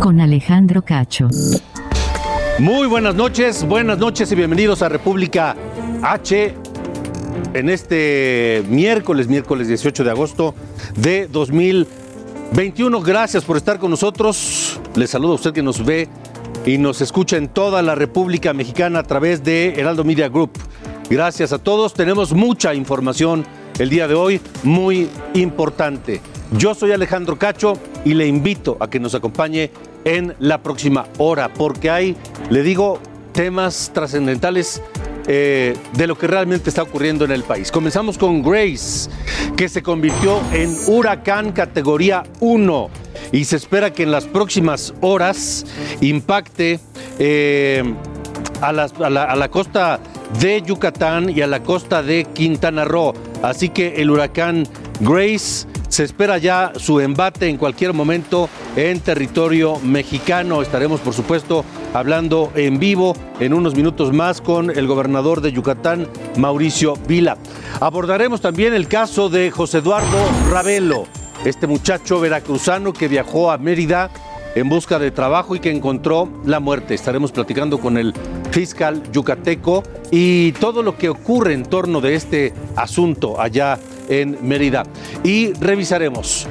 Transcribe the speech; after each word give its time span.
Con 0.00 0.20
Alejandro 0.22 0.80
Cacho. 0.82 1.28
Muy 2.58 2.86
buenas 2.86 3.14
noches, 3.14 3.66
buenas 3.66 3.98
noches 3.98 4.32
y 4.32 4.34
bienvenidos 4.34 4.80
a 4.80 4.88
República 4.88 5.54
H 6.02 6.54
en 7.52 7.68
este 7.68 8.62
miércoles, 8.70 9.28
miércoles 9.28 9.68
18 9.68 10.04
de 10.04 10.10
agosto 10.10 10.54
de 10.96 11.26
2021. 11.26 13.02
Gracias 13.02 13.44
por 13.44 13.58
estar 13.58 13.78
con 13.78 13.90
nosotros. 13.90 14.80
Les 14.94 15.10
saludo 15.10 15.32
a 15.32 15.34
usted 15.34 15.52
que 15.52 15.62
nos 15.62 15.84
ve 15.84 16.08
y 16.64 16.78
nos 16.78 17.02
escucha 17.02 17.36
en 17.36 17.48
toda 17.48 17.82
la 17.82 17.94
República 17.94 18.54
Mexicana 18.54 19.00
a 19.00 19.02
través 19.02 19.44
de 19.44 19.74
Heraldo 19.78 20.02
Media 20.02 20.30
Group. 20.30 20.52
Gracias 21.10 21.52
a 21.52 21.58
todos. 21.58 21.92
Tenemos 21.92 22.32
mucha 22.32 22.72
información 22.72 23.44
el 23.78 23.90
día 23.90 24.08
de 24.08 24.14
hoy, 24.14 24.40
muy 24.62 25.10
importante. 25.34 26.22
Yo 26.58 26.74
soy 26.74 26.92
Alejandro 26.92 27.38
Cacho 27.38 27.78
y 28.04 28.12
le 28.12 28.26
invito 28.26 28.76
a 28.78 28.90
que 28.90 29.00
nos 29.00 29.14
acompañe 29.14 29.70
en 30.04 30.34
la 30.38 30.62
próxima 30.62 31.06
hora, 31.16 31.52
porque 31.52 31.90
hay, 31.90 32.16
le 32.50 32.62
digo, 32.62 32.98
temas 33.32 33.90
trascendentales 33.94 34.82
eh, 35.26 35.74
de 35.94 36.06
lo 36.06 36.18
que 36.18 36.26
realmente 36.26 36.68
está 36.68 36.82
ocurriendo 36.82 37.24
en 37.24 37.30
el 37.30 37.42
país. 37.42 37.72
Comenzamos 37.72 38.18
con 38.18 38.42
Grace, 38.42 39.08
que 39.56 39.68
se 39.68 39.82
convirtió 39.82 40.40
en 40.52 40.76
huracán 40.86 41.52
categoría 41.52 42.24
1 42.40 42.90
y 43.32 43.44
se 43.46 43.56
espera 43.56 43.90
que 43.90 44.02
en 44.02 44.10
las 44.10 44.26
próximas 44.26 44.92
horas 45.00 45.64
impacte 46.02 46.80
eh, 47.18 47.82
a, 48.60 48.72
la 48.72 49.48
costa 49.48 50.00
de 50.38 50.60
Yucatán 50.60 51.30
y 51.30 51.40
a 51.40 51.46
la 51.46 51.62
costa 51.62 52.02
de 52.02 52.24
Quintana 52.24 52.84
Roo. 52.84 53.14
Así 53.42 53.70
que 53.70 54.02
el 54.02 54.10
huracán 54.10 54.68
Grace 55.00 55.66
se 55.92 56.04
espera 56.04 56.38
ya 56.38 56.72
su 56.76 57.00
embate 57.00 57.48
en 57.50 57.58
cualquier 57.58 57.92
momento 57.92 58.48
en 58.76 59.00
territorio 59.00 59.78
mexicano. 59.80 60.62
Estaremos, 60.62 61.00
por 61.00 61.12
supuesto, 61.12 61.66
hablando 61.92 62.50
en 62.54 62.78
vivo 62.78 63.14
en 63.40 63.52
unos 63.52 63.74
minutos 63.74 64.10
más 64.10 64.40
con 64.40 64.70
el 64.70 64.86
gobernador 64.86 65.42
de 65.42 65.52
Yucatán, 65.52 66.08
Mauricio 66.38 66.94
Vila. 67.06 67.36
Abordaremos 67.78 68.40
también 68.40 68.72
el 68.72 68.88
caso 68.88 69.28
de 69.28 69.50
José 69.50 69.78
Eduardo 69.78 70.16
Ravelo, 70.50 71.04
este 71.44 71.66
muchacho 71.66 72.20
veracruzano 72.20 72.94
que 72.94 73.08
viajó 73.08 73.50
a 73.50 73.58
Mérida 73.58 74.10
en 74.54 74.68
busca 74.68 74.98
de 74.98 75.10
trabajo 75.10 75.56
y 75.56 75.60
que 75.60 75.70
encontró 75.70 76.28
la 76.44 76.60
muerte. 76.60 76.94
Estaremos 76.94 77.32
platicando 77.32 77.78
con 77.78 77.96
el 77.96 78.12
fiscal 78.50 79.02
yucateco 79.12 79.82
y 80.10 80.52
todo 80.52 80.82
lo 80.82 80.96
que 80.96 81.08
ocurre 81.08 81.54
en 81.54 81.64
torno 81.64 82.00
de 82.00 82.14
este 82.14 82.52
asunto 82.76 83.40
allá 83.40 83.78
en 84.08 84.38
Mérida. 84.46 84.84
Y 85.24 85.52
revisaremos, 85.54 86.46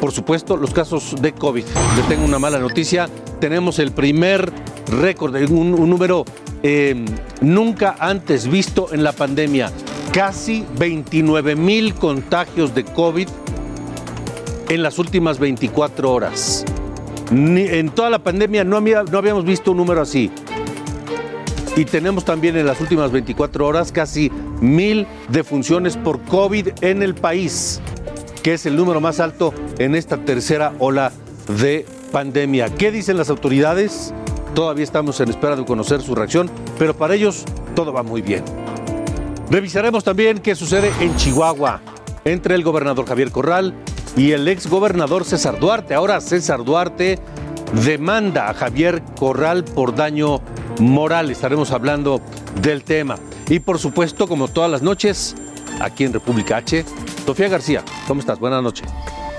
por 0.00 0.12
supuesto, 0.12 0.56
los 0.56 0.72
casos 0.72 1.16
de 1.20 1.32
COVID. 1.32 1.64
Le 1.96 2.02
tengo 2.08 2.24
una 2.24 2.38
mala 2.38 2.58
noticia. 2.58 3.08
Tenemos 3.40 3.78
el 3.78 3.92
primer 3.92 4.50
récord, 4.90 5.34
un, 5.50 5.72
número 5.72 6.24
eh, 6.62 7.04
nunca 7.40 7.96
antes 7.98 8.48
visto 8.48 8.88
en 8.92 9.02
la 9.02 9.12
pandemia. 9.12 9.70
Casi 10.12 10.64
29 10.78 11.56
mil 11.56 11.94
contagios 11.94 12.74
de 12.74 12.84
COVID 12.84 13.28
en 14.68 14.82
las 14.82 14.98
últimas 14.98 15.38
24 15.38 16.10
horas. 16.10 16.64
En 17.36 17.88
toda 17.90 18.10
la 18.10 18.20
pandemia 18.20 18.62
no, 18.62 18.76
había- 18.76 19.02
no 19.02 19.18
habíamos 19.18 19.44
visto 19.44 19.72
un 19.72 19.78
número 19.78 20.00
así. 20.00 20.30
Y 21.76 21.84
tenemos 21.84 22.24
también 22.24 22.56
en 22.56 22.66
las 22.66 22.80
últimas 22.80 23.10
24 23.10 23.66
horas 23.66 23.90
casi 23.90 24.30
mil 24.60 25.06
defunciones 25.28 25.96
por 25.96 26.20
COVID 26.22 26.68
en 26.82 27.02
el 27.02 27.16
país, 27.16 27.80
que 28.44 28.54
es 28.54 28.66
el 28.66 28.76
número 28.76 29.00
más 29.00 29.18
alto 29.18 29.52
en 29.78 29.96
esta 29.96 30.18
tercera 30.18 30.72
ola 30.78 31.10
de 31.58 31.84
pandemia. 32.12 32.72
¿Qué 32.72 32.92
dicen 32.92 33.16
las 33.16 33.28
autoridades? 33.30 34.14
Todavía 34.54 34.84
estamos 34.84 35.18
en 35.20 35.30
espera 35.30 35.56
de 35.56 35.64
conocer 35.64 36.00
su 36.00 36.14
reacción, 36.14 36.48
pero 36.78 36.94
para 36.94 37.14
ellos 37.16 37.44
todo 37.74 37.92
va 37.92 38.04
muy 38.04 38.22
bien. 38.22 38.44
Revisaremos 39.50 40.04
también 40.04 40.38
qué 40.38 40.54
sucede 40.54 40.92
en 41.00 41.16
Chihuahua 41.16 41.80
entre 42.24 42.54
el 42.54 42.62
gobernador 42.62 43.04
Javier 43.06 43.32
Corral 43.32 43.74
y 44.16 44.32
el 44.32 44.46
ex 44.48 44.68
gobernador 44.68 45.24
César 45.24 45.58
Duarte. 45.58 45.94
Ahora 45.94 46.20
César 46.20 46.64
Duarte 46.64 47.18
demanda 47.84 48.48
a 48.48 48.54
Javier 48.54 49.02
Corral 49.18 49.64
por 49.64 49.94
daño 49.94 50.40
moral. 50.78 51.30
Estaremos 51.30 51.72
hablando 51.72 52.20
del 52.62 52.84
tema. 52.84 53.16
Y 53.48 53.58
por 53.58 53.78
supuesto, 53.78 54.28
como 54.28 54.48
todas 54.48 54.70
las 54.70 54.82
noches, 54.82 55.34
aquí 55.80 56.04
en 56.04 56.12
República 56.12 56.58
H, 56.58 56.84
Sofía 57.26 57.48
García, 57.48 57.82
¿cómo 58.06 58.20
estás? 58.20 58.38
Buenas 58.38 58.62
noches. 58.62 58.88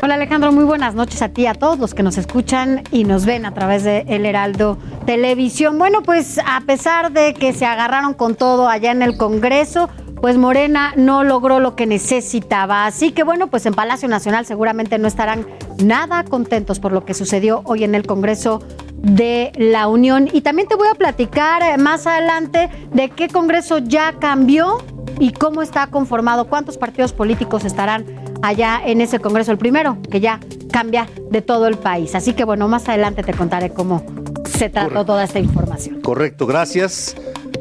Hola 0.03 0.16
Alejandro, 0.16 0.52
muy 0.52 0.66
buenas 0.66 0.94
noches 0.94 1.22
a 1.24 1.30
ti, 1.30 1.47
a 1.47 1.56
todos 1.56 1.80
los 1.80 1.96
que 1.96 2.03
nos 2.03 2.19
escuchan 2.19 2.84
y 2.92 3.06
nos 3.06 3.25
ven 3.25 3.46
a 3.46 3.53
través 3.56 3.84
de 3.84 4.06
El 4.07 4.25
Heraldo 4.28 4.78
Televisión. 5.07 5.80
Bueno, 5.80 6.03
pues 6.03 6.40
a 6.46 6.62
pesar 6.62 7.12
de 7.12 7.34
que 7.34 7.53
se 7.53 7.66
agarraron 7.66 8.13
con 8.13 8.36
todo 8.36 8.68
allá 8.68 8.92
en 8.92 9.02
el 9.02 9.18
Congreso, 9.18 9.90
pues 10.22 10.38
Morena 10.38 10.94
no 10.96 11.24
logró 11.24 11.59
lo 11.59 11.76
que 11.76 11.86
necesitaba. 11.86 12.86
Así 12.86 13.12
que 13.12 13.24
bueno, 13.24 13.48
pues 13.48 13.66
en 13.66 13.74
Palacio 13.74 14.08
Nacional 14.08 14.46
seguramente 14.46 14.98
no 14.98 15.08
estarán 15.08 15.46
nada 15.84 16.24
contentos 16.24 16.80
por 16.80 16.92
lo 16.92 17.06
que 17.06 17.14
sucedió 17.14 17.62
hoy 17.66 17.84
en 17.84 17.96
el 17.96 18.06
Congreso 18.06 18.62
de 18.98 19.52
la 19.56 19.88
Unión. 19.88 20.30
Y 20.31 20.42
también 20.42 20.68
te 20.68 20.75
voy 20.75 20.88
a 20.88 20.96
platicar 20.96 21.62
eh, 21.62 21.78
más 21.78 22.08
adelante 22.08 22.70
de 22.92 23.09
qué 23.09 23.28
Congreso 23.28 23.78
ya 23.78 24.14
cambió 24.20 24.78
y 25.20 25.31
cómo 25.31 25.62
está 25.62 25.88
conformado, 25.88 26.48
cuántos 26.48 26.78
partidos 26.78 27.14
políticos 27.14 27.66
estarán 27.66 28.06
allá 28.42 28.81
en 28.84 29.02
ese 29.02 29.20
Congreso, 29.20 29.52
el 29.52 29.58
primero, 29.58 29.98
que 30.09 30.20
ya 30.20 30.40
cambia 30.72 31.08
de 31.30 31.42
todo 31.42 31.68
el 31.68 31.78
país. 31.78 32.16
Así 32.16 32.34
que 32.34 32.44
bueno, 32.44 32.68
más 32.68 32.88
adelante 32.90 33.24
te 33.24 33.34
contaré 33.34 33.72
cómo 33.72 34.04
se 34.46 34.70
trató 34.70 34.90
Correcto. 34.90 35.06
toda 35.06 35.24
esta 35.24 35.40
información. 35.40 36.02
Correcto, 36.02 36.46
gracias. 36.46 37.16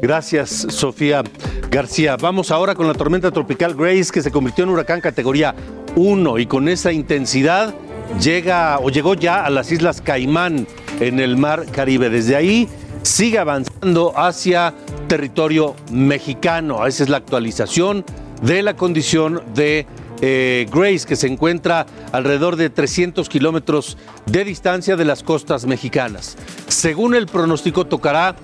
Gracias, 0.05 0.67
Sofía 0.69 1.23
García. 1.71 2.15
Vamos 2.15 2.51
ahora 2.51 2.75
con 2.75 2.85
la 2.85 2.93
tormenta 2.93 3.31
tropical 3.31 3.73
Grace, 3.73 4.11
que 4.13 4.21
se 4.21 4.29
convirtió 4.29 4.63
en 4.63 4.69
huracán 4.69 5.01
categoría 5.01 5.55
1 5.95 6.37
y 6.37 6.45
con 6.45 6.69
esa 6.69 6.91
intensidad 6.91 7.73
llega 8.21 8.77
o 8.77 8.91
llegó 8.91 9.15
ya 9.15 9.43
a 9.43 9.49
las 9.49 9.71
Islas 9.71 10.01
Caimán 10.01 10.67
en 10.99 11.19
el 11.19 11.37
Mar 11.37 11.65
Caribe. 11.71 12.11
Desde 12.11 12.35
ahí 12.35 12.69
sigue 13.01 13.39
avanzando 13.39 14.13
hacia 14.15 14.75
territorio 15.07 15.75
mexicano. 15.91 16.85
Esa 16.85 17.01
es 17.01 17.09
la 17.09 17.17
actualización 17.17 18.05
de 18.43 18.61
la 18.61 18.75
condición 18.75 19.41
de 19.55 19.87
eh, 20.21 20.67
Grace, 20.71 21.07
que 21.07 21.15
se 21.15 21.25
encuentra 21.25 21.87
alrededor 22.11 22.57
de 22.57 22.69
300 22.69 23.27
kilómetros 23.27 23.97
de 24.27 24.43
distancia 24.43 24.97
de 24.97 25.05
las 25.05 25.23
costas 25.23 25.65
mexicanas. 25.65 26.37
Según 26.67 27.15
el 27.15 27.25
pronóstico, 27.25 27.85
tocará 27.85 28.35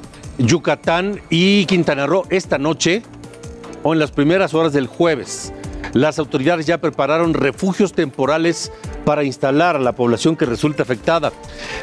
Yucatán 0.41 1.19
y 1.29 1.65
Quintana 1.65 2.07
Roo 2.07 2.23
esta 2.29 2.57
noche 2.57 3.03
o 3.83 3.93
en 3.93 3.99
las 3.99 4.11
primeras 4.11 4.53
horas 4.53 4.73
del 4.73 4.87
jueves. 4.87 5.53
Las 5.93 6.19
autoridades 6.19 6.65
ya 6.65 6.79
prepararon 6.79 7.33
refugios 7.33 7.93
temporales 7.93 8.71
para 9.05 9.23
instalar 9.23 9.75
a 9.75 9.79
la 9.79 9.93
población 9.93 10.35
que 10.35 10.45
resulta 10.45 10.83
afectada. 10.83 11.31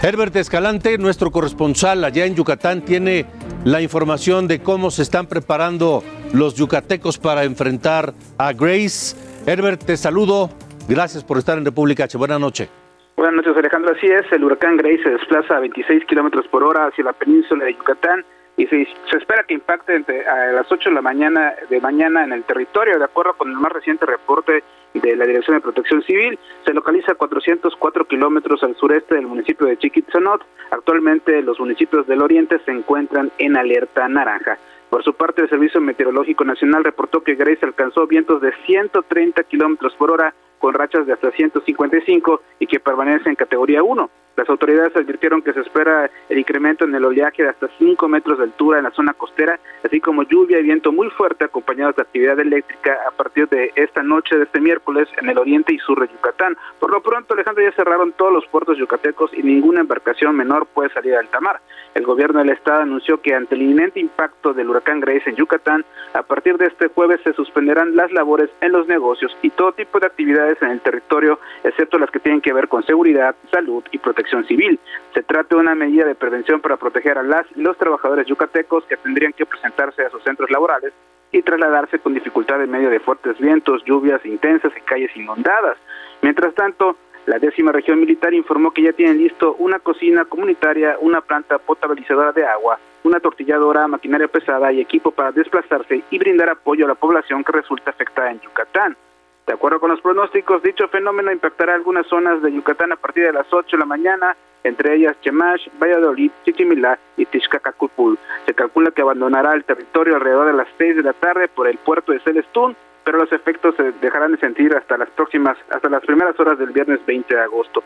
Herbert 0.03 0.35
Escalante, 0.37 0.97
nuestro 0.99 1.31
corresponsal 1.31 2.03
allá 2.05 2.25
en 2.25 2.35
Yucatán, 2.35 2.83
tiene 2.83 3.27
la 3.65 3.83
información 3.83 4.49
de 4.49 4.61
cómo 4.61 4.91
se 4.91 5.03
están 5.03 5.27
preparando 5.27 6.03
los 6.33 6.55
yucatecos 6.55 7.19
para 7.19 7.45
enfrentar 7.45 8.15
a 8.39 8.53
Grace. 8.53 9.17
Herbert, 9.47 9.85
te 9.85 9.97
saludo. 9.97 10.51
Gracias 10.89 11.23
por 11.23 11.39
estar 11.39 11.59
en 11.59 11.65
República 11.65 12.05
H. 12.05 12.17
Buenas 12.17 12.41
noches. 12.41 12.69
Buenas 13.17 13.35
noches, 13.35 13.57
Alejandro. 13.57 13.93
Así 13.95 14.07
es, 14.07 14.25
el 14.33 14.43
huracán 14.43 14.77
Grace 14.79 15.03
se 15.03 15.11
desplaza 15.11 15.57
a 15.57 15.61
26 15.61 16.05
kilómetros 16.07 16.47
por 16.49 16.65
hora 16.65 16.87
hacia 16.87 17.05
la 17.05 17.13
península 17.13 17.67
de 17.67 17.75
Yucatán 17.75 18.25
y 18.59 18.67
se, 18.67 18.87
se 19.11 19.17
espera 19.17 19.45
que 19.45 19.55
impacte 19.55 19.95
entre, 19.95 20.27
a 20.27 20.53
las 20.53 20.71
8 20.71 20.91
de 20.91 20.95
la 20.95 21.01
mañana 21.01 21.55
de 21.71 21.81
mañana 21.81 22.25
en 22.25 22.33
el 22.33 22.45
territorio. 22.45 22.99
De 22.99 23.05
acuerdo 23.05 23.35
con 23.35 23.49
el 23.49 23.57
más 23.57 23.73
reciente 23.73 24.05
reporte 24.05 24.63
de 24.95 25.17
la 25.17 25.27
Dirección 25.27 25.57
de 25.57 25.63
Protección 25.63 26.03
Civil. 26.03 26.39
Se 26.65 26.75
localiza 26.75 27.13
a 27.13 27.15
404 27.15 28.07
kilómetros 28.07 28.63
al 28.63 28.75
sureste 28.77 29.15
del 29.15 29.27
municipio 29.27 29.67
de 29.67 29.77
Chiquitzonot. 29.79 30.45
Actualmente 30.71 31.41
los 31.43 31.59
municipios 31.61 32.07
del 32.07 32.23
oriente 32.23 32.59
se 32.65 32.73
encuentran 32.73 33.31
en 33.39 33.57
alerta 33.57 34.09
naranja. 34.09 34.59
Por 34.91 35.05
su 35.05 35.13
parte, 35.15 35.43
el 35.43 35.51
Servicio 35.51 35.81
Meteorológico 35.81 36.45
Nacional 36.45 36.83
reportó 36.83 37.23
que 37.23 37.35
Grace 37.35 37.65
alcanzó 37.65 38.07
vientos 38.07 38.41
de 38.41 38.53
130 38.67 39.43
kilómetros 39.45 39.95
por 39.95 40.11
hora 40.11 40.35
con 40.59 40.75
rachas 40.75 41.07
de 41.07 41.13
hasta 41.13 41.31
155 41.31 42.43
y 42.59 42.67
que 42.67 42.81
permanece 42.81 43.29
en 43.29 43.37
categoría 43.37 43.83
1. 43.83 44.11
Las 44.39 44.49
autoridades 44.49 44.95
advirtieron 44.95 45.43
que 45.43 45.53
se 45.53 45.63
espera 45.63 46.09
el 46.29 46.39
incremento 46.39 46.85
en 46.85 46.95
el 46.95 47.05
oleaje 47.05 47.43
de 47.43 47.49
hasta 47.49 47.69
5 47.77 48.07
metros 48.07 48.39
de 48.39 48.45
altura 48.45 48.79
en 48.79 48.85
la 48.85 48.93
zona 48.93 49.13
costera, 49.13 49.59
así 49.85 50.01
como 50.01 50.23
lluvia 50.23 50.61
y 50.61 50.63
viento 50.63 50.93
muy 50.93 51.11
fuerte 51.11 51.45
acompañados 51.45 51.97
de 51.97 52.03
actividad 52.03 52.39
eléctrica 52.39 52.97
a 53.09 53.11
partir 53.11 53.49
de 53.49 53.73
esta 53.75 54.05
noche 54.05 54.37
de 54.37 54.45
este 54.45 54.61
miércoles 54.61 55.09
en 55.21 55.29
el 55.29 55.39
oriente 55.39 55.75
y 55.75 55.79
sur 55.79 55.99
de 56.01 56.07
Yucatán. 56.07 56.57
Por 56.79 56.93
lo 56.93 57.03
pronto, 57.03 57.35
Alejandro, 57.35 57.65
ya 57.65 57.73
cerraron 57.73 58.13
todos 58.13 58.33
los 58.33 58.47
puertos 58.47 58.79
yucatecos 58.79 59.35
y 59.35 59.43
ninguna 59.43 59.81
embarcación 59.81 60.37
menor 60.37 60.67
puede 60.67 60.91
salir 60.91 61.17
al 61.17 61.27
mar. 61.41 61.61
El 61.97 62.05
gobierno 62.05 62.39
del 62.39 62.51
estado 62.51 62.83
anunció 62.83 63.21
que 63.21 63.35
ante 63.35 63.57
el 63.57 63.63
inminente 63.63 63.99
impacto 63.99 64.55
del 64.55 64.71
huracán 64.71 65.01
Grace 65.01 65.29
en 65.31 65.35
Yucatán, 65.35 65.85
a 66.15 66.23
partir 66.23 66.59
de 66.59 66.67
este 66.67 66.87
jueves 66.87 67.21
se 67.25 67.33
suspenderán 67.33 67.97
las 67.97 68.13
labores 68.13 68.51
en 68.61 68.71
los 68.71 68.87
negocios 68.87 69.37
y 69.43 69.51
todo 69.51 69.73
tipo 69.73 69.99
de 69.99 70.07
actividades 70.07 70.63
en 70.63 70.71
el 70.71 70.81
territorio, 70.81 71.41
excepto 71.65 71.99
las 71.99 72.11
que 72.13 72.21
tienen 72.21 72.41
que 72.41 72.53
ver 72.53 72.69
con 72.69 72.85
seguridad, 72.85 73.35
salud 73.51 73.83
y 73.91 73.99
protección 73.99 74.28
civil. 74.47 74.79
Se 75.15 75.23
trata 75.23 75.57
de 75.57 75.61
una 75.61 75.75
medida 75.75 76.05
de 76.05 76.15
prevención 76.15 76.61
para 76.61 76.77
proteger 76.77 77.19
a 77.19 77.23
las 77.23 77.47
y 77.55 77.61
los 77.61 77.77
trabajadores 77.77 78.27
yucatecos 78.27 78.85
que 78.85 78.97
tendrían 78.97 79.33
que 79.33 79.47
presentarse 79.47 80.03
a 80.03 80.11
sus 80.11 80.23
centros 80.23 80.51
laborales 80.51 80.93
y 81.33 81.43
trasladarse 81.43 81.99
con 81.99 82.15
dificultad 82.15 82.63
en 82.63 82.71
medio 82.71 82.91
de 82.91 83.01
fuertes 83.01 83.39
vientos, 83.39 83.85
lluvias 83.85 84.25
intensas 84.25 84.73
y 84.77 84.81
calles 84.81 85.15
inundadas. 85.17 85.77
Mientras 86.23 86.55
tanto, 86.55 86.97
la 87.27 87.39
décima 87.39 87.73
región 87.73 88.01
militar 88.01 88.33
informó 88.33 88.71
que 88.71 88.83
ya 88.83 88.93
tienen 88.93 89.19
listo 89.19 89.55
una 89.59 89.79
cocina 89.79 90.25
comunitaria, 90.25 90.97
una 91.01 91.21
planta 91.21 91.59
potabilizadora 91.59 92.33
de 92.33 92.47
agua, 92.47 92.79
una 93.05 93.21
tortilladora, 93.21 93.87
maquinaria 93.87 94.29
pesada 94.29 94.73
y 94.73 94.81
equipo 94.81 95.11
para 95.11 95.33
desplazarse 95.33 96.03
y 96.11 96.19
brindar 96.19 96.49
apoyo 96.49 96.87
a 96.87 96.89
la 96.89 96.95
población 96.95 97.45
que 97.45 97.53
resulta 97.53 97.91
afectada 97.91 98.31
en 98.31 98.41
Yucatán. 98.41 98.97
De 99.49 99.55
acuerdo 99.55 99.81
con 99.81 99.91
los 99.91 100.03
pronósticos, 100.03 100.63
dicho 100.63 100.89
fenómeno 100.89 101.33
impactará 101.33 101.75
algunas 101.75 102.07
zonas 102.07 102.43
de 102.43 102.53
Yucatán 102.53 102.93
a 102.93 102.97
partir 102.97 103.25
de 103.25 103.33
las 103.33 103.51
8 103.51 103.79
de 103.79 103.79
la 103.79 103.87
mañana, 103.87 104.37
entre 104.63 104.95
ellas 104.95 105.17
Chemash, 105.23 105.69
Valladolid, 105.83 106.31
Chichimilá 106.45 106.99
y 107.17 107.25
Tixcacacupul. 107.25 108.19
Se 108.45 108.53
calcula 108.53 108.91
que 108.91 109.01
abandonará 109.01 109.55
el 109.55 109.65
territorio 109.65 110.17
alrededor 110.17 110.49
de 110.49 110.53
las 110.53 110.69
6 110.77 110.97
de 110.97 111.03
la 111.03 111.15
tarde 111.15 111.49
por 111.49 111.67
el 111.67 111.79
puerto 111.79 112.13
de 112.13 112.21
Celestún, 112.21 112.77
pero 113.05 113.17
los 113.17 113.33
efectos 113.33 113.75
se 113.77 113.93
dejarán 114.03 114.33
de 114.33 114.39
sentir 114.39 114.77
hasta 114.77 114.99
las 114.99 115.09
próximas, 115.09 115.57
hasta 115.71 115.89
las 115.89 116.05
primeras 116.05 116.39
horas 116.39 116.59
del 116.59 116.69
viernes 116.69 117.01
20 117.07 117.35
de 117.35 117.41
agosto. 117.41 117.83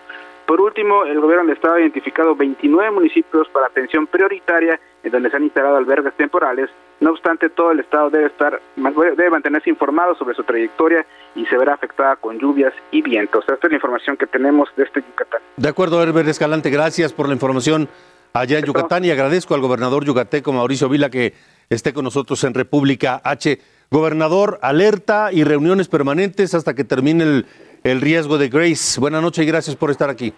Por 0.46 0.60
último, 0.60 1.04
el 1.04 1.20
gobierno 1.20 1.44
del 1.44 1.54
estado 1.54 1.76
ha 1.76 1.80
identificado 1.80 2.34
29 2.34 2.90
municipios 2.90 3.48
para 3.50 3.66
atención 3.66 4.08
prioritaria 4.08 4.80
en 5.04 5.12
donde 5.12 5.30
se 5.30 5.36
han 5.36 5.44
instalado 5.44 5.76
albergues 5.76 6.14
temporales. 6.14 6.70
No 7.00 7.10
obstante, 7.10 7.50
todo 7.50 7.72
el 7.72 7.80
estado 7.80 8.10
debe 8.10 8.26
estar 8.26 8.60
debe 8.76 9.30
mantenerse 9.30 9.70
informado 9.70 10.14
sobre 10.14 10.34
su 10.34 10.44
trayectoria 10.44 11.04
y 11.34 11.44
se 11.46 11.56
verá 11.56 11.74
afectada 11.74 12.16
con 12.16 12.38
lluvias 12.38 12.72
y 12.90 13.02
vientos. 13.02 13.44
Esta 13.48 13.66
es 13.66 13.70
la 13.70 13.76
información 13.76 14.16
que 14.16 14.26
tenemos 14.26 14.68
de 14.76 14.84
este 14.84 15.00
Yucatán. 15.00 15.40
De 15.56 15.68
acuerdo, 15.68 16.02
Herbert 16.02 16.28
Escalante, 16.28 16.70
gracias 16.70 17.12
por 17.12 17.26
la 17.26 17.34
información 17.34 17.88
allá 18.32 18.58
en 18.58 18.64
Yucatán 18.64 19.04
y 19.04 19.10
agradezco 19.10 19.54
al 19.54 19.60
gobernador 19.60 20.04
yucateco 20.04 20.52
Mauricio 20.52 20.88
Vila 20.88 21.10
que 21.10 21.34
esté 21.70 21.92
con 21.92 22.04
nosotros 22.04 22.42
en 22.44 22.54
República 22.54 23.20
H. 23.24 23.58
Gobernador, 23.90 24.58
alerta 24.62 25.30
y 25.32 25.44
reuniones 25.44 25.88
permanentes 25.88 26.54
hasta 26.54 26.74
que 26.74 26.84
termine 26.84 27.24
el, 27.24 27.46
el 27.84 28.00
riesgo 28.00 28.38
de 28.38 28.48
Grace. 28.48 29.00
Buenas 29.00 29.22
noches 29.22 29.44
y 29.44 29.46
gracias 29.46 29.76
por 29.76 29.90
estar 29.90 30.08
aquí. 30.08 30.32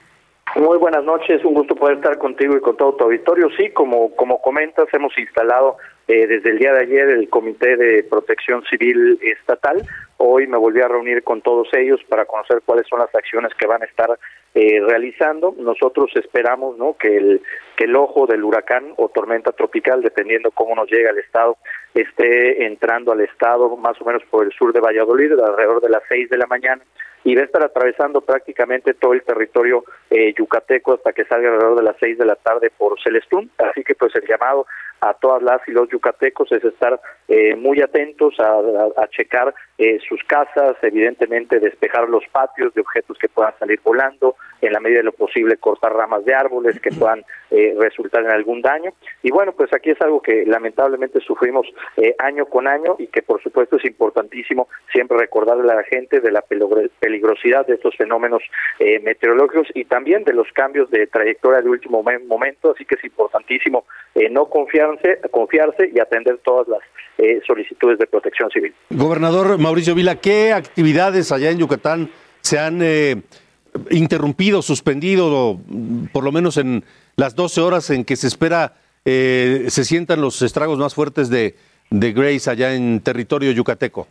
Muy 0.57 0.79
buenas 0.79 1.05
noches, 1.05 1.45
un 1.45 1.55
gusto 1.55 1.75
poder 1.75 1.97
estar 1.97 2.17
contigo 2.19 2.57
y 2.57 2.61
con 2.61 2.77
todo 2.77 2.95
tu 2.95 3.05
auditorio. 3.05 3.49
Sí, 3.57 3.71
como, 3.71 4.15
como 4.15 4.41
comentas, 4.41 4.87
hemos 4.93 5.17
instalado 5.19 5.77
eh, 6.07 6.27
desde 6.27 6.51
el 6.51 6.59
día 6.59 6.73
de 6.73 6.83
ayer 6.83 7.09
el 7.09 7.29
Comité 7.29 7.77
de 7.77 8.03
Protección 8.05 8.63
Civil 8.65 9.19
Estatal. 9.23 9.83
Hoy 10.19 10.47
me 10.47 10.59
volví 10.59 10.81
a 10.81 10.89
reunir 10.89 11.23
con 11.23 11.41
todos 11.41 11.69
ellos 11.73 12.01
para 12.09 12.27
conocer 12.27 12.63
cuáles 12.65 12.87
son 12.87 12.99
las 12.99 13.15
acciones 13.15 13.53
que 13.55 13.67
van 13.67 13.83
a 13.83 13.87
estar 13.87 14.19
eh, 14.55 14.81
realizando. 14.87 15.55
Nosotros 15.59 16.11
esperamos 16.15 16.77
¿no? 16.77 16.97
que, 16.97 17.17
el, 17.17 17.43
que 17.77 17.85
el 17.85 17.97
ojo 17.97 18.27
del 18.27 18.45
huracán 18.45 18.93
o 18.97 19.09
tormenta 19.09 19.53
tropical, 19.53 20.03
dependiendo 20.03 20.51
cómo 20.51 20.75
nos 20.75 20.91
llega 20.91 21.11
al 21.11 21.19
estado, 21.19 21.57
esté 21.95 22.67
entrando 22.67 23.13
al 23.13 23.23
estado 23.23 23.77
más 23.77 24.01
o 24.01 24.05
menos 24.05 24.23
por 24.31 24.45
el 24.45 24.53
sur 24.53 24.73
de 24.73 24.81
Valladolid 24.81 25.33
alrededor 25.33 25.81
de 25.81 25.89
las 25.89 26.03
seis 26.09 26.29
de 26.29 26.39
la 26.39 26.47
mañana 26.47 26.83
y 27.25 27.35
va 27.35 27.43
a 27.43 27.45
estar 27.47 27.65
atravesando 27.65 28.21
prácticamente 28.21 28.95
todo 28.95 29.15
el 29.15 29.23
territorio 29.23 29.85
eh, 30.11 30.33
yucateco 30.37 30.95
hasta 30.95 31.13
que 31.13 31.25
salga 31.25 31.49
alrededor 31.49 31.77
de 31.77 31.83
las 31.83 31.97
seis 31.99 32.19
de 32.19 32.27
la 32.27 32.37
tarde 32.37 32.71
por 32.77 33.01
Celestún. 33.03 33.51
Así 33.59 33.83
que 33.83 33.95
pues 33.95 34.15
el 34.15 34.27
llamado 34.29 34.67
a 35.01 35.15
todas 35.15 35.43
las 35.43 35.61
y 35.69 35.73
los 35.73 35.89
yucatecos 35.91 36.51
es 36.53 36.65
estar 36.65 36.99
eh, 37.29 37.55
muy 37.57 37.81
atentos 37.83 38.39
a, 38.39 39.03
a, 39.03 39.09
checar 39.09 39.55
eh, 39.77 39.99
sus 40.09 40.23
casas, 40.25 40.77
evidentemente 40.83 41.61
despejar 41.61 42.09
los 42.09 42.25
patios 42.33 42.73
de 42.75 42.81
objetos 42.81 43.19
que 43.19 43.29
puedan 43.29 43.53
salir 43.59 43.81
volando, 43.85 44.37
en 44.67 44.73
la 44.73 44.81
medida 44.81 44.99
de 44.99 45.05
lo 45.05 45.13
posible 45.13 45.57
cortar 45.57 45.93
ramas 45.93 46.25
de 46.25 46.35
árboles 46.35 46.81
que 46.81 46.91
puedan 46.91 47.25
eh, 47.51 47.75
resultar 47.79 48.25
en 48.25 48.31
algún 48.31 48.63
daño. 48.63 48.93
Y 49.23 49.31
bueno, 49.31 49.53
pues 49.53 49.73
aquí 49.75 49.91
es 49.91 50.01
algo 50.01 50.23
que 50.23 50.45
lamentablemente 50.47 51.21
sufrimos 51.21 51.67
eh, 51.97 52.15
año 52.19 52.47
con 52.47 52.67
año 52.67 52.97
y 52.99 53.09
que 53.09 53.23
por 53.23 53.43
supuesto 53.43 53.77
es 53.77 53.85
importantísimo 53.85 54.69
siempre 54.93 55.19
recordarle 55.19 55.71
a 55.71 55.77
la 55.77 55.85
gente 55.85 56.21
de 56.21 56.33
la 56.33 56.43
peligrosidad 56.43 56.91
de 57.21 57.75
estos 57.75 57.97
fenómenos 57.97 58.43
eh, 58.79 59.01
meteorológicos 59.01 59.69
y 59.75 59.85
también 59.85 60.25
de 60.25 60.33
los 60.33 60.47
cambios 60.53 60.91
de 60.91 61.07
trayectoria 61.07 61.61
de 61.61 61.69
último 61.69 62.03
momento, 62.03 62.73
así 62.73 62.85
que 62.85 62.95
es 62.97 63.05
importantísimo 63.05 63.85
no 64.31 64.47
confiarse, 64.47 65.21
confiarse 65.31 65.91
y 65.93 65.99
atender 65.99 66.39
todas 66.45 66.69
las 66.69 66.81
solicitudes 67.47 67.99
de 67.99 68.07
protección 68.07 68.49
civil. 68.51 68.73
Gobernador 68.91 69.59
Mauricio 69.59 69.95
Vila, 69.95 70.17
¿qué 70.17 70.53
actividades 70.53 71.33
allá 71.33 71.51
en 71.51 71.59
Yucatán 71.59 72.11
se 72.41 72.59
han 72.59 72.81
interrumpido, 73.91 74.63
suspendido, 74.63 75.59
por 76.13 76.25
lo 76.25 76.33
menos 76.33 76.57
en 76.57 76.85
las 77.17 77.35
12 77.35 77.61
horas 77.61 77.91
en 77.91 78.05
que 78.05 78.17
se 78.17 78.27
espera 78.27 78.75
eh, 79.05 79.67
se 79.69 79.85
sientan 79.85 80.21
los 80.21 80.41
estragos 80.41 80.79
más 80.79 80.95
fuertes 80.95 81.29
de, 81.29 81.55
de 81.91 82.13
Grace 82.13 82.49
allá 82.51 82.75
en 82.75 83.01
territorio 83.01 83.51
yucateco? 83.51 84.07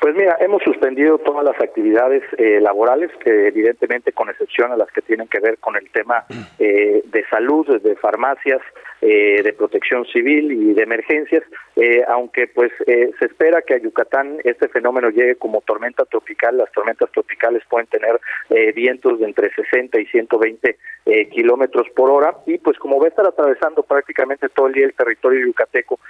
Pues 0.00 0.14
mira, 0.14 0.36
hemos 0.40 0.62
suspendido 0.62 1.18
todas 1.18 1.44
las 1.44 1.60
actividades 1.60 2.22
eh, 2.38 2.60
laborales, 2.60 3.10
que 3.22 3.48
evidentemente 3.48 4.12
con 4.12 4.28
excepción 4.28 4.70
a 4.70 4.76
las 4.76 4.90
que 4.92 5.02
tienen 5.02 5.26
que 5.26 5.40
ver 5.40 5.58
con 5.58 5.76
el 5.76 5.90
tema 5.90 6.24
eh, 6.58 7.02
de 7.04 7.24
salud, 7.28 7.80
de 7.82 7.96
farmacias, 7.96 8.60
eh, 9.00 9.42
de 9.44 9.52
protección 9.52 10.04
civil 10.06 10.50
y 10.50 10.74
de 10.74 10.82
emergencias, 10.82 11.44
eh, 11.76 12.02
aunque 12.08 12.48
pues 12.48 12.72
eh, 12.84 13.12
se 13.20 13.26
espera 13.26 13.62
que 13.62 13.74
a 13.74 13.78
Yucatán 13.78 14.38
este 14.42 14.66
fenómeno 14.66 15.10
llegue 15.10 15.36
como 15.36 15.60
tormenta 15.60 16.04
tropical, 16.04 16.56
las 16.56 16.72
tormentas 16.72 17.08
tropicales 17.12 17.62
pueden 17.70 17.86
tener 17.86 18.18
vientos 18.74 19.20
de 19.20 19.26
entre 19.26 19.54
60 19.54 20.00
y 20.00 20.06
120 20.06 20.76
kilómetros 21.30 21.86
por 21.94 22.10
hora. 22.10 22.34
Y 22.46 22.58
pues 22.58 22.76
como 22.78 22.98
va 22.98 23.04
a 23.04 23.08
estar 23.08 23.26
atravesando 23.26 23.82
prácticamente 23.82 24.48
todo 24.48 24.66
el 24.66 24.72
día 24.72 24.86
el 24.86 24.94
territorio 24.94 25.46
yucateco, 25.46 26.00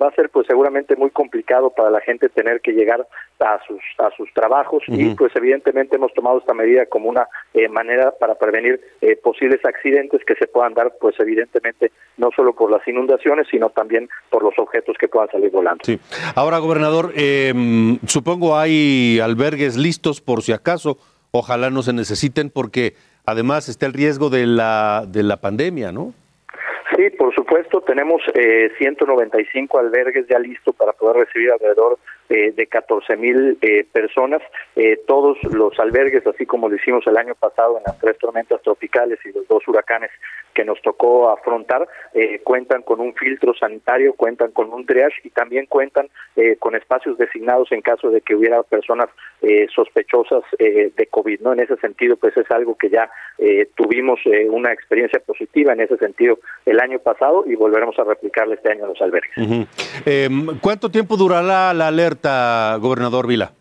va 0.00 0.08
a 0.08 0.14
ser 0.14 0.28
pues 0.28 0.46
seguramente 0.46 0.96
muy 0.96 1.10
complicado 1.10 1.70
para 1.70 1.90
la 1.90 2.00
gente 2.00 2.28
tener 2.28 2.60
que 2.60 2.72
llegar 2.72 3.06
a 3.40 3.60
sus 3.66 3.80
a 3.98 4.10
sus 4.16 4.32
trabajos. 4.34 4.82
Y 4.88 5.14
pues 5.14 5.34
evidentemente 5.36 5.96
hemos 5.96 6.12
tomado 6.12 6.38
esta 6.38 6.52
medida 6.54 6.86
como 6.86 7.08
una 7.08 7.26
manera 7.70 8.12
para 8.18 8.34
prevenir 8.34 8.80
posibles 9.22 9.64
accidentes 9.64 10.24
que 10.24 10.34
se 10.34 10.46
puedan 10.46 10.74
dar 10.74 10.92
pues 11.00 11.18
evidentemente 11.20 11.92
no 12.16 12.30
solo 12.34 12.52
por 12.54 12.70
las 12.70 12.86
inundaciones, 12.86 13.46
sino 13.50 13.70
también 13.70 14.08
por 14.30 14.42
los 14.42 14.58
objetos 14.58 14.96
que 14.98 15.08
puedan 15.08 15.30
salir 15.30 15.50
volando. 15.50 15.84
Sí. 15.84 15.98
Ahora, 16.34 16.58
gobernador, 16.58 17.12
eh, 17.16 17.52
supongo 18.06 18.56
hay 18.56 19.20
albergues 19.20 19.76
listos 19.76 20.20
por 20.20 20.42
si 20.42 20.52
acaso, 20.52 20.98
ojalá 21.30 21.70
no 21.70 21.82
se 21.82 21.92
necesiten 21.92 22.50
porque 22.50 22.94
además 23.26 23.68
está 23.68 23.86
el 23.86 23.92
riesgo 23.92 24.30
de 24.30 24.46
la, 24.46 25.04
de 25.06 25.22
la 25.22 25.38
pandemia, 25.38 25.92
¿no? 25.92 26.12
Sí, 26.96 27.10
por 27.10 27.34
supuesto, 27.34 27.80
tenemos 27.80 28.22
eh, 28.34 28.70
195 28.78 29.78
albergues 29.78 30.26
ya 30.28 30.38
listos 30.38 30.76
para 30.76 30.92
poder 30.92 31.26
recibir 31.26 31.50
alrededor 31.50 31.98
eh, 32.28 32.52
de 32.52 32.66
14 32.66 33.16
mil 33.16 33.58
eh, 33.60 33.84
personas. 33.90 34.42
Eh, 34.76 35.00
todos 35.06 35.36
los 35.44 35.78
albergues, 35.80 36.26
así 36.26 36.46
como 36.46 36.68
lo 36.68 36.76
hicimos 36.76 37.04
el 37.06 37.16
año 37.16 37.34
pasado 37.34 37.78
en 37.78 37.84
las 37.84 37.98
tres 37.98 38.16
tormentas 38.18 38.62
tropicales 38.62 39.18
y 39.24 39.32
los 39.32 39.46
dos 39.48 39.66
huracanes 39.66 40.10
que 40.54 40.64
nos 40.64 40.80
tocó 40.80 41.30
afrontar, 41.30 41.86
eh, 42.14 42.40
cuentan 42.42 42.82
con 42.82 43.00
un 43.00 43.14
filtro 43.14 43.54
sanitario, 43.54 44.14
cuentan 44.14 44.52
con 44.52 44.72
un 44.72 44.86
triage 44.86 45.20
y 45.24 45.30
también 45.30 45.66
cuentan 45.66 46.08
eh, 46.36 46.56
con 46.58 46.74
espacios 46.74 47.18
designados 47.18 47.70
en 47.72 47.82
caso 47.82 48.10
de 48.10 48.20
que 48.20 48.34
hubiera 48.34 48.62
personas 48.62 49.08
eh, 49.42 49.66
sospechosas 49.74 50.42
de 50.58 51.08
COVID. 51.10 51.40
¿no? 51.40 51.52
En 51.52 51.60
ese 51.60 51.76
sentido, 51.76 52.16
pues 52.16 52.36
es 52.36 52.50
algo 52.50 52.76
que 52.76 52.88
ya 52.88 53.10
tuvimos 53.74 54.20
una 54.50 54.72
experiencia 54.72 55.20
positiva 55.20 55.72
en 55.72 55.80
ese 55.80 55.96
sentido 55.98 56.38
el 56.64 56.80
año 56.80 56.98
pasado 57.00 57.44
y 57.46 57.54
volveremos 57.56 57.98
a 57.98 58.04
replicarle 58.04 58.54
este 58.54 58.70
año 58.70 58.84
a 58.84 58.88
los 58.88 59.02
albergues. 59.02 59.32
Em, 60.06 60.58
¿Cuánto 60.60 60.90
tiempo 60.90 61.16
durará 61.16 61.74
la 61.74 61.88
alerta, 61.88 62.76
gobernador 62.80 63.26
Vila? 63.26 63.52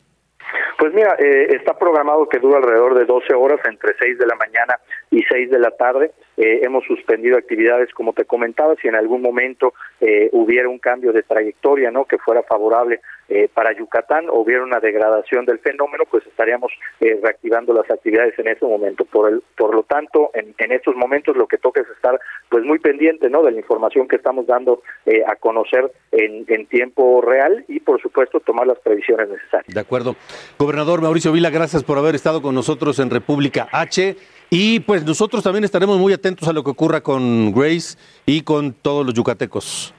Pues 0.83 0.93
mira, 0.93 1.15
eh, 1.17 1.55
está 1.55 1.77
programado 1.79 2.27
que 2.27 2.39
dura 2.39 2.57
alrededor 2.57 2.95
de 2.95 3.05
12 3.05 3.33
horas, 3.33 3.59
entre 3.63 3.95
6 3.97 4.17
de 4.17 4.25
la 4.25 4.35
mañana 4.35 4.77
y 5.13 5.21
6 5.29 5.51
de 5.51 5.59
la 5.59 5.69
tarde. 5.69 6.11
Eh, 6.37 6.61
hemos 6.63 6.83
suspendido 6.85 7.37
actividades, 7.37 7.93
como 7.93 8.13
te 8.13 8.25
comentaba, 8.25 8.75
si 8.81 8.87
en 8.87 8.95
algún 8.95 9.21
momento 9.21 9.75
eh, 10.01 10.29
hubiera 10.31 10.67
un 10.67 10.79
cambio 10.79 11.13
de 11.13 11.21
trayectoria, 11.21 11.91
¿no? 11.91 12.05
Que 12.05 12.17
fuera 12.17 12.41
favorable 12.41 12.99
eh, 13.29 13.47
para 13.53 13.77
Yucatán 13.77 14.27
o 14.29 14.39
hubiera 14.39 14.63
una 14.63 14.79
degradación 14.79 15.45
del 15.45 15.59
fenómeno, 15.59 16.05
pues 16.09 16.25
estaríamos 16.25 16.71
reactivando 16.99 17.73
las 17.73 17.89
actividades 17.91 18.37
en 18.39 18.47
ese 18.47 18.65
momento. 18.65 19.05
Por 19.05 19.31
el, 19.31 19.43
por 19.55 19.75
lo 19.75 19.83
tanto, 19.83 20.31
en, 20.33 20.71
estos 20.71 20.95
momentos 20.95 21.37
lo 21.37 21.45
que 21.45 21.59
toca 21.59 21.81
es 21.81 21.87
estar, 21.89 22.19
pues, 22.49 22.63
muy 22.63 22.79
pendiente, 22.79 23.29
¿no? 23.29 23.43
De 23.43 23.51
la 23.51 23.59
información 23.59 24.07
que 24.07 24.15
estamos 24.15 24.47
dando 24.47 24.81
a 25.27 25.35
conocer 25.35 25.91
en, 26.11 26.45
en 26.47 26.65
tiempo 26.65 27.21
real 27.21 27.63
y, 27.67 27.79
por 27.79 28.01
supuesto, 28.01 28.39
tomar 28.39 28.65
las 28.65 28.79
previsiones 28.79 29.29
necesarias. 29.29 29.73
De 29.73 29.79
acuerdo. 29.79 30.15
Gobernador 30.57 31.01
Mauricio 31.01 31.31
Vila, 31.31 31.51
gracias 31.51 31.83
por 31.83 31.99
haber 31.99 32.15
estado 32.15 32.41
con 32.41 32.55
nosotros 32.55 32.97
en 32.99 33.11
República 33.11 33.67
H. 33.71 34.15
Y 34.55 34.81
pues 34.81 35.03
nosotros 35.03 35.41
también 35.41 35.63
estaremos 35.63 35.97
muy 35.97 36.13
atentos 36.13 36.47
a 36.47 36.53
lo 36.53 36.63
que 36.63 36.69
ocurra 36.69 37.01
con 37.01 37.51
Grace 37.53 37.97
y 38.27 38.41
con 38.41 38.71
todos 38.71 39.03
los 39.03 39.15
yucatecos. 39.15 39.95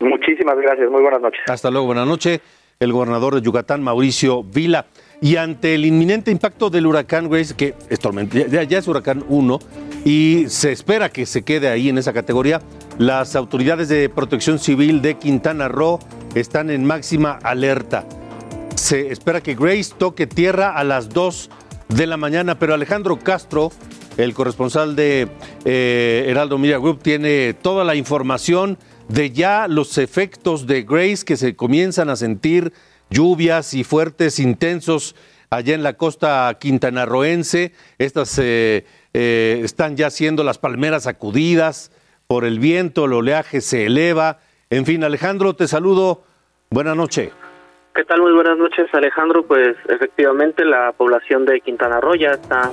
Muchísimas 0.00 0.56
gracias, 0.56 0.90
muy 0.90 1.02
buenas 1.02 1.20
noches. 1.20 1.40
Hasta 1.46 1.70
luego, 1.70 1.86
buenas 1.86 2.08
noches. 2.08 2.40
El 2.80 2.92
gobernador 2.92 3.36
de 3.36 3.42
Yucatán, 3.42 3.80
Mauricio 3.80 4.42
Vila. 4.42 4.86
Y 5.20 5.36
ante 5.36 5.76
el 5.76 5.86
inminente 5.86 6.32
impacto 6.32 6.68
del 6.68 6.88
huracán 6.88 7.30
Grace, 7.30 7.54
que 7.54 7.76
es 7.88 8.00
tormenta, 8.00 8.38
ya, 8.38 8.64
ya 8.64 8.78
es 8.78 8.88
huracán 8.88 9.24
1, 9.28 9.60
y 10.04 10.46
se 10.48 10.72
espera 10.72 11.08
que 11.08 11.24
se 11.24 11.42
quede 11.42 11.68
ahí 11.68 11.88
en 11.88 11.96
esa 11.96 12.12
categoría, 12.12 12.60
las 12.98 13.36
autoridades 13.36 13.88
de 13.88 14.08
protección 14.08 14.58
civil 14.58 15.00
de 15.00 15.14
Quintana 15.14 15.68
Roo 15.68 16.00
están 16.34 16.70
en 16.70 16.84
máxima 16.84 17.38
alerta. 17.44 18.04
Se 18.74 19.12
espera 19.12 19.40
que 19.40 19.54
Grace 19.54 19.94
toque 19.96 20.26
tierra 20.26 20.76
a 20.76 20.82
las 20.82 21.08
2 21.10 21.50
de 21.94 22.06
la 22.06 22.16
mañana, 22.16 22.58
pero 22.58 22.74
Alejandro 22.74 23.18
Castro, 23.18 23.70
el 24.16 24.34
corresponsal 24.34 24.96
de 24.96 25.28
eh, 25.64 26.26
Heraldo 26.28 26.58
Media 26.58 26.78
Group, 26.78 27.02
tiene 27.02 27.54
toda 27.54 27.84
la 27.84 27.94
información 27.94 28.78
de 29.08 29.30
ya 29.30 29.68
los 29.68 29.98
efectos 29.98 30.66
de 30.66 30.82
Grace 30.82 31.24
que 31.24 31.36
se 31.36 31.56
comienzan 31.56 32.10
a 32.10 32.16
sentir 32.16 32.72
lluvias 33.10 33.74
y 33.74 33.84
fuertes 33.84 34.38
intensos 34.38 35.14
allá 35.50 35.74
en 35.74 35.82
la 35.82 35.94
costa 35.94 36.56
quintanarroense. 36.58 37.72
Estas 37.98 38.38
eh, 38.38 38.86
eh, 39.12 39.60
están 39.62 39.96
ya 39.96 40.10
siendo 40.10 40.44
las 40.44 40.58
palmeras 40.58 41.04
sacudidas 41.04 41.92
por 42.26 42.44
el 42.44 42.58
viento, 42.58 43.04
el 43.04 43.12
oleaje 43.12 43.60
se 43.60 43.86
eleva. 43.86 44.38
En 44.70 44.86
fin, 44.86 45.04
Alejandro, 45.04 45.54
te 45.54 45.68
saludo. 45.68 46.22
Buenas 46.70 46.96
noches. 46.96 47.30
¿Qué 47.94 48.04
tal? 48.04 48.22
Muy 48.22 48.32
buenas 48.32 48.56
noches, 48.56 48.86
Alejandro. 48.94 49.44
Pues 49.46 49.76
efectivamente 49.90 50.64
la 50.64 50.92
población 50.92 51.44
de 51.44 51.60
Quintana 51.60 52.00
Roo 52.00 52.14
ya 52.14 52.30
está 52.30 52.70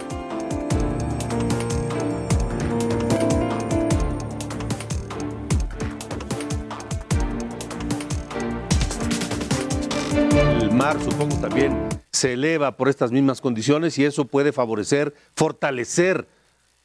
mar, 10.80 10.98
supongo, 11.02 11.36
también 11.42 11.90
se 12.10 12.34
eleva 12.34 12.78
por 12.78 12.88
estas 12.88 13.12
mismas 13.12 13.42
condiciones 13.42 14.00
y 14.00 14.06
eso 14.06 14.24
puede 14.24 14.54
favorecer, 14.54 15.14
fortalecer 15.36 16.26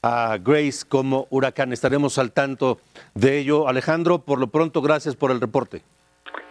a 0.02 0.36
Grace 0.38 0.84
como 0.88 1.28
huracán. 1.30 1.72
Estaremos 1.72 2.18
al 2.18 2.32
tanto 2.32 2.78
de 3.14 3.38
ello. 3.38 3.68
Alejandro, 3.68 4.18
por 4.18 4.40
lo 4.40 4.48
pronto, 4.48 4.82
gracias 4.82 5.14
por 5.14 5.30
el 5.30 5.40
reporte. 5.40 5.82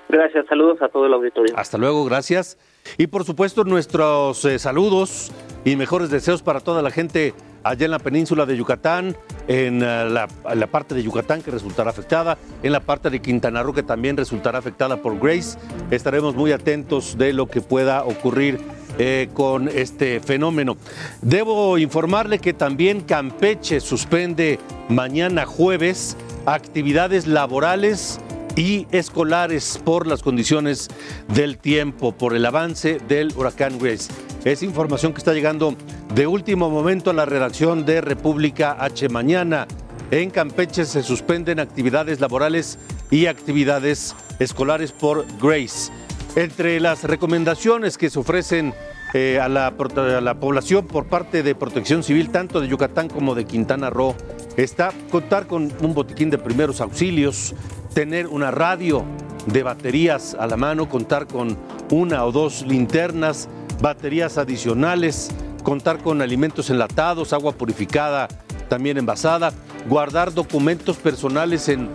Gracias, 0.08 0.46
saludos 0.48 0.82
a 0.82 0.88
todo 0.88 1.06
el 1.06 1.14
auditorio. 1.14 1.54
Hasta 1.58 1.78
luego, 1.78 2.06
gracias. 2.06 2.58
Y 2.98 3.08
por 3.08 3.26
supuesto, 3.26 3.66
nuestros 3.66 4.46
eh, 4.46 4.58
saludos 4.58 5.34
y 5.66 5.76
mejores 5.76 6.10
deseos 6.10 6.42
para 6.42 6.62
toda 6.62 6.82
la 6.82 6.92
gente 6.92 7.34
allá 7.64 7.86
en 7.86 7.92
la 7.92 8.00
península 8.00 8.46
de 8.46 8.58
Yucatán, 8.58 9.16
en 9.48 9.82
eh, 9.82 10.06
la, 10.10 10.28
en 10.50 10.60
la 10.60 10.68
parte 10.68 10.96
de 10.96 11.04
Yucatán 11.04 11.42
que 11.42 11.52
resultará 11.52 11.90
afectada, 11.90 12.38
en 12.62 12.72
la 12.72 12.80
parte 12.80 13.10
de 13.10 13.22
Quintana 13.22 13.64
Roo 13.64 13.74
que 13.74 13.84
también 13.84 14.18
resultará 14.18 14.60
afectada 14.60 14.98
por 14.98 15.20
Grace. 15.20 15.58
Estaremos 15.92 16.36
muy 16.36 16.52
atentos 16.52 17.18
de 17.18 17.34
lo 17.34 17.48
que 17.48 17.62
pueda 17.62 18.04
ocurrir 18.04 18.60
eh, 19.00 19.30
con 19.34 19.70
este 19.70 20.20
fenómeno. 20.20 20.78
Debo 21.22 21.78
informarle 21.80 22.38
que 22.38 22.54
también 22.54 23.02
Campeche 23.02 23.80
suspende 23.80 24.60
mañana 24.88 25.46
jueves 25.46 26.16
actividades 26.46 27.26
laborales 27.26 28.20
y 28.56 28.88
escolares 28.92 29.80
por 29.84 30.08
las 30.08 30.22
condiciones 30.22 30.90
del 31.30 31.58
tiempo, 31.58 32.12
por 32.12 32.36
el 32.36 32.46
avance 32.46 33.00
del 33.08 33.34
huracán 33.36 33.80
Grace. 33.80 34.12
Es 34.46 34.64
información 34.64 35.14
que 35.14 35.20
está 35.20 35.34
llegando 35.34 35.76
de 36.14 36.28
último 36.28 36.70
momento 36.70 37.10
a 37.10 37.14
la 37.14 37.26
redacción 37.26 37.86
de 37.86 38.02
República 38.02 38.76
H. 38.80 39.10
Mañana 39.10 39.68
en 40.12 40.30
Campeche 40.30 40.86
se 40.86 41.02
suspenden 41.02 41.60
actividades 41.60 42.20
laborales 42.20 42.78
y 43.10 43.26
actividades 43.26 44.16
escolares 44.40 44.92
por 44.92 45.26
Grace. 45.42 45.92
Entre 46.36 46.80
las 46.80 47.04
recomendaciones 47.04 47.98
que 47.98 48.10
se 48.10 48.20
ofrecen 48.20 48.74
eh, 49.14 49.40
a, 49.40 49.48
la, 49.48 49.68
a 49.68 50.22
la 50.22 50.40
población 50.40 50.88
por 50.88 51.06
parte 51.06 51.44
de 51.44 51.56
Protección 51.56 52.04
Civil, 52.04 52.32
tanto 52.32 52.60
de 52.60 52.68
Yucatán 52.68 53.08
como 53.08 53.36
de 53.36 53.46
Quintana 53.46 53.90
Roo, 53.90 54.16
está 54.58 54.92
contar 55.12 55.48
con 55.48 55.72
un 55.82 55.94
botiquín 55.94 56.30
de 56.30 56.38
primeros 56.38 56.82
auxilios, 56.82 57.54
tener 57.94 58.28
una 58.28 58.52
radio 58.52 59.04
de 59.46 59.64
baterías 59.64 60.36
a 60.40 60.48
la 60.48 60.58
mano, 60.58 60.90
contar 60.90 61.28
con 61.28 61.58
una 61.92 62.26
o 62.26 62.32
dos 62.32 62.64
linternas, 62.66 63.50
baterías 63.82 64.38
adicionales, 64.38 65.30
contar 65.64 66.00
con 66.00 66.22
alimentos 66.22 66.70
enlatados, 66.70 67.34
agua 67.34 67.54
purificada 67.54 68.28
también 68.70 68.98
envasada, 68.98 69.54
guardar 69.88 70.34
documentos 70.34 70.98
personales 70.98 71.70
en, 71.70 71.90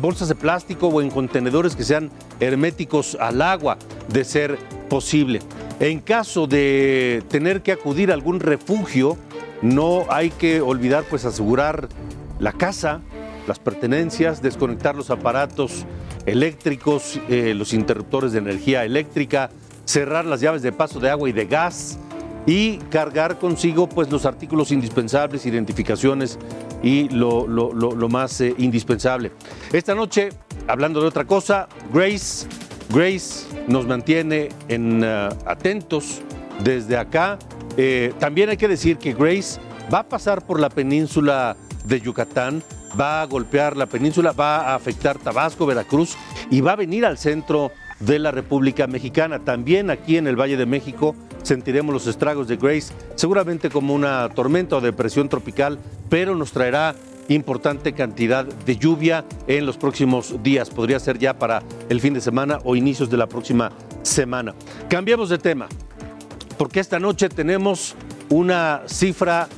bolsas 0.00 0.28
de 0.28 0.34
plástico 0.34 0.88
o 0.88 1.00
en 1.00 1.10
contenedores 1.10 1.76
que 1.76 1.84
sean 1.84 2.10
herméticos 2.40 3.16
al 3.20 3.42
agua, 3.42 3.78
de 4.08 4.24
ser 4.24 4.58
posible. 4.88 5.40
En 5.80 6.00
caso 6.00 6.46
de 6.46 7.22
tener 7.28 7.62
que 7.62 7.72
acudir 7.72 8.10
a 8.10 8.14
algún 8.14 8.40
refugio, 8.40 9.16
no 9.62 10.06
hay 10.08 10.30
que 10.30 10.60
olvidar 10.60 11.04
pues 11.08 11.24
asegurar 11.24 11.88
la 12.38 12.52
casa, 12.52 13.00
las 13.46 13.58
pertenencias, 13.58 14.40
desconectar 14.42 14.94
los 14.94 15.10
aparatos 15.10 15.84
eléctricos, 16.26 17.20
eh, 17.28 17.54
los 17.54 17.72
interruptores 17.72 18.32
de 18.32 18.38
energía 18.38 18.84
eléctrica, 18.84 19.50
cerrar 19.84 20.24
las 20.24 20.40
llaves 20.40 20.62
de 20.62 20.72
paso 20.72 21.00
de 21.00 21.10
agua 21.10 21.28
y 21.28 21.32
de 21.32 21.46
gas 21.46 21.98
y 22.46 22.78
cargar 22.90 23.38
consigo 23.38 23.88
pues 23.88 24.10
los 24.10 24.26
artículos 24.26 24.70
indispensables, 24.72 25.46
identificaciones 25.46 26.38
y 26.82 27.08
lo, 27.10 27.46
lo- 27.46 27.72
lo- 27.72 28.08
más 28.08 28.40
eh, 28.40 28.54
indispensable. 28.58 29.32
Esta 29.72 29.94
noche, 29.94 30.30
hablando 30.66 31.00
de 31.00 31.06
otra 31.08 31.24
cosa, 31.24 31.68
Grace, 31.92 32.46
Grace 32.90 33.46
nos 33.68 33.86
mantiene 33.86 34.48
en, 34.68 35.02
eh, 35.04 35.28
atentos 35.46 36.20
desde 36.62 36.96
acá. 36.96 37.38
También 38.20 38.50
hay 38.50 38.56
que 38.56 38.68
decir 38.68 38.98
que 38.98 39.12
Grace 39.14 39.58
va 39.92 40.00
a 40.00 40.08
pasar 40.08 40.46
por 40.46 40.60
la 40.60 40.68
península 40.68 41.56
de 41.84 42.00
Yucatán, 42.00 42.62
va 42.98 43.22
a 43.22 43.26
golpear 43.26 43.76
la 43.76 43.86
península, 43.86 44.32
va 44.32 44.70
a 44.70 44.74
afectar 44.74 45.18
Tabasco, 45.18 45.66
Veracruz 45.66 46.16
y 46.50 46.60
va 46.60 46.72
a 46.72 46.76
venir 46.76 47.04
al 47.04 47.18
centro 47.18 47.72
de 48.00 48.18
la 48.18 48.30
República 48.30 48.86
Mexicana. 48.86 49.40
También 49.40 49.90
aquí 49.90 50.16
en 50.16 50.26
el 50.26 50.36
Valle 50.36 50.56
de 50.56 50.66
México 50.66 51.14
sentiremos 51.42 51.92
los 51.92 52.06
estragos 52.06 52.48
de 52.48 52.56
Grace, 52.56 52.92
seguramente 53.14 53.70
como 53.70 53.94
una 53.94 54.28
tormenta 54.30 54.76
o 54.76 54.80
depresión 54.80 55.28
tropical, 55.28 55.78
pero 56.08 56.34
nos 56.34 56.52
traerá 56.52 56.94
importante 57.28 57.94
cantidad 57.94 58.44
de 58.44 58.76
lluvia 58.76 59.24
en 59.46 59.66
los 59.66 59.76
próximos 59.76 60.42
días. 60.42 60.70
Podría 60.70 61.00
ser 61.00 61.18
ya 61.18 61.38
para 61.38 61.62
el 61.88 62.00
fin 62.00 62.14
de 62.14 62.20
semana 62.20 62.58
o 62.64 62.76
inicios 62.76 63.10
de 63.10 63.16
la 63.16 63.26
próxima 63.26 63.72
semana. 64.02 64.54
Cambiamos 64.88 65.28
de 65.30 65.38
tema 65.38 65.68
porque 66.56 66.80
esta 66.80 66.98
noche 67.00 67.28
tenemos 67.28 67.94
una 68.28 68.82
cifra 68.86 69.48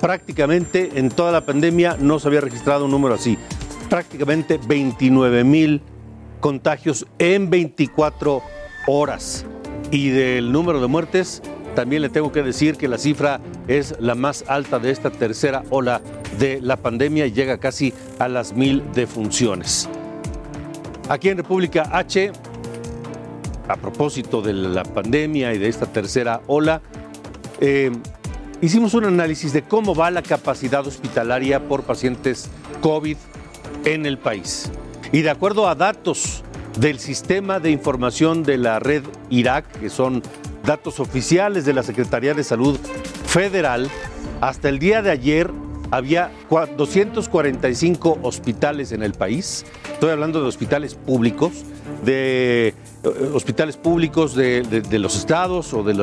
Prácticamente 0.00 0.92
en 0.98 1.10
toda 1.10 1.30
la 1.32 1.44
pandemia 1.44 1.98
no 2.00 2.18
se 2.18 2.28
había 2.28 2.40
registrado 2.40 2.86
un 2.86 2.90
número 2.90 3.14
así. 3.14 3.36
Prácticamente 3.90 4.58
29.000 4.60 5.80
contagios 6.40 7.06
en 7.18 7.50
24 7.50 8.40
horas. 8.86 9.44
Y 9.90 10.08
del 10.08 10.50
número 10.52 10.80
de 10.80 10.86
muertes, 10.86 11.42
también 11.74 12.02
le 12.02 12.08
tengo 12.08 12.32
que 12.32 12.42
decir 12.42 12.76
que 12.76 12.88
la 12.88 12.98
cifra 12.98 13.40
es 13.68 13.94
la 13.98 14.14
más 14.14 14.44
alta 14.48 14.78
de 14.78 14.90
esta 14.90 15.10
tercera 15.10 15.64
ola 15.70 16.00
de 16.38 16.60
la 16.60 16.76
pandemia 16.76 17.26
y 17.26 17.32
llega 17.32 17.58
casi 17.58 17.92
a 18.18 18.28
las 18.28 18.52
mil 18.54 18.82
defunciones. 18.94 19.88
Aquí 21.08 21.28
en 21.28 21.36
República 21.36 21.88
H, 21.92 22.32
a 23.68 23.76
propósito 23.76 24.40
de 24.40 24.52
la 24.52 24.84
pandemia 24.84 25.52
y 25.52 25.58
de 25.58 25.68
esta 25.68 25.86
tercera 25.86 26.40
ola, 26.46 26.80
eh, 27.60 27.90
hicimos 28.60 28.94
un 28.94 29.04
análisis 29.04 29.52
de 29.52 29.62
cómo 29.62 29.94
va 29.94 30.10
la 30.10 30.22
capacidad 30.22 30.86
hospitalaria 30.86 31.68
por 31.68 31.82
pacientes 31.82 32.48
COVID 32.80 33.16
en 33.84 34.06
el 34.06 34.18
país. 34.18 34.70
Y 35.12 35.22
de 35.22 35.30
acuerdo 35.30 35.68
a 35.68 35.74
datos 35.74 36.42
del 36.78 36.98
sistema 36.98 37.60
de 37.60 37.70
información 37.70 38.42
de 38.42 38.58
la 38.58 38.78
red 38.78 39.04
Irak, 39.30 39.66
que 39.80 39.90
son 39.90 40.22
datos 40.64 41.00
oficiales 41.00 41.64
de 41.64 41.72
la 41.72 41.82
Secretaría 41.82 42.34
de 42.34 42.44
Salud 42.44 42.78
Federal, 43.26 43.88
hasta 44.40 44.68
el 44.68 44.78
día 44.78 45.02
de 45.02 45.10
ayer 45.10 45.50
había 45.90 46.30
245 46.76 48.18
hospitales 48.22 48.92
en 48.92 49.02
el 49.02 49.12
país. 49.12 49.64
Estoy 49.92 50.10
hablando 50.10 50.40
de 50.40 50.48
hospitales 50.48 50.94
públicos, 50.94 51.52
de 52.04 52.68
eh, 52.68 52.74
hospitales 53.32 53.76
públicos 53.76 54.34
de, 54.34 54.82
los 54.92 55.16
estados 55.16 55.72
o 55.72 55.82
de, 55.82 55.94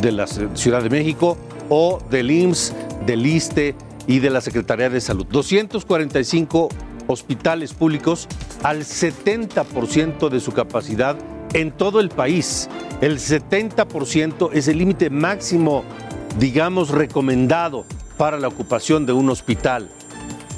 de 0.00 0.12
la 0.12 0.26
Ciudad 0.26 0.82
de 0.82 0.90
México 0.90 1.36
o 1.68 2.00
del 2.10 2.30
IMSS, 2.30 2.74
del 3.06 3.26
ISTE 3.26 3.74
y 4.06 4.20
de 4.20 4.30
la 4.30 4.40
Secretaría 4.40 4.88
de 4.88 5.00
Salud. 5.00 5.26
245 5.26 6.68
hospitales 7.06 7.74
públicos 7.74 8.28
al 8.62 8.80
70% 8.84 10.28
de 10.28 10.40
su 10.40 10.52
capacidad 10.52 11.16
en 11.52 11.72
todo 11.72 12.00
el 12.00 12.08
país. 12.08 12.68
El 13.00 13.18
70% 13.18 14.50
es 14.52 14.68
el 14.68 14.78
límite 14.78 15.10
máximo, 15.10 15.84
digamos, 16.38 16.90
recomendado 16.90 17.84
para 18.16 18.38
la 18.38 18.48
ocupación 18.48 19.06
de 19.06 19.12
un 19.12 19.30
hospital. 19.30 19.90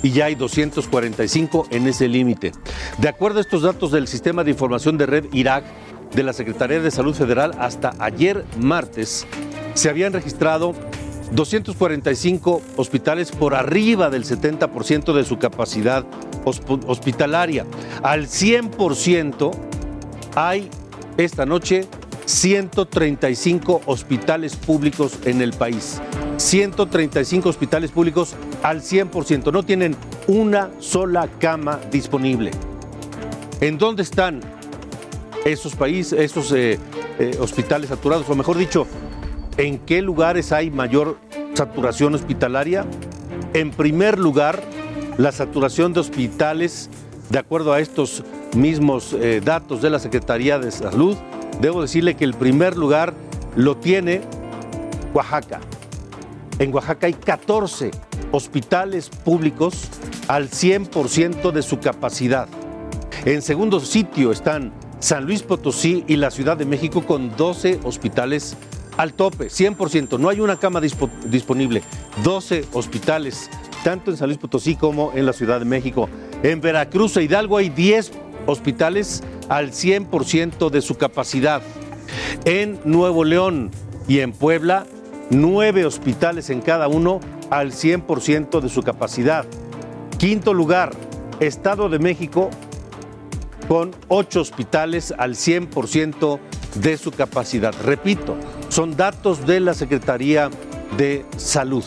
Y 0.02 0.10
ya 0.10 0.24
hay 0.24 0.34
245 0.34 1.68
en 1.70 1.86
ese 1.86 2.08
límite. 2.08 2.52
De 2.98 3.08
acuerdo 3.08 3.38
a 3.38 3.42
estos 3.42 3.62
datos 3.62 3.92
del 3.92 4.08
Sistema 4.08 4.42
de 4.42 4.50
Información 4.50 4.98
de 4.98 5.06
Red 5.06 5.26
Irak 5.32 5.64
de 6.12 6.24
la 6.24 6.32
Secretaría 6.32 6.80
de 6.80 6.90
Salud 6.90 7.14
Federal, 7.14 7.52
hasta 7.58 7.94
ayer 8.00 8.44
martes 8.58 9.26
se 9.74 9.88
habían 9.88 10.12
registrado 10.12 10.74
245 11.32 12.62
hospitales 12.76 13.30
por 13.30 13.54
arriba 13.54 14.10
del 14.10 14.24
70% 14.24 15.14
de 15.14 15.24
su 15.24 15.38
capacidad 15.38 16.04
hospitalaria. 16.44 17.64
Al 18.02 18.26
100% 18.26 19.52
hay 20.34 20.68
esta 21.16 21.46
noche 21.46 21.86
135 22.24 23.82
hospitales 23.86 24.56
públicos 24.56 25.18
en 25.24 25.42
el 25.42 25.52
país. 25.52 26.00
135 26.36 27.48
hospitales 27.48 27.90
públicos 27.90 28.34
al 28.62 28.80
100%. 28.80 29.52
No 29.52 29.62
tienen 29.62 29.96
una 30.28 30.70
sola 30.78 31.28
cama 31.38 31.78
disponible. 31.90 32.50
¿En 33.60 33.78
dónde 33.78 34.02
están 34.02 34.40
esos 35.44 35.74
países, 35.74 36.18
esos 36.18 36.52
eh, 36.52 36.78
eh, 37.18 37.36
hospitales 37.40 37.88
saturados? 37.90 38.28
O 38.28 38.34
mejor 38.34 38.56
dicho, 38.56 38.86
¿En 39.58 39.78
qué 39.78 40.00
lugares 40.00 40.50
hay 40.50 40.70
mayor 40.70 41.18
saturación 41.54 42.14
hospitalaria? 42.14 42.86
En 43.52 43.70
primer 43.70 44.18
lugar, 44.18 44.62
la 45.18 45.30
saturación 45.30 45.92
de 45.92 46.00
hospitales, 46.00 46.88
de 47.32 47.38
acuerdo 47.38 47.72
a 47.72 47.80
estos 47.80 48.22
mismos 48.54 49.14
eh, 49.14 49.40
datos 49.42 49.80
de 49.80 49.88
la 49.88 49.98
Secretaría 49.98 50.58
de 50.58 50.70
Salud, 50.70 51.16
debo 51.62 51.80
decirle 51.80 52.14
que 52.14 52.24
el 52.24 52.34
primer 52.34 52.76
lugar 52.76 53.14
lo 53.56 53.78
tiene 53.78 54.20
Oaxaca. 55.14 55.60
En 56.58 56.74
Oaxaca 56.74 57.06
hay 57.06 57.14
14 57.14 57.90
hospitales 58.32 59.08
públicos 59.08 59.88
al 60.28 60.50
100% 60.50 61.52
de 61.52 61.62
su 61.62 61.80
capacidad. 61.80 62.48
En 63.24 63.40
segundo 63.40 63.80
sitio 63.80 64.30
están 64.30 64.70
San 64.98 65.24
Luis 65.24 65.42
Potosí 65.42 66.04
y 66.06 66.16
la 66.16 66.30
Ciudad 66.30 66.58
de 66.58 66.66
México 66.66 67.00
con 67.00 67.34
12 67.34 67.80
hospitales 67.82 68.58
al 68.98 69.14
tope, 69.14 69.46
100%. 69.46 70.18
No 70.18 70.28
hay 70.28 70.40
una 70.40 70.58
cama 70.58 70.82
disponible. 70.82 71.82
12 72.22 72.66
hospitales, 72.74 73.48
tanto 73.82 74.10
en 74.10 74.16
San 74.16 74.28
Luis 74.28 74.38
Potosí 74.38 74.76
como 74.76 75.12
en 75.14 75.26
la 75.26 75.32
Ciudad 75.32 75.58
de 75.58 75.64
México. 75.64 76.08
En 76.42 76.60
Veracruz 76.60 77.16
e 77.16 77.22
Hidalgo 77.22 77.56
hay 77.56 77.68
10 77.68 78.12
hospitales 78.46 79.22
al 79.48 79.72
100% 79.72 80.70
de 80.70 80.80
su 80.80 80.96
capacidad. 80.96 81.62
En 82.44 82.80
Nuevo 82.84 83.24
León 83.24 83.70
y 84.08 84.20
en 84.20 84.32
Puebla, 84.32 84.86
9 85.30 85.84
hospitales 85.84 86.50
en 86.50 86.60
cada 86.60 86.88
uno 86.88 87.20
al 87.50 87.72
100% 87.72 88.60
de 88.60 88.68
su 88.68 88.82
capacidad. 88.82 89.46
Quinto 90.18 90.54
lugar, 90.54 90.90
Estado 91.40 91.88
de 91.88 91.98
México 91.98 92.50
con 93.68 93.92
8 94.08 94.40
hospitales 94.40 95.14
al 95.16 95.34
100% 95.34 96.38
de 96.76 96.96
su 96.96 97.10
capacidad. 97.12 97.74
Repito, 97.84 98.36
son 98.68 98.96
datos 98.96 99.46
de 99.46 99.60
la 99.60 99.74
Secretaría 99.74 100.50
de 100.96 101.24
Salud. 101.36 101.84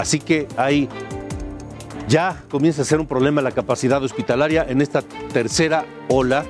Así 0.00 0.18
que 0.18 0.48
ahí 0.56 0.88
ya 2.08 2.42
comienza 2.50 2.80
a 2.80 2.84
ser 2.86 3.00
un 3.00 3.06
problema 3.06 3.42
la 3.42 3.52
capacidad 3.52 4.02
hospitalaria 4.02 4.64
en 4.66 4.80
esta 4.80 5.02
tercera 5.02 5.84
ola 6.08 6.46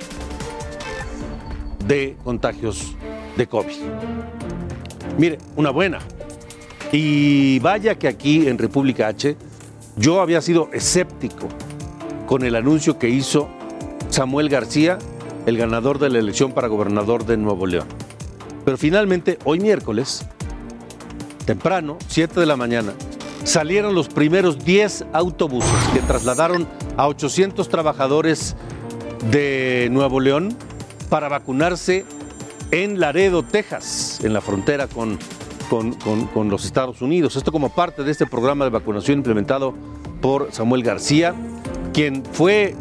de 1.85 2.17
contagios 2.23 2.95
de 3.37 3.49
COVID. 3.49 3.75
Mire, 5.19 5.39
una 5.57 5.71
buena. 5.71 5.99
Y 6.93 7.59
vaya 7.59 7.97
que 7.97 8.07
aquí 8.07 8.47
en 8.47 8.57
República 8.57 9.09
H 9.09 9.37
yo 9.97 10.21
había 10.21 10.41
sido 10.41 10.71
escéptico 10.73 11.49
con 12.29 12.45
el 12.45 12.55
anuncio 12.55 13.01
que 13.01 13.09
hizo 13.09 13.49
Samuel 14.11 14.49
García 14.49 14.97
el 15.47 15.57
ganador 15.57 15.99
de 15.99 16.09
la 16.09 16.21
elección 16.21 16.53
para 16.53 16.69
gobernador 16.69 17.27
de 17.27 17.37
Nuevo 17.37 17.67
León. 17.67 17.89
Pero 18.65 18.77
finalmente, 18.77 19.41
hoy 19.43 19.59
miércoles, 19.59 20.25
temprano, 21.47 21.99
7 22.07 22.39
de 22.39 22.47
la 22.47 22.57
mañana, 22.57 22.93
salieron 23.45 23.95
los 23.95 24.09
primeros 24.09 24.65
10 24.65 25.07
autobuses 25.13 25.71
que 25.93 26.01
trasladaron 26.01 26.67
a 26.97 27.09
800 27.09 27.69
trabajadores 27.69 28.57
de 29.31 29.89
Nuevo 29.91 30.21
León 30.21 30.57
para 31.09 31.29
vacunarse 31.29 32.05
en 32.71 33.01
Laredo, 33.01 33.43
Texas, 33.43 34.21
en 34.23 34.33
la 34.33 34.41
frontera 34.41 34.87
con, 34.87 35.19
con, 35.69 35.95
con, 36.27 36.49
los 36.49 36.65
Estados 36.65 37.03
Unidos. 37.03 37.37
Esto 37.37 37.53
como 37.53 37.71
parte 37.71 38.05
de 38.05 38.13
este 38.13 38.27
programa 38.27 38.65
de 38.65 38.71
vacunación 38.71 39.19
implementado 39.19 39.75
por 40.21 40.53
Samuel 40.53 40.83
García, 40.83 41.35
quien 41.93 42.25
fue 42.33 42.75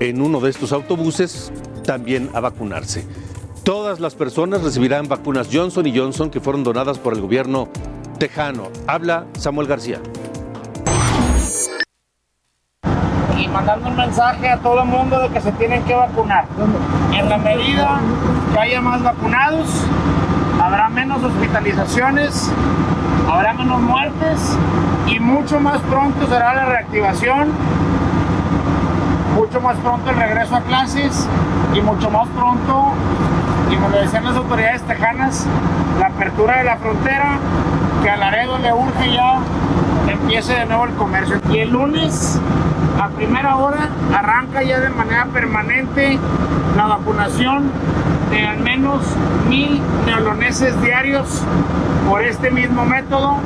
en 0.00 0.22
uno 0.22 0.40
de 0.40 0.50
estos 0.50 0.72
autobuses 0.72 1.52
también 1.84 2.30
a 2.34 2.40
vacunarse. 2.40 3.04
Todas 3.62 4.00
las 4.00 4.14
personas 4.14 4.62
recibirán 4.62 5.06
vacunas 5.06 5.48
Johnson 5.52 5.86
y 5.86 5.96
Johnson 5.96 6.30
que 6.30 6.40
fueron 6.40 6.64
donadas 6.64 6.98
por 6.98 7.12
el 7.12 7.20
gobierno 7.20 7.68
tejano. 8.20 8.68
Habla 8.86 9.24
Samuel 9.32 9.66
García. 9.66 9.98
Y 13.36 13.48
mandando 13.48 13.88
un 13.88 13.96
mensaje 13.96 14.48
a 14.48 14.58
todo 14.58 14.82
el 14.82 14.88
mundo 14.88 15.18
de 15.18 15.30
que 15.30 15.40
se 15.40 15.50
tienen 15.52 15.82
que 15.84 15.94
vacunar. 15.94 16.44
En 17.12 17.28
la 17.28 17.38
medida 17.38 17.98
que 18.52 18.58
haya 18.60 18.80
más 18.82 19.02
vacunados, 19.02 19.68
habrá 20.62 20.90
menos 20.90 21.24
hospitalizaciones, 21.24 22.52
habrá 23.28 23.54
menos 23.54 23.80
muertes 23.80 24.56
y 25.06 25.18
mucho 25.18 25.58
más 25.58 25.80
pronto 25.80 26.28
será 26.28 26.54
la 26.54 26.66
reactivación 26.66 27.48
mucho 29.34 29.60
más 29.62 29.76
pronto 29.78 30.10
el 30.10 30.16
regreso 30.16 30.54
a 30.54 30.60
clases 30.60 31.26
y 31.72 31.80
mucho 31.80 32.10
más 32.10 32.28
pronto, 32.28 32.92
y 33.70 33.76
me 33.76 33.88
lo 33.88 34.00
decían 34.00 34.24
las 34.24 34.36
autoridades 34.36 34.82
tejanas, 34.82 35.46
la 35.98 36.08
apertura 36.08 36.58
de 36.58 36.64
la 36.64 36.76
frontera, 36.76 37.38
que 38.02 38.10
a 38.10 38.16
Laredo 38.16 38.58
le 38.58 38.72
urge 38.72 39.12
ya 39.12 39.40
empiece 40.08 40.54
de 40.54 40.66
nuevo 40.66 40.84
el 40.84 40.94
comercio. 40.94 41.40
Y 41.50 41.58
el 41.58 41.70
lunes, 41.70 42.38
a 43.00 43.08
primera 43.08 43.56
hora, 43.56 43.88
arranca 44.14 44.62
ya 44.62 44.80
de 44.80 44.90
manera 44.90 45.26
permanente 45.26 46.18
la 46.76 46.86
vacunación 46.86 47.70
de 48.30 48.46
al 48.46 48.58
menos 48.60 49.02
mil 49.48 49.80
neoloneses 50.06 50.80
diarios 50.82 51.42
por 52.08 52.22
este 52.22 52.50
mismo 52.50 52.84
método. 52.84 53.36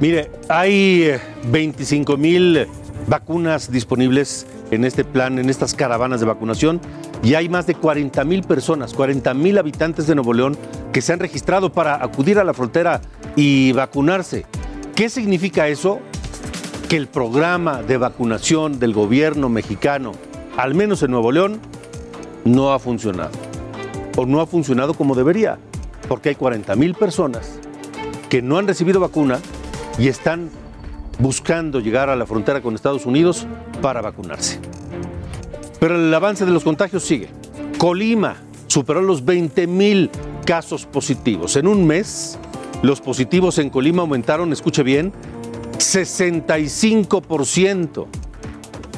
Mire, 0.00 0.30
hay 0.48 1.16
25 1.44 2.16
mil 2.16 2.66
vacunas 3.06 3.70
disponibles 3.70 4.46
en 4.74 4.84
este 4.84 5.04
plan, 5.04 5.38
en 5.38 5.48
estas 5.48 5.74
caravanas 5.74 6.20
de 6.20 6.26
vacunación, 6.26 6.80
y 7.22 7.34
hay 7.34 7.48
más 7.48 7.66
de 7.66 7.74
40 7.74 8.24
mil 8.24 8.42
personas, 8.42 8.92
40 8.94 9.32
mil 9.34 9.58
habitantes 9.58 10.06
de 10.06 10.14
Nuevo 10.14 10.34
León 10.34 10.56
que 10.92 11.00
se 11.00 11.12
han 11.12 11.18
registrado 11.18 11.72
para 11.72 12.02
acudir 12.02 12.38
a 12.38 12.44
la 12.44 12.54
frontera 12.54 13.00
y 13.36 13.72
vacunarse. 13.72 14.46
¿Qué 14.94 15.08
significa 15.08 15.68
eso? 15.68 16.00
Que 16.88 16.96
el 16.96 17.08
programa 17.08 17.82
de 17.82 17.96
vacunación 17.96 18.78
del 18.78 18.92
gobierno 18.92 19.48
mexicano, 19.48 20.12
al 20.56 20.74
menos 20.74 21.02
en 21.02 21.10
Nuevo 21.10 21.32
León, 21.32 21.58
no 22.44 22.72
ha 22.72 22.78
funcionado. 22.78 23.32
O 24.16 24.26
no 24.26 24.40
ha 24.40 24.46
funcionado 24.46 24.94
como 24.94 25.14
debería, 25.14 25.58
porque 26.08 26.28
hay 26.28 26.34
40 26.34 26.76
mil 26.76 26.94
personas 26.94 27.58
que 28.28 28.42
no 28.42 28.58
han 28.58 28.66
recibido 28.68 29.00
vacuna 29.00 29.38
y 29.98 30.08
están 30.08 30.50
buscando 31.18 31.80
llegar 31.80 32.10
a 32.10 32.16
la 32.16 32.26
frontera 32.26 32.60
con 32.60 32.74
Estados 32.74 33.06
Unidos 33.06 33.46
para 33.84 34.00
vacunarse. 34.00 34.58
Pero 35.78 35.94
el 35.96 36.14
avance 36.14 36.46
de 36.46 36.52
los 36.52 36.64
contagios 36.64 37.02
sigue. 37.02 37.28
Colima 37.76 38.36
superó 38.66 39.02
los 39.02 39.26
20 39.26 39.66
mil 39.66 40.10
casos 40.46 40.86
positivos. 40.86 41.56
En 41.56 41.66
un 41.66 41.86
mes, 41.86 42.38
los 42.80 43.02
positivos 43.02 43.58
en 43.58 43.68
Colima 43.68 44.00
aumentaron, 44.00 44.54
escuche 44.54 44.82
bien, 44.82 45.12
65%. 45.76 48.06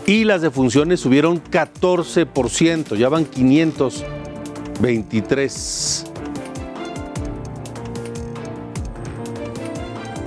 Y 0.07 0.22
las 0.22 0.42
defunciones 0.42 1.01
subieron 1.01 1.42
14%, 1.42 2.94
ya 2.94 3.09
van 3.09 3.25
523. 3.25 6.05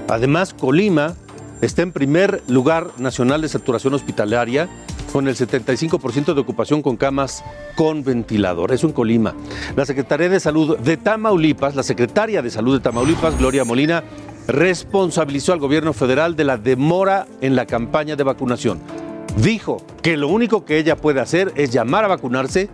Además, 0.10 0.54
Colima 0.54 1.16
está 1.62 1.82
en 1.82 1.92
primer 1.92 2.44
lugar 2.48 2.92
nacional 2.98 3.42
de 3.42 3.50
saturación 3.50 3.94
hospitalaria 3.94 4.70
con 5.12 5.28
el 5.28 5.36
75% 5.36 6.34
de 6.34 6.42
ocupación 6.42 6.82
con 6.82 6.98
camas 6.98 7.44
con 7.76 8.04
ventilador. 8.04 8.72
Eso 8.72 8.88
en 8.88 8.94
Colima. 8.94 9.34
La 9.76 9.86
Secretaría 9.86 10.30
de 10.30 10.40
Salud 10.40 10.78
de 10.78 10.98
Tamaulipas, 10.98 11.76
la 11.76 11.84
secretaria 11.84 12.42
de 12.42 12.50
Salud 12.50 12.78
de 12.78 12.84
Tamaulipas, 12.84 13.38
Gloria 13.38 13.66
Molina, 13.66 14.04
responsabilizó 14.48 15.54
al 15.54 15.60
gobierno 15.60 15.94
federal 15.94 16.36
de 16.36 16.44
la 16.44 16.58
demora 16.58 17.28
en 17.42 17.56
la 17.56 17.66
campaña 17.66 18.16
de 18.16 18.24
vacunación. 18.24 18.80
Dijo 19.38 19.78
que 20.02 20.18
lo 20.18 20.28
único 20.28 20.66
que 20.66 20.78
ella 20.78 20.96
puede 20.96 21.20
hacer 21.20 21.54
es 21.56 21.72
llamar 21.72 22.06
a 22.06 22.10
vacunarse 22.10 22.70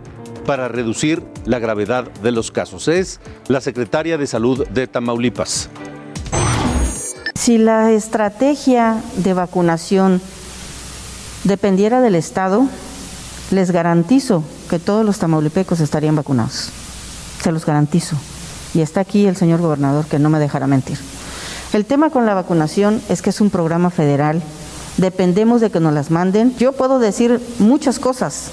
para 0.46 0.68
reducir 0.68 1.22
la 1.44 1.58
gravedad 1.58 2.10
de 2.22 2.32
los 2.32 2.50
casos. 2.50 2.88
Es 2.88 3.20
la 3.48 3.60
secretaria 3.60 4.16
de 4.16 4.26
Salud 4.26 4.66
de 4.68 4.86
Tamaulipas. 4.86 5.68
Si 7.36 7.58
la 7.58 7.92
estrategia 7.92 9.02
de 9.18 9.34
vacunación 9.34 10.22
dependiera 11.44 12.00
del 12.00 12.14
Estado, 12.14 12.66
les 13.50 13.70
garantizo 13.70 14.42
que 14.70 14.78
todos 14.78 15.04
los 15.04 15.18
tamaulipecos 15.18 15.80
estarían 15.80 16.16
vacunados. 16.16 16.70
Se 17.42 17.52
los 17.52 17.66
garantizo. 17.66 18.16
Y 18.74 18.80
está 18.80 19.00
aquí 19.00 19.26
el 19.26 19.36
señor 19.36 19.60
gobernador 19.60 20.06
que 20.06 20.18
no 20.18 20.30
me 20.30 20.38
dejará 20.38 20.66
mentir. 20.66 20.98
El 21.74 21.84
tema 21.84 22.08
con 22.10 22.24
la 22.24 22.34
vacunación 22.34 23.02
es 23.10 23.20
que 23.20 23.30
es 23.30 23.40
un 23.42 23.50
programa 23.50 23.90
federal. 23.90 24.42
Dependemos 24.96 25.60
de 25.60 25.70
que 25.70 25.78
nos 25.78 25.92
las 25.92 26.10
manden. 26.10 26.56
Yo 26.56 26.72
puedo 26.72 26.98
decir 26.98 27.40
muchas 27.58 27.98
cosas, 27.98 28.46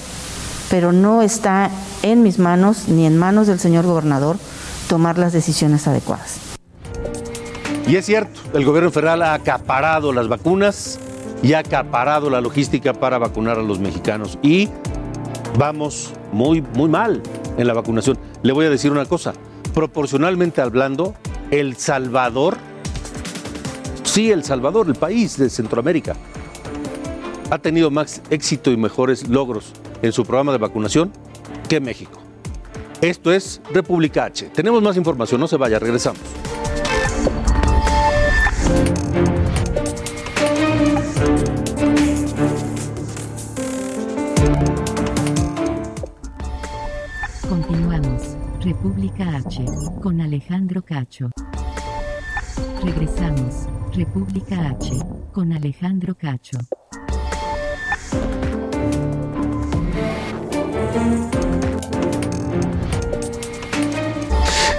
pero 0.70 0.92
no 0.92 1.22
está 1.22 1.72
en 2.02 2.22
mis 2.22 2.38
manos 2.38 2.90
ni 2.90 3.06
en 3.06 3.18
manos 3.18 3.48
del 3.48 3.60
señor 3.60 3.86
gobernador 3.86 4.38
tomar 4.90 5.18
las 5.18 5.32
decisiones 5.32 5.88
adecuadas. 5.88 6.53
Y 7.88 7.98
es 7.98 8.06
cierto, 8.06 8.40
el 8.54 8.64
gobierno 8.64 8.92
federal 8.92 9.22
ha 9.24 9.34
acaparado 9.34 10.14
las 10.14 10.28
vacunas 10.28 11.00
y 11.42 11.54
ha 11.54 11.60
acaparado 11.60 12.30
la 12.30 12.40
logística 12.40 12.94
para 12.94 13.18
vacunar 13.18 13.60
a 13.60 13.62
los 13.62 13.80
mexicanos. 13.80 14.40
Y 14.42 14.70
vamos 15.58 16.14
muy, 16.32 16.62
muy 16.62 16.90
mal 16.90 17.22
en 17.58 17.68
la 17.68 17.74
vacunación. 17.74 18.18
Le 18.42 18.54
voy 18.54 18.66
a 18.66 18.70
decir 18.70 18.92
una 18.92 19.06
cosa, 19.06 19.34
proporcionalmente 19.74 20.62
hablando, 20.62 21.14
El 21.52 21.76
Salvador, 21.76 22.58
sí, 24.04 24.32
El 24.32 24.44
Salvador, 24.44 24.88
el 24.88 24.96
país 24.96 25.38
de 25.38 25.50
Centroamérica, 25.50 26.16
ha 27.50 27.58
tenido 27.58 27.92
más 27.92 28.22
éxito 28.30 28.72
y 28.72 28.78
mejores 28.78 29.28
logros 29.28 29.74
en 30.02 30.14
su 30.14 30.26
programa 30.26 30.54
de 30.54 30.58
vacunación 30.58 31.12
que 31.68 31.82
México. 31.82 32.20
Esto 33.02 33.34
es 33.34 33.62
República 33.74 34.24
H. 34.24 34.50
Tenemos 34.54 34.82
más 34.82 34.96
información, 34.96 35.42
no 35.42 35.48
se 35.48 35.58
vaya, 35.58 35.78
regresamos. 35.78 36.22
República 48.84 49.38
H. 49.38 49.64
Con 50.02 50.20
Alejandro 50.20 50.82
Cacho. 50.82 51.30
Regresamos. 52.84 53.70
República 53.94 54.72
H. 54.72 54.92
Con 55.32 55.54
Alejandro 55.54 56.16
Cacho. 56.16 56.58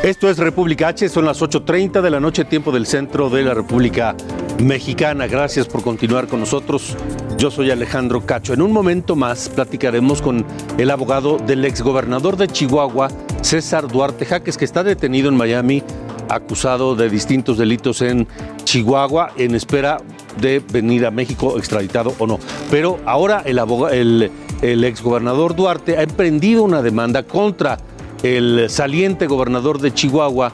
Esto 0.03 0.29
es 0.29 0.37
República 0.37 0.89
H, 0.89 1.09
son 1.09 1.25
las 1.25 1.41
8.30 1.41 2.03
de 2.03 2.11
la 2.11 2.21
noche, 2.21 2.45
tiempo 2.45 2.73
del 2.73 2.85
centro 2.85 3.31
de 3.31 3.43
la 3.43 3.55
República 3.55 4.15
Mexicana. 4.63 5.27
Gracias 5.27 5.67
por 5.67 5.83
continuar 5.83 6.29
con 6.29 6.41
nosotros. 6.41 6.95
Yo 7.39 7.51
soy 7.51 7.71
Alejandro 7.71 8.27
Cacho. 8.27 8.53
En 8.53 8.61
un 8.61 8.71
momento 8.71 9.17
más 9.17 9.49
platicaremos 9.49 10.21
con 10.21 10.45
el 10.77 10.91
abogado 10.91 11.39
del 11.39 11.65
exgobernador 11.65 12.37
de 12.37 12.49
Chihuahua, 12.49 13.09
César 13.45 13.89
Duarte 13.89 14.25
Jaques, 14.25 14.57
que 14.57 14.65
está 14.65 14.83
detenido 14.83 15.29
en 15.29 15.37
Miami, 15.37 15.83
acusado 16.31 16.97
de 16.97 17.11
distintos 17.11 17.59
delitos 17.59 18.01
en 18.01 18.27
Chihuahua, 18.65 19.33
en 19.37 19.55
espera 19.55 19.99
de 20.41 20.63
venir 20.73 21.05
a 21.05 21.11
México 21.11 21.59
extraditado 21.59 22.15
o 22.19 22.27
no. 22.27 22.39
Pero 22.71 22.99
ahora 23.05 23.43
el, 23.45 24.31
el, 24.63 24.85
exgobernador 24.85 25.55
Duarte 25.55 25.99
ha 25.99 26.03
emprendido 26.03 26.63
una 26.63 26.81
demanda 26.81 27.23
contra 27.25 27.77
el 28.23 28.71
saliente 28.71 29.27
gobernador 29.27 29.79
de 29.79 29.93
Chihuahua, 29.93 30.53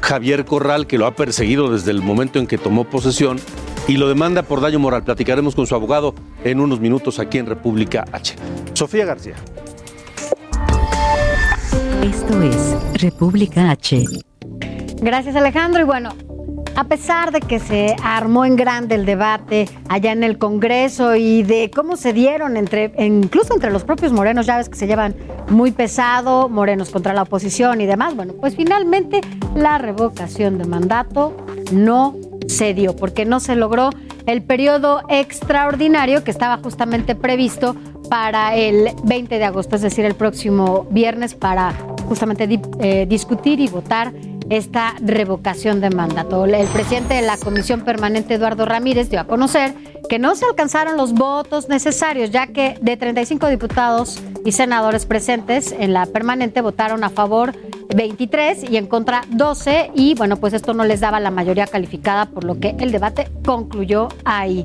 Javier 0.00 0.46
Corral, 0.46 0.86
que 0.86 0.96
lo 0.96 1.04
ha 1.06 1.14
perseguido 1.14 1.70
desde 1.70 1.90
el 1.90 2.00
momento 2.00 2.38
en 2.38 2.46
que 2.46 2.56
tomó 2.56 2.84
posesión 2.84 3.38
y 3.86 3.98
lo 3.98 4.08
demanda 4.08 4.42
por 4.42 4.62
daño 4.62 4.78
moral. 4.78 5.04
Platicaremos 5.04 5.54
con 5.54 5.66
su 5.66 5.74
abogado 5.74 6.14
en 6.44 6.60
unos 6.60 6.80
minutos 6.80 7.18
aquí 7.18 7.36
en 7.36 7.44
República 7.44 8.06
H. 8.10 8.36
Sofía 8.72 9.04
García. 9.04 9.34
Esto 12.02 12.42
es 12.42 12.76
República 13.00 13.70
H. 13.70 14.04
Gracias 15.00 15.36
Alejandro 15.36 15.82
y 15.82 15.84
bueno, 15.84 16.10
a 16.74 16.84
pesar 16.84 17.30
de 17.30 17.38
que 17.38 17.60
se 17.60 17.94
armó 18.02 18.44
en 18.44 18.56
grande 18.56 18.96
el 18.96 19.06
debate 19.06 19.68
allá 19.88 20.10
en 20.10 20.24
el 20.24 20.36
Congreso 20.36 21.14
y 21.14 21.44
de 21.44 21.70
cómo 21.70 21.96
se 21.96 22.12
dieron 22.12 22.56
entre, 22.56 22.92
incluso 22.98 23.54
entre 23.54 23.70
los 23.70 23.84
propios 23.84 24.12
morenos, 24.12 24.46
ya 24.46 24.56
ves 24.56 24.68
que 24.68 24.76
se 24.76 24.88
llevan 24.88 25.14
muy 25.48 25.70
pesado, 25.70 26.48
morenos 26.48 26.90
contra 26.90 27.12
la 27.12 27.22
oposición 27.22 27.80
y 27.80 27.86
demás, 27.86 28.16
bueno, 28.16 28.34
pues 28.40 28.56
finalmente 28.56 29.20
la 29.54 29.78
revocación 29.78 30.58
de 30.58 30.64
mandato 30.64 31.36
no 31.70 32.16
se 32.52 32.74
dio, 32.74 32.94
porque 32.94 33.24
no 33.24 33.40
se 33.40 33.56
logró 33.56 33.90
el 34.26 34.42
periodo 34.42 35.02
extraordinario 35.08 36.22
que 36.22 36.30
estaba 36.30 36.58
justamente 36.58 37.14
previsto 37.14 37.74
para 38.08 38.54
el 38.54 38.90
20 39.04 39.38
de 39.38 39.44
agosto, 39.44 39.76
es 39.76 39.82
decir, 39.82 40.04
el 40.04 40.14
próximo 40.14 40.86
viernes, 40.90 41.34
para 41.34 41.72
justamente 42.08 42.60
eh, 42.80 43.06
discutir 43.08 43.58
y 43.60 43.68
votar 43.68 44.12
esta 44.50 44.94
revocación 45.00 45.80
de 45.80 45.90
mandato. 45.90 46.44
El 46.44 46.66
presidente 46.68 47.14
de 47.14 47.22
la 47.22 47.38
Comisión 47.38 47.82
Permanente, 47.82 48.34
Eduardo 48.34 48.66
Ramírez, 48.66 49.08
dio 49.08 49.20
a 49.20 49.24
conocer 49.24 49.74
que 50.08 50.18
no 50.18 50.34
se 50.34 50.44
alcanzaron 50.44 50.96
los 50.96 51.14
votos 51.14 51.68
necesarios, 51.68 52.30
ya 52.30 52.48
que 52.48 52.76
de 52.80 52.96
35 52.96 53.48
diputados 53.48 54.20
y 54.44 54.52
senadores 54.52 55.06
presentes 55.06 55.72
en 55.72 55.94
la 55.94 56.06
permanente 56.06 56.60
votaron 56.60 57.04
a 57.04 57.08
favor 57.08 57.54
23 57.94 58.70
y 58.70 58.76
en 58.76 58.86
contra 58.86 59.22
12 59.28 59.90
y 59.94 60.14
bueno, 60.14 60.36
pues 60.36 60.52
esto 60.52 60.74
no 60.74 60.84
les 60.84 61.00
daba 61.00 61.20
la 61.20 61.30
mayoría 61.30 61.66
calificada, 61.66 62.26
por 62.26 62.44
lo 62.44 62.58
que 62.58 62.74
el 62.78 62.92
debate 62.92 63.28
concluyó 63.44 64.08
ahí. 64.24 64.64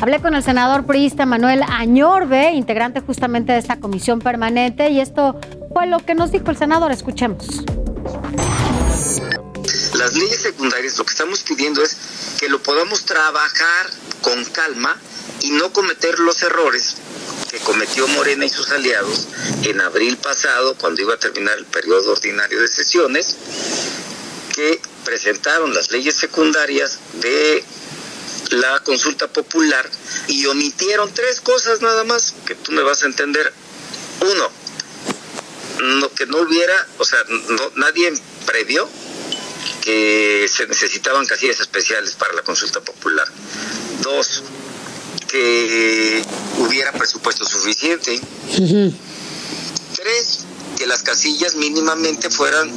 Hablé 0.00 0.20
con 0.20 0.34
el 0.34 0.42
senador 0.42 0.84
priista 0.86 1.26
Manuel 1.26 1.62
Añorbe, 1.68 2.52
integrante 2.52 3.00
justamente 3.00 3.52
de 3.52 3.58
esta 3.58 3.76
comisión 3.76 4.20
permanente, 4.20 4.90
y 4.90 5.00
esto 5.00 5.36
fue 5.72 5.86
lo 5.86 5.98
que 5.98 6.14
nos 6.14 6.32
dijo 6.32 6.50
el 6.50 6.56
senador. 6.56 6.92
Escuchemos. 6.92 7.64
Las 9.98 10.14
leyes 10.14 10.40
secundarias 10.40 10.96
lo 10.96 11.04
que 11.04 11.10
estamos 11.10 11.40
pidiendo 11.40 11.82
es 11.82 11.96
que 12.38 12.48
lo 12.48 12.62
podamos 12.62 13.04
trabajar 13.04 13.90
con 14.22 14.44
calma 14.44 14.96
y 15.40 15.50
no 15.50 15.72
cometer 15.72 16.20
los 16.20 16.40
errores 16.44 16.94
que 17.50 17.58
cometió 17.58 18.06
Morena 18.06 18.46
y 18.46 18.48
sus 18.48 18.70
aliados 18.70 19.26
en 19.64 19.80
abril 19.80 20.16
pasado, 20.18 20.76
cuando 20.76 21.02
iba 21.02 21.14
a 21.14 21.18
terminar 21.18 21.58
el 21.58 21.64
periodo 21.64 22.12
ordinario 22.12 22.60
de 22.60 22.68
sesiones, 22.68 23.34
que 24.54 24.80
presentaron 25.04 25.74
las 25.74 25.90
leyes 25.90 26.14
secundarias 26.14 27.00
de 27.14 27.64
la 28.50 28.78
consulta 28.84 29.26
popular 29.26 29.90
y 30.28 30.46
omitieron 30.46 31.12
tres 31.12 31.40
cosas 31.40 31.82
nada 31.82 32.04
más 32.04 32.34
que 32.46 32.54
tú 32.54 32.70
me 32.70 32.82
vas 32.82 33.02
a 33.02 33.06
entender. 33.06 33.52
Uno, 34.20 34.48
no, 35.82 36.14
que 36.14 36.26
no 36.26 36.38
hubiera, 36.38 36.86
o 36.98 37.04
sea, 37.04 37.18
no, 37.28 37.72
nadie 37.74 38.12
previó 38.46 38.88
que 39.82 40.46
se 40.48 40.66
necesitaban 40.66 41.26
casillas 41.26 41.60
especiales 41.60 42.14
para 42.14 42.32
la 42.34 42.42
consulta 42.42 42.80
popular. 42.80 43.26
Dos, 44.02 44.42
que 45.28 46.22
hubiera 46.58 46.92
presupuesto 46.92 47.44
suficiente. 47.44 48.20
Tres, 49.94 50.38
que 50.76 50.86
las 50.86 51.02
casillas 51.02 51.54
mínimamente 51.56 52.30
fueran 52.30 52.70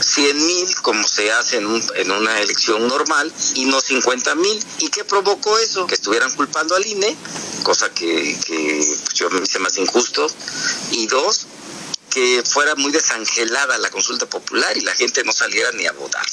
100 0.00 0.46
mil, 0.46 0.74
como 0.82 1.06
se 1.06 1.32
hace 1.32 1.56
en, 1.56 1.66
un- 1.66 1.84
en 1.96 2.10
una 2.12 2.40
elección 2.40 2.86
normal, 2.86 3.32
y 3.54 3.64
no 3.64 3.80
50 3.80 4.34
mil. 4.36 4.64
¿Y 4.78 4.88
qué 4.88 5.04
provocó 5.04 5.58
eso? 5.58 5.86
Que 5.86 5.94
estuvieran 5.96 6.30
culpando 6.36 6.76
al 6.76 6.86
INE, 6.86 7.16
cosa 7.64 7.90
que, 7.90 8.38
que 8.46 8.96
pues, 9.04 9.14
yo 9.14 9.28
me 9.30 9.42
hice 9.42 9.58
más 9.58 9.76
injusto. 9.78 10.26
Y 10.92 11.06
dos, 11.08 11.46
que 12.10 12.42
fuera 12.44 12.74
muy 12.74 12.90
desangelada 12.92 13.78
la 13.78 13.90
consulta 13.90 14.26
popular 14.26 14.76
y 14.76 14.80
la 14.80 14.94
gente 14.94 15.22
no 15.24 15.32
saliera 15.32 15.70
ni 15.72 15.86
a 15.86 15.92
votar. 15.92 16.26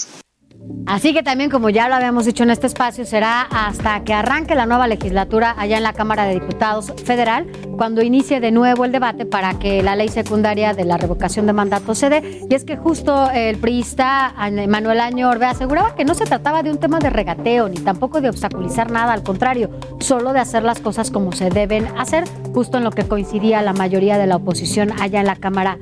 Así 0.86 1.14
que 1.14 1.24
también, 1.24 1.50
como 1.50 1.70
ya 1.72 1.90
lo 1.90 1.96
habíamos 1.96 2.26
dicho 2.26 2.44
en 2.44 2.52
este 2.52 2.68
espacio, 2.68 3.06
será 3.06 3.42
hasta 3.42 4.04
que 4.04 4.14
arranque 4.14 4.54
la 4.54 4.68
nueva 4.68 4.88
legislatura 4.88 5.56
allá 5.58 5.78
en 5.78 5.84
la 5.84 5.94
Cámara 5.94 6.26
de 6.26 6.36
Diputados 6.36 6.94
Federal, 7.04 7.48
cuando 7.76 8.04
inicie 8.04 8.40
de 8.40 8.52
nuevo 8.52 8.86
el 8.86 8.92
debate 8.92 9.26
para 9.26 9.58
que 9.58 9.82
la 9.82 9.96
ley 9.96 10.10
secundaria 10.10 10.74
de 10.74 10.86
la 10.86 10.98
revocación 10.98 11.48
de 11.48 11.54
mandato 11.54 11.96
se 11.96 12.10
dé. 12.10 12.46
Y 12.50 12.54
es 12.54 12.66
que 12.66 12.78
justo 12.78 13.32
el 13.32 13.58
priista 13.58 14.34
Manuel 14.68 15.00
Año 15.00 15.30
Orbe 15.30 15.48
aseguraba 15.48 15.96
que 15.96 16.06
no 16.06 16.14
se 16.14 16.26
trataba 16.26 16.62
de 16.62 16.70
un 16.70 16.78
tema 16.78 17.00
de 17.00 17.10
regateo 17.10 17.68
ni 17.68 17.78
tampoco 17.78 18.22
de 18.22 18.30
obstaculizar 18.30 18.92
nada, 18.92 19.14
al 19.14 19.24
contrario, 19.24 19.72
solo 20.00 20.34
de 20.34 20.40
hacer 20.40 20.62
las 20.64 20.80
cosas 20.80 21.10
como 21.10 21.32
se 21.32 21.50
deben 21.50 21.88
hacer, 21.98 22.26
justo 22.54 22.78
en 22.78 22.84
lo 22.84 22.92
que 22.92 23.08
coincidía 23.08 23.62
la 23.64 23.74
mayoría 23.74 24.20
de 24.20 24.28
la 24.28 24.36
oposición 24.36 24.92
allá 25.02 25.20
en 25.20 25.26
la 25.26 25.36
Cámara 25.36 25.80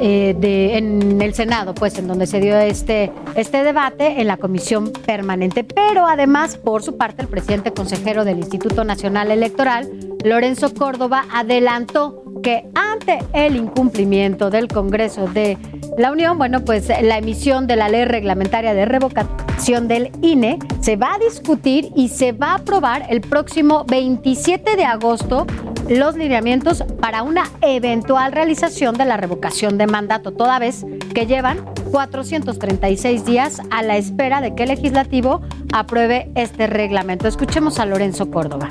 eh, 0.00 0.34
en 0.76 1.20
el 1.20 1.34
Senado, 1.34 1.74
pues 1.74 1.98
en 1.98 2.08
donde 2.08 2.26
se 2.26 2.40
dio 2.40 2.56
este, 2.58 3.12
este 3.34 3.62
debate 3.62 4.20
en 4.20 4.26
la 4.26 4.36
comisión 4.36 4.92
permanente. 4.92 5.64
Pero 5.64 6.06
además, 6.06 6.56
por 6.56 6.82
su 6.82 6.96
parte, 6.96 7.22
el 7.22 7.28
presidente 7.28 7.72
consejero 7.72 8.24
del 8.24 8.38
Instituto 8.38 8.84
Nacional 8.84 9.30
Electoral, 9.30 10.13
Lorenzo 10.24 10.72
Córdoba, 10.72 11.26
adelantó 11.30 12.24
que 12.42 12.64
ante 12.74 13.18
el 13.34 13.56
incumplimiento 13.56 14.50
del 14.50 14.68
Congreso 14.68 15.26
de 15.28 15.58
la 15.98 16.10
Unión, 16.10 16.38
bueno, 16.38 16.64
pues 16.64 16.88
la 16.88 17.18
emisión 17.18 17.66
de 17.66 17.76
la 17.76 17.88
ley 17.88 18.04
reglamentaria 18.06 18.74
de 18.74 18.86
revocación 18.86 19.86
del 19.86 20.10
INE 20.22 20.58
se 20.80 20.96
va 20.96 21.14
a 21.14 21.18
discutir 21.18 21.92
y 21.94 22.08
se 22.08 22.32
va 22.32 22.52
a 22.52 22.54
aprobar 22.56 23.06
el 23.10 23.20
próximo 23.20 23.84
27 23.84 24.76
de 24.76 24.84
agosto 24.84 25.46
los 25.88 26.16
lineamientos 26.16 26.82
para 27.00 27.22
una 27.22 27.44
eventual 27.60 28.32
realización 28.32 28.96
de 28.96 29.04
la 29.04 29.18
revocación 29.18 29.76
de 29.76 29.86
mandato, 29.86 30.32
toda 30.32 30.58
vez 30.58 30.84
que 31.14 31.26
llevan 31.26 31.64
436 31.90 33.24
días 33.26 33.60
a 33.70 33.82
la 33.82 33.98
espera 33.98 34.40
de 34.40 34.54
que 34.54 34.62
el 34.62 34.70
legislativo 34.70 35.42
apruebe 35.72 36.30
este 36.34 36.66
reglamento. 36.66 37.28
Escuchemos 37.28 37.78
a 37.78 37.84
Lorenzo 37.84 38.30
Córdoba. 38.30 38.68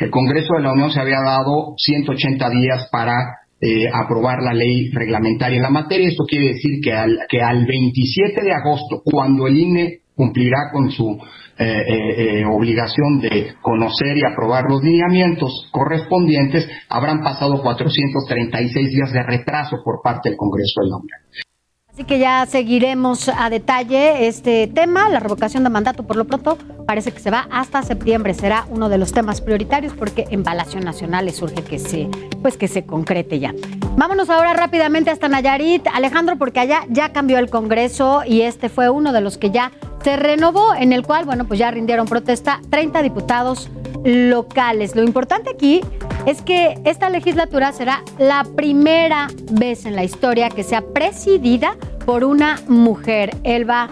El 0.00 0.10
Congreso 0.10 0.54
de 0.56 0.62
la 0.62 0.72
Unión 0.72 0.90
se 0.90 1.00
había 1.00 1.20
dado 1.20 1.74
180 1.76 2.50
días 2.50 2.88
para 2.90 3.14
eh, 3.60 3.86
aprobar 3.92 4.42
la 4.42 4.52
ley 4.52 4.90
reglamentaria 4.90 5.56
en 5.56 5.62
la 5.62 5.70
materia. 5.70 6.08
Esto 6.08 6.24
quiere 6.24 6.48
decir 6.48 6.80
que 6.82 6.92
al, 6.92 7.18
que 7.28 7.40
al 7.40 7.64
27 7.64 8.42
de 8.42 8.52
agosto, 8.52 9.02
cuando 9.04 9.46
el 9.46 9.56
INE 9.56 10.00
cumplirá 10.14 10.70
con 10.72 10.90
su 10.90 11.18
eh, 11.56 11.64
eh, 11.64 12.40
eh, 12.40 12.44
obligación 12.46 13.20
de 13.20 13.54
conocer 13.62 14.16
y 14.16 14.24
aprobar 14.24 14.64
los 14.68 14.82
lineamientos 14.82 15.68
correspondientes, 15.70 16.68
habrán 16.88 17.22
pasado 17.22 17.62
436 17.62 18.90
días 18.90 19.12
de 19.12 19.22
retraso 19.22 19.76
por 19.84 20.02
parte 20.02 20.30
del 20.30 20.36
Congreso 20.36 20.80
de 20.82 20.90
la 20.90 20.96
Unión. 20.96 21.53
Así 21.94 22.02
que 22.02 22.18
ya 22.18 22.44
seguiremos 22.46 23.28
a 23.28 23.48
detalle 23.50 24.26
este 24.26 24.66
tema, 24.66 25.08
la 25.08 25.20
revocación 25.20 25.62
de 25.62 25.70
mandato 25.70 26.02
por 26.02 26.16
lo 26.16 26.24
pronto 26.24 26.58
parece 26.88 27.12
que 27.12 27.20
se 27.20 27.30
va 27.30 27.46
hasta 27.52 27.84
septiembre, 27.84 28.34
será 28.34 28.66
uno 28.68 28.88
de 28.88 28.98
los 28.98 29.12
temas 29.12 29.40
prioritarios 29.40 29.92
porque 29.92 30.24
en 30.30 30.42
Palacio 30.42 30.80
Nacional 30.80 31.26
les 31.26 31.36
surge 31.36 31.62
que 31.62 31.78
se 31.78 32.08
pues 32.42 32.56
que 32.56 32.66
se 32.66 32.84
concrete 32.84 33.38
ya. 33.38 33.54
Vámonos 33.96 34.28
ahora 34.28 34.54
rápidamente 34.54 35.12
hasta 35.12 35.28
Nayarit, 35.28 35.86
Alejandro, 35.94 36.36
porque 36.36 36.58
allá 36.58 36.84
ya 36.88 37.12
cambió 37.12 37.38
el 37.38 37.48
Congreso 37.48 38.22
y 38.26 38.40
este 38.40 38.68
fue 38.68 38.90
uno 38.90 39.12
de 39.12 39.20
los 39.20 39.38
que 39.38 39.52
ya 39.52 39.70
se 40.04 40.16
renovó, 40.16 40.74
en 40.74 40.92
el 40.92 41.02
cual, 41.02 41.24
bueno, 41.24 41.46
pues 41.46 41.58
ya 41.58 41.70
rindieron 41.70 42.06
protesta 42.06 42.60
30 42.68 43.02
diputados 43.02 43.70
locales. 44.04 44.94
Lo 44.94 45.02
importante 45.02 45.50
aquí 45.50 45.80
es 46.26 46.42
que 46.42 46.78
esta 46.84 47.08
legislatura 47.08 47.72
será 47.72 48.02
la 48.18 48.44
primera 48.54 49.28
vez 49.52 49.86
en 49.86 49.96
la 49.96 50.04
historia 50.04 50.50
que 50.50 50.62
sea 50.62 50.82
presidida 50.82 51.76
por 52.04 52.22
una 52.22 52.60
mujer, 52.68 53.34
Elba 53.44 53.88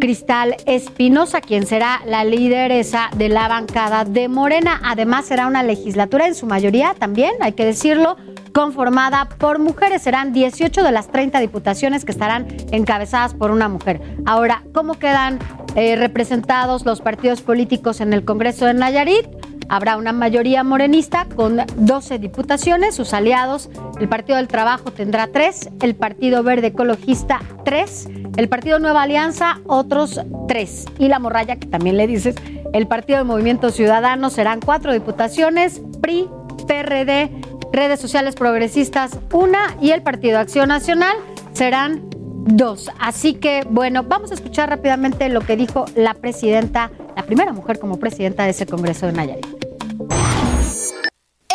Cristal 0.00 0.56
Espinosa, 0.66 1.40
quien 1.40 1.66
será 1.66 2.00
la 2.06 2.24
lideresa 2.24 3.10
de 3.16 3.28
la 3.28 3.48
bancada 3.48 4.04
de 4.04 4.28
Morena. 4.28 4.80
Además, 4.84 5.26
será 5.26 5.48
una 5.48 5.64
legislatura 5.64 6.28
en 6.28 6.36
su 6.36 6.46
mayoría 6.46 6.94
también, 6.96 7.32
hay 7.40 7.52
que 7.52 7.64
decirlo, 7.64 8.16
conformada 8.54 9.28
por 9.28 9.58
mujeres. 9.58 10.00
Serán 10.02 10.32
18 10.32 10.82
de 10.82 10.92
las 10.92 11.08
30 11.08 11.40
diputaciones 11.40 12.06
que 12.06 12.12
estarán 12.12 12.46
encabezadas 12.70 13.34
por 13.34 13.50
una 13.50 13.68
mujer. 13.68 14.00
Ahora, 14.24 14.62
¿cómo 14.72 14.94
quedan 14.94 15.38
eh, 15.74 15.96
representados 15.96 16.86
los 16.86 17.02
partidos 17.02 17.42
políticos 17.42 18.00
en 18.00 18.14
el 18.14 18.24
Congreso 18.24 18.64
de 18.64 18.74
Nayarit? 18.74 19.26
Habrá 19.68 19.96
una 19.96 20.12
mayoría 20.12 20.62
morenista 20.62 21.26
con 21.34 21.60
12 21.76 22.18
diputaciones, 22.18 22.94
sus 22.94 23.12
aliados, 23.14 23.70
el 23.98 24.08
Partido 24.08 24.36
del 24.36 24.46
Trabajo 24.46 24.92
tendrá 24.92 25.28
3, 25.28 25.70
el 25.82 25.94
Partido 25.94 26.42
Verde 26.42 26.68
Ecologista 26.68 27.40
3, 27.64 28.08
el 28.36 28.48
Partido 28.48 28.78
Nueva 28.78 29.02
Alianza 29.02 29.60
otros 29.66 30.20
3 30.48 30.84
y 30.98 31.08
la 31.08 31.18
morralla 31.18 31.56
que 31.56 31.66
también 31.66 31.96
le 31.96 32.06
dices, 32.06 32.36
el 32.74 32.86
Partido 32.86 33.18
del 33.18 33.26
Movimiento 33.26 33.70
Ciudadano 33.70 34.28
serán 34.28 34.60
4 34.60 34.92
diputaciones, 34.92 35.80
PRI, 36.02 36.28
PRD, 36.66 37.30
redes 37.74 38.00
sociales 38.00 38.34
progresistas 38.36 39.12
una 39.32 39.76
y 39.80 39.90
el 39.90 40.02
Partido 40.02 40.38
Acción 40.38 40.68
Nacional 40.68 41.16
serán 41.52 42.08
dos. 42.10 42.90
Así 43.00 43.34
que 43.34 43.66
bueno, 43.68 44.04
vamos 44.04 44.30
a 44.30 44.34
escuchar 44.34 44.68
rápidamente 44.68 45.28
lo 45.28 45.40
que 45.40 45.56
dijo 45.56 45.86
la 45.96 46.14
presidenta, 46.14 46.90
la 47.16 47.24
primera 47.24 47.52
mujer 47.52 47.78
como 47.78 47.98
presidenta 47.98 48.44
de 48.44 48.50
ese 48.50 48.66
Congreso 48.66 49.06
de 49.06 49.12
Nayarit. 49.12 49.46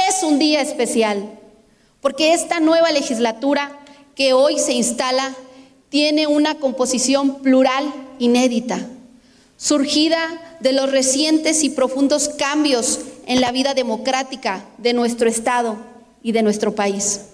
Es 0.07 0.23
un 0.23 0.39
día 0.39 0.61
especial 0.61 1.39
porque 2.01 2.33
esta 2.33 2.59
nueva 2.59 2.91
legislatura 2.91 3.71
que 4.15 4.33
hoy 4.33 4.59
se 4.59 4.73
instala 4.73 5.33
tiene 5.89 6.27
una 6.27 6.55
composición 6.55 7.41
plural 7.41 7.85
inédita, 8.19 8.79
surgida 9.57 10.19
de 10.59 10.73
los 10.73 10.91
recientes 10.91 11.63
y 11.63 11.69
profundos 11.69 12.29
cambios 12.29 12.99
en 13.25 13.41
la 13.41 13.51
vida 13.51 13.73
democrática 13.73 14.65
de 14.77 14.93
nuestro 14.93 15.29
Estado 15.29 15.88
y 16.21 16.31
de 16.31 16.43
nuestro 16.43 16.73
país. 16.73 17.29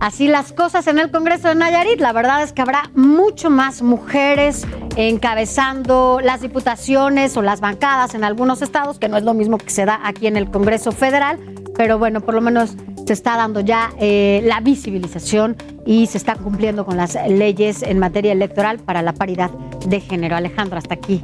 Así 0.00 0.28
las 0.28 0.52
cosas 0.54 0.86
en 0.86 0.98
el 0.98 1.10
Congreso 1.10 1.48
de 1.48 1.54
Nayarit. 1.54 2.00
La 2.00 2.12
verdad 2.12 2.42
es 2.42 2.54
que 2.54 2.62
habrá 2.62 2.90
mucho 2.94 3.50
más 3.50 3.82
mujeres 3.82 4.66
encabezando 4.96 6.20
las 6.22 6.40
diputaciones 6.40 7.36
o 7.36 7.42
las 7.42 7.60
bancadas 7.60 8.14
en 8.14 8.24
algunos 8.24 8.62
estados, 8.62 8.98
que 8.98 9.08
no 9.08 9.18
es 9.18 9.24
lo 9.24 9.34
mismo 9.34 9.58
que 9.58 9.68
se 9.68 9.84
da 9.84 10.00
aquí 10.02 10.26
en 10.26 10.38
el 10.38 10.50
Congreso 10.50 10.90
Federal, 10.90 11.38
pero 11.76 11.98
bueno, 11.98 12.22
por 12.22 12.34
lo 12.34 12.40
menos 12.40 12.76
se 13.06 13.12
está 13.12 13.36
dando 13.36 13.60
ya 13.60 13.92
eh, 13.98 14.40
la 14.44 14.60
visibilización 14.60 15.56
y 15.84 16.06
se 16.06 16.16
está 16.16 16.34
cumpliendo 16.36 16.86
con 16.86 16.96
las 16.96 17.18
leyes 17.28 17.82
en 17.82 17.98
materia 17.98 18.32
electoral 18.32 18.78
para 18.78 19.02
la 19.02 19.12
paridad 19.12 19.50
de 19.86 20.00
género. 20.00 20.34
Alejandro, 20.34 20.78
hasta 20.78 20.94
aquí 20.94 21.22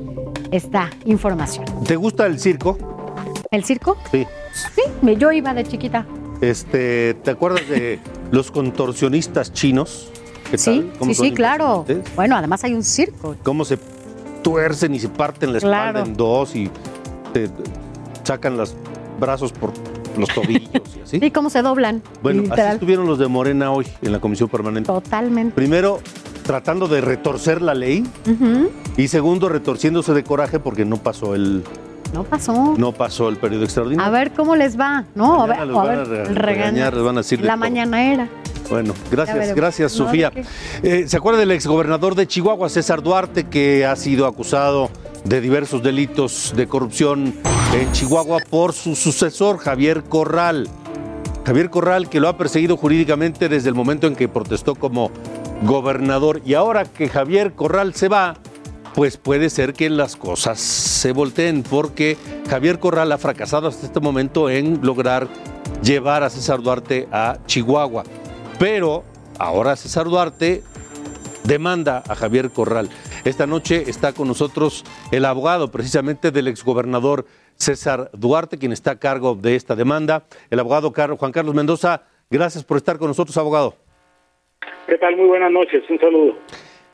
esta 0.51 0.91
información. 1.07 1.65
¿Te 1.87 1.97
gusta 1.97 2.27
el 2.27 2.39
circo? 2.39 2.96
¿El 3.57 3.65
circo? 3.65 3.97
Sí. 4.13 4.27
Sí, 4.53 5.17
yo 5.17 5.33
iba 5.33 5.55
de 5.55 5.65
chiquita. 5.65 6.05
Este, 6.43 7.15
¿Te 7.15 7.31
acuerdas 7.31 7.67
de 7.71 7.99
los 8.31 8.51
contorsionistas 8.51 9.51
chinos? 9.55 10.11
¿Qué 10.51 10.59
Sí, 10.59 10.81
tal? 10.91 10.99
¿Cómo 10.99 11.15
sí, 11.15 11.21
sí, 11.29 11.33
claro. 11.33 11.87
Bueno, 12.15 12.37
además 12.37 12.63
hay 12.65 12.75
un 12.75 12.83
circo. 12.85 13.35
Cómo 13.43 13.65
se 13.65 13.79
tuercen 14.43 14.95
y 14.95 14.99
se 15.01 15.09
parten 15.09 15.53
la 15.53 15.59
espalda 15.59 15.91
Claro. 15.93 16.07
en 16.07 16.17
dos 16.19 16.55
y 16.55 16.71
te 17.33 17.49
sacan 18.25 18.59
los 18.59 18.75
brazos 19.19 19.53
por 19.53 19.73
los 20.19 20.29
tobillos 20.29 20.71
y 20.95 21.01
así. 21.01 21.19
¿Y 21.23 21.31
cómo 21.31 21.49
se 21.49 21.63
doblan? 21.63 22.03
Bueno, 22.23 22.41
así 22.43 22.51
Literal. 22.51 22.75
estuvieron 22.75 23.07
los 23.07 23.19
de 23.19 23.27
Morena 23.27 23.73
hoy 23.73 23.87
en 24.03 24.13
la 24.13 24.21
comisión 24.21 24.51
permanente. 24.51 24.87
Totalmente. 24.87 25.55
Primero, 25.55 26.01
tratando 26.45 26.89
de 26.89 27.01
retorcer 27.01 27.63
la 27.63 27.73
ley 27.73 28.05
y 28.99 29.09
segundo, 29.09 29.49
retorciéndose 29.49 30.13
de 30.13 30.25
coraje 30.25 30.59
porque 30.61 30.85
no 30.85 30.99
pasó 30.99 31.35
el, 31.35 31.65
No 32.13 32.25
pasó. 32.25 32.75
no 32.77 32.93
pasó 32.93 33.29
el 33.29 33.37
periodo 33.37 33.65
extraordinario. 33.65 34.07
A 34.07 34.11
ver 34.11 34.33
cómo 34.33 34.57
les 34.57 34.79
va. 34.79 35.05
No, 35.15 35.43
a 35.43 35.47
ver, 35.47 35.67
los 35.67 35.77
van 35.77 35.99
a 36.01 36.05
regañar, 36.05 36.95
les 36.95 37.03
van 37.03 37.17
a 37.17 37.21
decir 37.21 37.41
de 37.41 37.47
La 37.47 37.57
mañana 37.57 38.05
era. 38.05 38.29
Bueno, 38.71 38.95
gracias, 39.11 39.55
gracias 39.55 39.93
No, 39.99 40.07
Sofía. 40.07 40.31
¿de 40.31 40.45
Eh, 40.83 41.09
¿Se 41.09 41.17
acuerda 41.17 41.39
del 41.39 41.53
exgobernador 41.53 42.15
de 42.15 42.27
Chihuahua, 42.27 42.69
César 42.69 43.03
Duarte, 43.03 43.45
que 43.45 43.87
ha 43.87 43.95
sido 43.97 44.27
acusado 44.27 44.91
de 45.25 45.41
diversos 45.41 45.83
delitos 45.83 46.53
de 46.57 46.67
corrupción 46.67 47.35
en 47.75 47.93
Chihuahua 47.93 48.39
por 48.51 48.73
su 48.73 48.97
sucesor, 48.97 49.59
Javier 49.59 50.05
Corral. 50.05 50.69
Javier 51.45 51.71
Corral, 51.71 52.09
que 52.09 52.19
lo 52.19 52.29
ha 52.29 52.37
perseguido 52.37 52.77
jurídicamente 52.77 53.49
desde 53.49 53.69
el 53.69 53.75
momento 53.77 54.09
en 54.09 54.17
que 54.17 54.29
protestó 54.29 54.75
como 54.75 55.11
gobernador. 55.63 56.43
Y 56.45 56.55
ahora 56.55 56.85
que 56.85 57.09
Javier 57.09 57.53
Corral 57.55 57.95
se 57.95 58.09
va, 58.09 58.35
pues 58.97 59.19
puede 59.19 59.51
ser 59.51 59.75
que 59.75 59.91
las 59.91 60.17
cosas 60.17 60.59
se 60.59 61.13
volteen, 61.13 61.63
porque 61.63 62.17
Javier 62.49 62.79
Corral 62.79 63.13
ha 63.13 63.19
fracasado 63.19 63.69
hasta 63.69 63.85
este 63.85 64.01
momento 64.01 64.49
en 64.49 64.81
lograr 64.83 65.29
llevar 65.83 66.23
a 66.23 66.31
César 66.31 66.63
Duarte 66.63 67.07
a 67.13 67.37
Chihuahua. 67.45 68.05
Pero 68.59 69.05
ahora 69.39 69.77
César 69.77 70.07
Duarte 70.07 70.63
demanda 71.45 72.03
a 72.09 72.15
Javier 72.15 72.49
Corral. 72.49 72.89
Esta 73.27 73.47
noche 73.47 73.85
está 73.87 74.15
con 74.15 74.29
nosotros 74.29 74.83
el 75.13 75.27
abogado 75.27 75.71
precisamente 75.71 76.31
del 76.31 76.49
exgobernador 76.49 77.27
César 77.57 78.11
Duarte, 78.15 78.59
quien 78.59 78.73
está 78.73 78.93
a 78.93 78.99
cargo 78.99 79.35
de 79.35 79.57
esta 79.57 79.77
demanda. 79.77 80.25
El 80.49 80.59
abogado 80.59 80.91
Juan 80.91 81.33
Carlos 81.33 81.55
Mendoza, 81.55 82.05
gracias 82.31 82.65
por 82.65 82.79
estar 82.79 82.97
con 82.97 83.09
nosotros, 83.09 83.37
abogado. 83.37 83.75
¿Qué 84.87 84.97
tal? 84.97 85.19
Muy 85.19 85.27
buenas 85.27 85.53
noches, 85.53 85.83
un 85.91 85.99
saludo. 85.99 86.35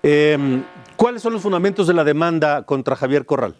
Em, 0.03 0.65
¿Cuáles 0.97 1.23
son 1.23 1.33
los 1.33 1.43
fundamentos 1.43 1.87
de 1.87 1.95
la 1.95 2.05
demanda 2.05 2.65
contra 2.65 2.97
Javier 2.97 3.25
Corral? 3.27 3.55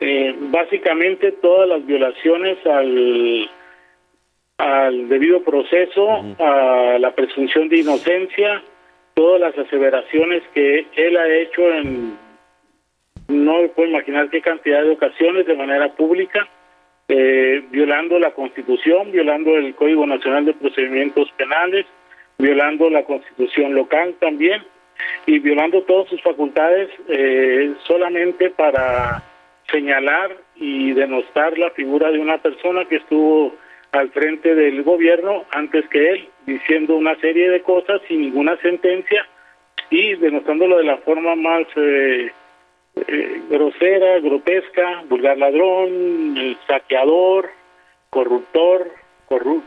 Eh, 0.00 0.34
básicamente 0.50 1.32
todas 1.32 1.68
las 1.68 1.84
violaciones 1.86 2.58
al, 2.66 3.50
al 4.58 5.08
debido 5.08 5.42
proceso, 5.42 6.08
a 6.38 6.98
la 6.98 7.14
presunción 7.14 7.68
de 7.68 7.78
inocencia, 7.78 8.62
todas 9.14 9.40
las 9.40 9.56
aseveraciones 9.58 10.42
que 10.54 10.86
él 10.96 11.16
ha 11.16 11.28
hecho 11.28 11.62
en, 11.70 12.18
no 13.28 13.68
puedo 13.74 13.88
imaginar 13.88 14.30
qué 14.30 14.40
cantidad 14.40 14.82
de 14.82 14.90
ocasiones 14.90 15.46
de 15.46 15.54
manera 15.54 15.94
pública, 15.94 16.48
eh, 17.08 17.62
violando 17.70 18.18
la 18.18 18.32
Constitución, 18.32 19.12
violando 19.12 19.56
el 19.56 19.74
Código 19.74 20.06
Nacional 20.06 20.44
de 20.46 20.54
Procedimientos 20.54 21.30
Penales, 21.36 21.86
violando 22.38 22.90
la 22.90 23.04
Constitución 23.04 23.74
local 23.74 24.16
también 24.18 24.62
y 25.26 25.38
violando 25.38 25.82
todas 25.82 26.08
sus 26.08 26.22
facultades 26.22 26.88
eh, 27.08 27.74
solamente 27.86 28.50
para 28.50 29.22
señalar 29.70 30.36
y 30.56 30.92
denostar 30.92 31.58
la 31.58 31.70
figura 31.70 32.10
de 32.10 32.18
una 32.18 32.38
persona 32.38 32.84
que 32.84 32.96
estuvo 32.96 33.54
al 33.92 34.10
frente 34.10 34.54
del 34.54 34.82
gobierno 34.82 35.44
antes 35.50 35.88
que 35.88 36.10
él, 36.10 36.28
diciendo 36.46 36.96
una 36.96 37.14
serie 37.16 37.50
de 37.50 37.62
cosas 37.62 38.00
sin 38.08 38.22
ninguna 38.22 38.56
sentencia 38.58 39.26
y 39.90 40.14
denostándolo 40.14 40.78
de 40.78 40.84
la 40.84 40.96
forma 40.98 41.36
más 41.36 41.66
eh, 41.76 42.32
eh, 43.06 43.42
grosera, 43.48 44.18
grotesca, 44.20 45.02
vulgar 45.08 45.38
ladrón, 45.38 46.56
saqueador, 46.66 47.50
corruptor, 48.10 48.90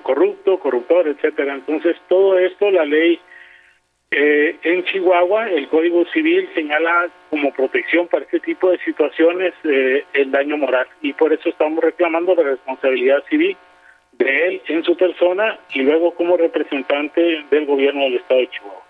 corrupto, 0.03 0.59
corruptor, 0.59 1.07
etcétera. 1.07 1.55
Entonces 1.55 1.95
todo 2.07 2.37
esto 2.37 2.69
la 2.69 2.85
ley 2.85 3.19
eh, 4.11 4.44
en 4.65 4.83
Chihuahua 4.83 5.47
el 5.49 5.69
Código 5.69 6.03
Civil 6.11 6.49
señala 6.55 7.07
como 7.29 7.53
protección 7.53 8.07
para 8.07 8.25
este 8.25 8.39
tipo 8.39 8.71
de 8.71 8.79
situaciones 8.79 9.53
el 9.63 10.31
daño 10.31 10.57
moral 10.57 10.87
y 11.01 11.13
por 11.13 11.31
eso 11.31 11.49
estamos 11.49 11.83
reclamando 11.83 12.33
la 12.33 12.43
responsabilidad 12.43 13.23
civil 13.29 13.55
de 14.17 14.47
él 14.47 14.61
en 14.67 14.83
su 14.83 14.97
persona 14.97 15.59
y 15.73 15.81
luego 15.81 16.15
como 16.15 16.35
representante 16.35 17.21
del 17.51 17.65
gobierno 17.67 18.05
del 18.05 18.15
estado 18.15 18.39
de 18.39 18.49
Chihuahua. 18.49 18.83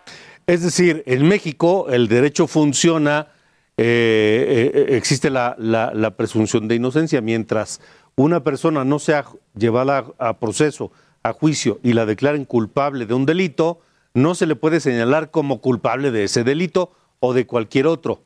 Es 0.48 0.64
decir, 0.64 1.04
en 1.08 1.28
México 1.28 1.88
el 1.90 2.08
derecho 2.08 2.48
funciona, 2.48 3.28
eh, 3.76 4.72
eh, 4.74 4.96
existe 4.96 5.30
la, 5.30 5.56
la, 5.58 6.12
presunción 6.12 6.70
de 6.70 6.76
inocencia, 6.76 7.20
mientras 7.20 7.82
una 8.16 8.44
persona 8.44 8.86
no 8.86 9.00
sea 9.00 9.26
llevada 9.58 10.06
a, 10.20 10.40
proceso, 10.40 10.92
a 11.24 11.34
juicio 11.34 11.80
y 11.84 11.94
la 11.94 12.06
declaren 12.06 12.46
culpable 12.46 13.06
de 13.06 13.14
un 13.14 13.26
delito, 13.26 13.80
no 14.16 14.34
se 14.34 14.48
le 14.48 14.56
puede 14.56 14.80
señalar 14.80 15.30
como 15.30 15.62
culpable 15.62 16.10
de 16.10 16.24
ese 16.24 16.44
delito 16.44 16.92
o 17.20 17.34
de 17.34 17.46
cualquier 17.46 17.86
otro. 17.86 18.22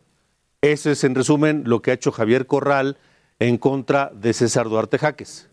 Eso 0.62 0.92
es, 0.92 1.04
en 1.04 1.16
resumen, 1.16 1.64
lo 1.66 1.82
que 1.82 1.92
ha 1.92 1.96
hecho 1.96 2.12
Javier 2.12 2.46
Corral 2.46 2.98
en 3.40 3.58
contra 3.58 4.12
de 4.14 4.34
César 4.34 4.70
Duarte 4.70 4.98
Jaques. 4.98 5.50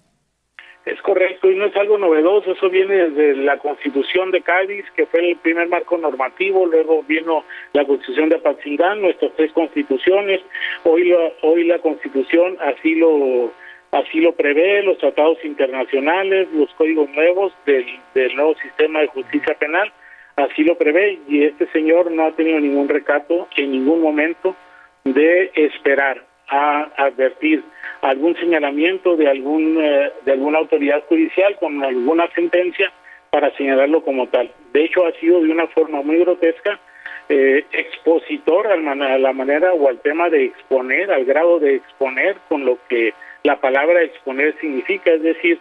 Es 0.84 1.00
correcto, 1.02 1.50
y 1.50 1.56
no 1.56 1.64
es 1.64 1.76
algo 1.76 1.98
novedoso, 1.98 2.52
eso 2.52 2.70
viene 2.70 3.10
desde 3.10 3.34
la 3.42 3.58
Constitución 3.58 4.30
de 4.30 4.42
Cádiz, 4.42 4.84
que 4.94 5.06
fue 5.06 5.30
el 5.30 5.36
primer 5.38 5.68
marco 5.68 5.98
normativo, 5.98 6.66
luego 6.66 7.02
vino 7.02 7.44
la 7.72 7.84
Constitución 7.84 8.28
de 8.28 8.36
Apatzingán, 8.36 9.00
nuestras 9.00 9.32
tres 9.36 9.52
constituciones, 9.52 10.42
hoy 10.84 11.08
la, 11.08 11.32
hoy 11.42 11.64
la 11.64 11.80
Constitución 11.80 12.56
así 12.60 12.94
lo 12.94 13.50
así 13.90 14.20
lo 14.20 14.32
prevé, 14.34 14.82
los 14.82 14.98
tratados 14.98 15.38
internacionales, 15.44 16.48
los 16.52 16.72
códigos 16.74 17.08
nuevos 17.10 17.52
del, 17.64 17.86
del 18.14 18.36
nuevo 18.36 18.54
sistema 18.56 19.00
de 19.00 19.08
justicia 19.08 19.54
penal, 19.58 19.92
así 20.36 20.62
lo 20.62 20.76
prevé, 20.76 21.18
y 21.28 21.44
este 21.44 21.66
señor 21.72 22.10
no 22.12 22.26
ha 22.26 22.32
tenido 22.32 22.60
ningún 22.60 22.88
recato 22.88 23.48
en 23.56 23.72
ningún 23.72 24.00
momento 24.00 24.54
de 25.04 25.50
esperar 25.54 26.22
a 26.48 26.88
advertir 26.96 27.64
algún 28.02 28.36
señalamiento 28.36 29.16
de 29.16 29.28
algún 29.28 29.78
eh, 29.80 30.12
de 30.24 30.32
alguna 30.32 30.58
autoridad 30.58 31.02
judicial 31.08 31.56
con 31.58 31.82
alguna 31.82 32.28
sentencia 32.34 32.92
para 33.30 33.50
señalarlo 33.56 34.02
como 34.02 34.28
tal. 34.28 34.50
De 34.72 34.84
hecho, 34.84 35.06
ha 35.06 35.12
sido 35.12 35.42
de 35.42 35.50
una 35.50 35.66
forma 35.68 36.02
muy 36.02 36.18
grotesca 36.18 36.78
eh, 37.28 37.64
expositor 37.72 38.68
a 38.68 38.76
la 38.76 39.32
manera 39.32 39.72
o 39.72 39.88
al 39.88 40.00
tema 40.00 40.30
de 40.30 40.44
exponer, 40.44 41.10
al 41.10 41.24
grado 41.24 41.58
de 41.58 41.76
exponer 41.76 42.36
con 42.48 42.64
lo 42.64 42.78
que 42.88 43.14
la 43.42 43.56
palabra 43.60 44.02
exponer 44.02 44.54
significa, 44.60 45.12
es 45.12 45.22
decir, 45.22 45.58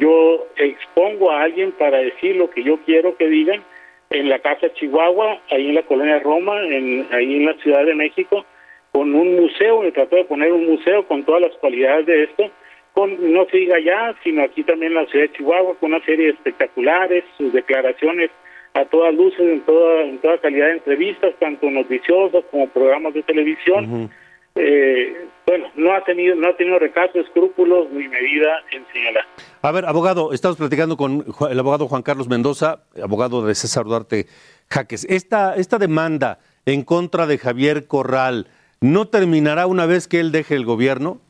yo 0.00 0.46
expongo 0.56 1.30
a 1.30 1.42
alguien 1.42 1.70
para 1.72 1.98
decir 1.98 2.34
lo 2.34 2.50
que 2.50 2.64
yo 2.64 2.78
quiero 2.84 3.16
que 3.16 3.28
digan 3.28 3.62
en 4.10 4.28
la 4.28 4.38
Casa 4.38 4.72
Chihuahua, 4.74 5.40
ahí 5.50 5.68
en 5.68 5.74
la 5.74 5.82
colonia 5.82 6.18
Roma, 6.20 6.62
en, 6.62 7.06
ahí 7.12 7.36
en 7.36 7.46
la 7.46 7.54
Ciudad 7.54 7.84
de 7.84 7.94
México, 7.94 8.44
con 8.92 9.14
un 9.14 9.36
museo, 9.36 9.82
me 9.82 9.92
trató 9.92 10.16
de 10.16 10.24
poner 10.24 10.52
un 10.52 10.66
museo 10.66 11.06
con 11.06 11.24
todas 11.24 11.42
las 11.42 11.52
cualidades 11.58 12.06
de 12.06 12.24
esto, 12.24 12.50
con, 12.92 13.32
no 13.32 13.44
se 13.46 13.58
diga 13.58 13.78
ya, 13.78 14.14
sino 14.24 14.42
aquí 14.42 14.62
también 14.62 14.92
en 14.92 15.02
la 15.02 15.06
ciudad 15.06 15.26
de 15.26 15.32
Chihuahua, 15.32 15.74
con 15.78 15.92
una 15.92 16.04
serie 16.04 16.26
de 16.26 16.32
espectaculares, 16.32 17.24
sus 17.36 17.52
declaraciones 17.52 18.30
a 18.72 18.84
todas 18.86 19.14
luces, 19.14 19.40
en 19.40 19.60
toda, 19.62 20.02
en 20.02 20.18
toda 20.18 20.38
calidad 20.38 20.66
de 20.66 20.72
entrevistas, 20.72 21.34
tanto 21.38 21.70
noticiosas 21.70 22.44
como 22.50 22.68
programas 22.68 23.14
de 23.14 23.22
televisión. 23.22 24.10
Eh, 24.56 25.26
bueno, 25.46 25.70
no 25.76 25.94
ha 25.94 26.02
tenido, 26.02 26.34
no 26.34 26.48
ha 26.48 26.56
tenido 26.56 26.78
recato, 26.78 27.20
escrúpulos 27.20 27.88
ni 27.92 28.08
medida 28.08 28.64
en 28.72 28.84
señalar. 28.92 29.24
A 29.62 29.70
ver, 29.70 29.84
abogado, 29.84 30.32
estamos 30.32 30.56
platicando 30.56 30.96
con 30.96 31.24
el 31.48 31.58
abogado 31.58 31.86
Juan 31.86 32.02
Carlos 32.02 32.28
Mendoza, 32.28 32.82
abogado 33.00 33.46
de 33.46 33.54
César 33.54 33.84
Duarte 33.84 34.26
Jaques. 34.68 35.04
Esta, 35.08 35.54
esta 35.54 35.78
demanda 35.78 36.40
en 36.64 36.82
contra 36.82 37.26
de 37.26 37.38
Javier 37.38 37.86
Corral, 37.86 38.48
¿no 38.80 39.06
terminará 39.06 39.66
una 39.66 39.86
vez 39.86 40.08
que 40.08 40.18
él 40.18 40.32
deje 40.32 40.56
el 40.56 40.64
gobierno? 40.64 41.20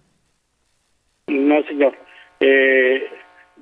No, 1.26 1.62
señor. 1.64 1.94
Eh, 2.40 3.10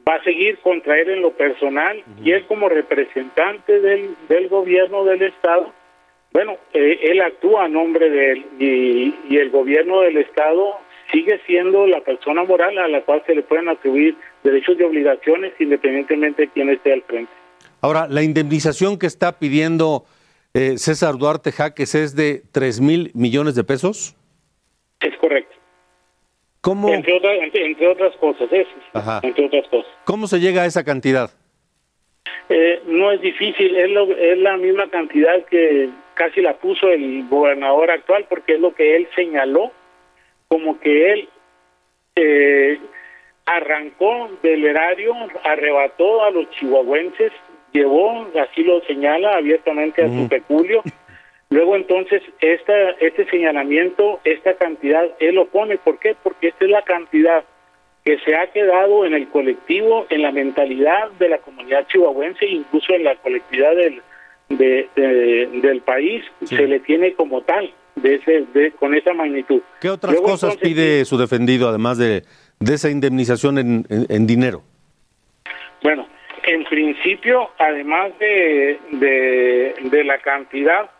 va 0.09 0.14
a 0.16 0.22
seguir 0.22 0.59
contra 0.59 1.00
él 1.00 1.11
en 1.11 1.22
lo 1.22 1.33
personal 1.33 2.03
y 2.22 2.31
él 2.31 2.46
como 2.46 2.68
representante 2.68 3.81
del, 3.81 4.14
del 4.29 4.48
gobierno 4.48 5.05
del 5.05 5.22
Estado, 5.22 5.72
bueno, 6.35 6.59
eh, 6.75 6.99
él 7.03 7.23
actúa 7.23 7.64
a 7.64 7.68
nombre 7.68 8.11
de 8.11 8.33
él 8.33 8.47
y, 8.59 9.14
y 9.33 9.38
el 9.38 9.51
gobierno 9.51 10.01
del 10.01 10.18
Estado 10.18 10.75
sigue 11.12 11.40
siendo 11.47 11.87
la 11.87 12.01
persona 12.01 12.42
moral 12.42 12.77
a 12.77 12.88
la 12.88 13.03
cual 13.03 13.23
se 13.25 13.37
le 13.37 13.42
pueden 13.42 13.68
atribuir 13.68 14.16
derechos 14.42 14.77
y 14.79 14.83
obligaciones 14.83 15.53
independientemente 15.61 16.42
de 16.42 16.49
quién 16.49 16.68
esté 16.70 16.92
al 16.92 17.03
frente. 17.03 17.33
Ahora, 17.81 18.09
la 18.09 18.23
indemnización 18.23 18.99
que 18.99 19.07
está 19.07 19.38
pidiendo 19.38 20.05
eh, 20.55 20.79
César 20.79 21.16
Duarte 21.18 21.53
Jaques 21.53 21.94
es 21.94 22.16
de 22.16 22.42
3 22.53 22.81
mil 22.81 23.11
millones 23.14 23.55
de 23.55 23.62
pesos? 23.62 24.16
Es 25.01 25.16
correcto. 25.18 25.55
¿Cómo? 26.61 26.88
Entre, 26.88 27.12
otras 27.87 28.16
cosas, 28.16 28.49
eso. 28.51 28.70
Entre 29.23 29.47
otras 29.47 29.68
cosas. 29.68 29.92
¿Cómo 30.05 30.27
se 30.27 30.40
llega 30.40 30.62
a 30.62 30.66
esa 30.66 30.83
cantidad? 30.83 31.31
Eh, 32.49 32.81
no 32.87 33.12
es 33.12 33.20
difícil, 33.20 33.77
es, 33.77 33.90
es 34.19 34.38
la 34.38 34.56
misma 34.56 34.88
cantidad 34.90 35.44
que 35.46 35.90
casi 36.15 36.40
la 36.40 36.54
puso 36.54 36.88
el 36.88 37.27
gobernador 37.29 37.90
actual, 37.90 38.27
porque 38.29 38.54
es 38.54 38.60
lo 38.60 38.75
que 38.75 38.96
él 38.96 39.08
señaló, 39.15 39.73
como 40.48 40.79
que 40.81 41.12
él 41.12 41.29
eh, 42.17 42.79
arrancó 43.46 44.31
del 44.42 44.65
erario, 44.65 45.15
arrebató 45.44 46.25
a 46.25 46.31
los 46.31 46.48
chihuahuenses 46.50 47.33
llevó, 47.75 48.27
así 48.40 48.62
lo 48.62 48.81
señala 48.83 49.37
abiertamente 49.37 50.02
a 50.02 50.08
su 50.08 50.29
peculio. 50.29 50.83
Luego 51.50 51.77
entonces 51.77 52.23
esta, 52.40 52.90
este 53.00 53.29
señalamiento, 53.29 54.21
esta 54.25 54.54
cantidad, 54.54 55.04
él 55.19 55.35
lo 55.35 55.46
pone. 55.46 55.77
¿Por 55.77 55.98
qué? 55.98 56.17
Porque 56.23 56.48
esta 56.48 56.65
es 56.65 56.71
la 56.71 56.83
cantidad 56.83 57.44
que 58.04 58.19
se 58.21 58.37
ha 58.37 58.46
quedado 58.52 59.04
en 59.04 59.15
el 59.15 59.29
colectivo, 59.29 60.06
en 60.08 60.23
la 60.23 60.31
mentalidad 60.31 61.10
de 61.19 61.29
la 61.29 61.38
comunidad 61.38 61.87
chihuahuense, 61.88 62.46
incluso 62.46 62.92
en 62.94 63.04
la 63.04 63.17
colectividad 63.17 63.75
del, 63.75 64.02
del 64.49 65.83
país, 65.85 66.25
se 66.45 66.67
le 66.67 66.81
tiene 66.81 67.15
como 67.15 67.42
tal. 67.42 67.73
de 67.97 68.17
ese, 68.17 68.45
de, 68.53 68.73
con 68.73 68.95
esa 68.95 69.13
magnitud. 69.13 69.61
¿Qué 69.81 69.88
otras 69.88 70.21
cosas 70.21 70.57
pide 70.57 71.05
su 71.05 71.17
defendido, 71.17 71.69
además 71.69 71.97
de, 71.97 72.25
de 72.59 72.75
esa 72.75 72.90
indemnización 72.90 73.57
en, 73.59 73.87
en, 73.88 74.27
dinero? 74.27 74.63
Bueno, 75.83 76.07
en 76.45 76.65
principio, 76.65 77.51
además 77.59 78.13
de, 78.19 78.79
de, 78.92 79.75
de 79.90 80.05
la 80.05 80.19
cantidad, 80.19 80.90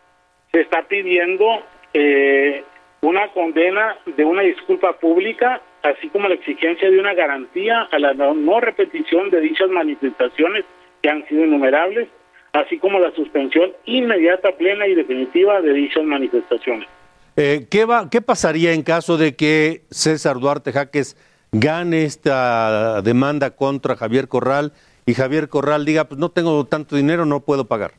se 0.51 0.61
está 0.61 0.83
pidiendo 0.87 1.63
eh, 1.93 2.63
una 3.01 3.27
condena 3.33 3.97
de 4.05 4.23
una 4.23 4.41
disculpa 4.41 4.93
pública, 4.93 5.61
así 5.83 6.07
como 6.09 6.29
la 6.29 6.35
exigencia 6.35 6.89
de 6.89 6.97
una 6.97 7.13
garantía 7.13 7.89
a 7.91 7.99
la 7.99 8.13
no 8.13 8.59
repetición 8.61 9.29
de 9.31 9.41
dichas 9.41 9.69
manifestaciones 9.69 10.63
que 11.01 11.09
han 11.09 11.27
sido 11.27 11.43
innumerables, 11.43 12.07
así 12.55 12.77
como 12.77 12.99
la 12.99 13.11
suspensión 13.11 13.71
inmediata, 13.85 14.51
plena 14.53 14.87
y 14.87 14.95
definitiva 14.95 15.61
de 15.61 15.73
dichas 15.73 16.03
manifestaciones. 16.03 16.87
Eh, 17.35 17.67
¿qué, 17.69 17.85
va, 17.85 18.09
¿Qué 18.09 18.21
pasaría 18.21 18.71
en 18.71 18.83
caso 18.83 19.17
de 19.17 19.35
que 19.35 19.81
César 19.89 20.39
Duarte 20.39 20.71
Jaques 20.71 21.17
gane 21.51 22.05
esta 22.05 23.01
demanda 23.01 23.55
contra 23.55 23.95
Javier 23.95 24.27
Corral 24.27 24.71
y 25.05 25.13
Javier 25.13 25.49
Corral 25.49 25.85
diga, 25.85 26.05
pues 26.05 26.19
no 26.19 26.29
tengo 26.29 26.65
tanto 26.65 26.95
dinero, 26.95 27.25
no 27.25 27.41
puedo 27.41 27.65
pagar? 27.67 27.91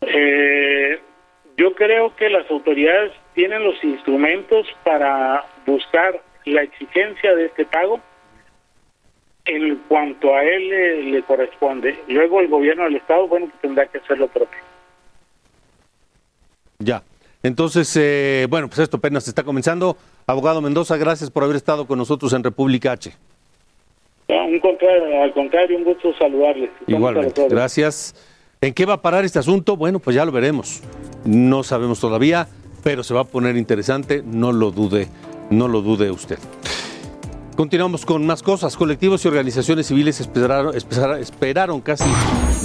Eh, 0.00 0.98
yo 1.56 1.74
creo 1.74 2.16
que 2.16 2.30
las 2.30 2.50
autoridades 2.50 3.12
tienen 3.34 3.62
los 3.62 3.82
instrumentos 3.84 4.66
para 4.84 5.44
buscar 5.66 6.22
la 6.46 6.62
exigencia 6.62 7.34
de 7.34 7.46
este 7.46 7.66
pago 7.66 8.00
en 9.56 9.76
cuanto 9.88 10.34
a 10.34 10.44
él 10.44 11.12
le, 11.12 11.22
corresponde. 11.22 11.98
Luego 12.08 12.40
el 12.40 12.48
gobierno 12.48 12.84
del 12.84 12.96
Estado, 12.96 13.26
bueno, 13.28 13.46
pues 13.46 13.60
tendrá 13.60 13.86
que 13.86 13.98
hacer 13.98 14.18
lo 14.18 14.28
propio. 14.28 14.58
Ya. 16.78 17.02
Entonces, 17.42 17.94
eh, 17.96 18.46
bueno, 18.48 18.68
pues 18.68 18.80
esto 18.80 18.98
apenas 18.98 19.26
está 19.28 19.42
comenzando. 19.42 19.96
Abogado 20.26 20.60
Mendoza, 20.60 20.96
gracias 20.96 21.30
por 21.30 21.42
haber 21.42 21.56
estado 21.56 21.86
con 21.86 21.98
nosotros 21.98 22.32
en 22.32 22.44
República 22.44 22.92
H. 22.92 23.12
un 24.28 24.60
contrario, 24.60 25.22
al 25.22 25.32
contrario, 25.32 25.76
un 25.78 25.84
gusto 25.84 26.12
saludarles. 26.18 26.70
Igualmente, 26.86 27.48
gracias. 27.48 28.14
¿En 28.60 28.74
qué 28.74 28.84
va 28.84 28.94
a 28.94 29.02
parar 29.02 29.24
este 29.24 29.38
asunto? 29.38 29.76
Bueno, 29.76 30.00
pues 30.00 30.14
ya 30.14 30.24
lo 30.24 30.32
veremos. 30.32 30.82
No 31.24 31.62
sabemos 31.62 31.98
todavía, 31.98 32.46
pero 32.82 33.02
se 33.02 33.14
va 33.14 33.20
a 33.22 33.24
poner 33.24 33.56
interesante, 33.56 34.22
no 34.24 34.52
lo 34.52 34.70
dude, 34.70 35.08
no 35.50 35.66
lo 35.66 35.80
dude 35.80 36.10
usted. 36.10 36.38
Continuamos 37.56 38.06
con 38.06 38.24
más 38.24 38.42
cosas. 38.42 38.76
Colectivos 38.76 39.24
y 39.24 39.28
organizaciones 39.28 39.86
civiles 39.86 40.20
esperaron, 40.20 41.80
casi 41.80 42.10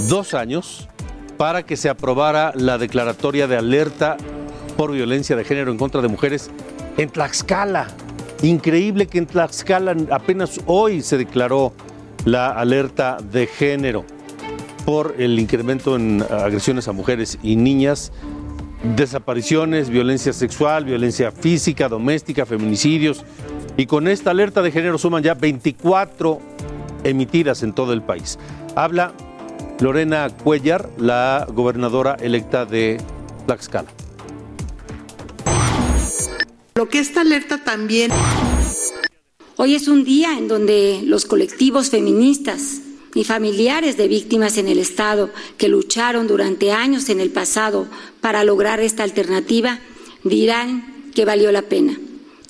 dos 0.08 0.32
años 0.34 0.88
para 1.36 1.64
que 1.64 1.76
se 1.76 1.88
aprobara 1.90 2.52
la 2.54 2.78
declaratoria 2.78 3.46
de 3.46 3.56
alerta 3.56 4.16
por 4.76 4.92
violencia 4.92 5.36
de 5.36 5.44
género 5.44 5.70
en 5.70 5.78
contra 5.78 6.00
de 6.00 6.08
mujeres 6.08 6.50
en 6.96 7.10
Tlaxcala. 7.10 7.88
Increíble 8.42 9.06
que 9.06 9.18
en 9.18 9.26
Tlaxcala 9.26 9.94
apenas 10.10 10.60
hoy 10.66 11.02
se 11.02 11.18
declaró 11.18 11.74
la 12.24 12.48
alerta 12.50 13.18
de 13.20 13.46
género 13.46 14.04
por 14.86 15.14
el 15.18 15.38
incremento 15.38 15.96
en 15.96 16.24
agresiones 16.30 16.88
a 16.88 16.92
mujeres 16.92 17.38
y 17.42 17.56
niñas, 17.56 18.12
desapariciones, 18.96 19.90
violencia 19.90 20.32
sexual, 20.32 20.84
violencia 20.84 21.32
física, 21.32 21.88
doméstica, 21.88 22.46
feminicidios 22.46 23.24
y 23.76 23.86
con 23.86 24.08
esta 24.08 24.30
alerta 24.30 24.62
de 24.62 24.72
género 24.72 24.98
suman 24.98 25.22
ya 25.22 25.34
24 25.34 26.40
emitidas 27.04 27.62
en 27.62 27.72
todo 27.72 27.92
el 27.92 28.02
país. 28.02 28.38
Habla 28.74 29.12
Lorena 29.80 30.30
Cuellar, 30.30 30.90
la 30.98 31.46
gobernadora 31.52 32.16
electa 32.20 32.64
de 32.64 32.98
Tlaxcala. 33.46 33.88
Lo 36.74 36.88
que 36.88 36.98
esta 36.98 37.22
alerta 37.22 37.62
también... 37.62 38.10
Hoy 39.58 39.74
es 39.74 39.88
un 39.88 40.04
día 40.04 40.36
en 40.36 40.48
donde 40.48 41.00
los 41.02 41.24
colectivos 41.24 41.88
feministas 41.88 42.82
y 43.14 43.24
familiares 43.24 43.96
de 43.96 44.06
víctimas 44.06 44.58
en 44.58 44.68
el 44.68 44.78
Estado 44.78 45.30
que 45.56 45.68
lucharon 45.68 46.26
durante 46.26 46.72
años 46.72 47.08
en 47.08 47.20
el 47.20 47.30
pasado 47.30 47.86
para 48.20 48.44
lograr 48.44 48.80
esta 48.80 49.02
alternativa 49.02 49.78
dirán 50.24 51.10
que 51.14 51.24
valió 51.24 51.50
la 51.52 51.62
pena 51.62 51.98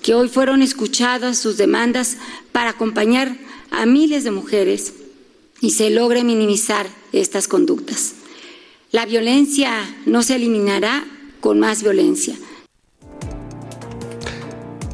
que 0.07 0.15
hoy 0.15 0.29
fueron 0.29 0.63
escuchadas 0.63 1.37
sus 1.37 1.57
demandas 1.57 2.17
para 2.53 2.71
acompañar 2.71 3.37
a 3.73 3.87
miles 3.87 4.23
de 4.23 4.31
mujeres 4.31 4.95
y 5.61 5.71
se 5.71 5.91
logre 5.91 6.23
minimizar 6.23 6.87
estas 7.13 7.49
conductas. 7.49 8.15
La 8.93 9.05
violencia 9.05 9.73
no 10.07 10.23
se 10.23 10.37
eliminará 10.37 11.05
con 11.41 11.59
más 11.59 11.83
violencia. 11.83 12.37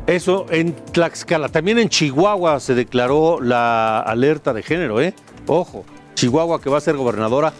Eso 0.07 0.47
en 0.49 0.75
Tlaxcala. 0.93 1.51
También 1.51 1.79
en 1.79 1.91
Chihuahua 1.91 2.59
se 2.59 2.75
declaró 2.75 3.39
la 3.39 4.01
alerta 4.01 4.55
de 4.55 4.63
género, 4.63 4.99
¿eh? 5.03 5.15
Ojo, 5.47 5.85
Chihuahua 6.15 6.63
que 6.63 6.71
va 6.71 6.79
a 6.79 6.81
ser 6.81 6.97
gobernadora, 6.97 7.53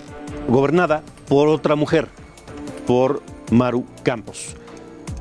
gobernada 0.49 1.03
por 1.29 1.49
otra 1.49 1.77
mujer, 1.77 2.09
por 2.87 3.23
Maru 3.51 3.85
Campos. 4.03 4.57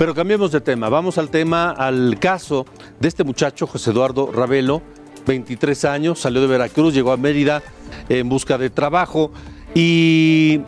Pero 0.02 0.16
cambiemos 0.16 0.52
de 0.52 0.62
tema. 0.62 0.90
Vamos 0.90 1.20
al 1.20 1.30
tema, 1.30 1.70
al 1.70 2.18
caso 2.18 2.66
de 3.00 3.08
este 3.08 3.24
muchacho, 3.24 3.68
José 3.68 3.92
Eduardo 3.92 4.32
Ravelo, 4.32 4.82
23 5.28 5.86
años, 5.86 6.18
salió 6.18 6.42
de 6.42 6.48
Veracruz, 6.48 6.96
llegó 6.96 7.12
a 7.12 7.18
Mérida 7.18 7.62
en 8.10 8.28
busca 8.28 8.58
de 8.58 8.72
trabajo 8.72 9.32
y 9.76 10.60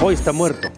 hoy 0.00 0.14
está 0.14 0.30
muerto. 0.30 0.68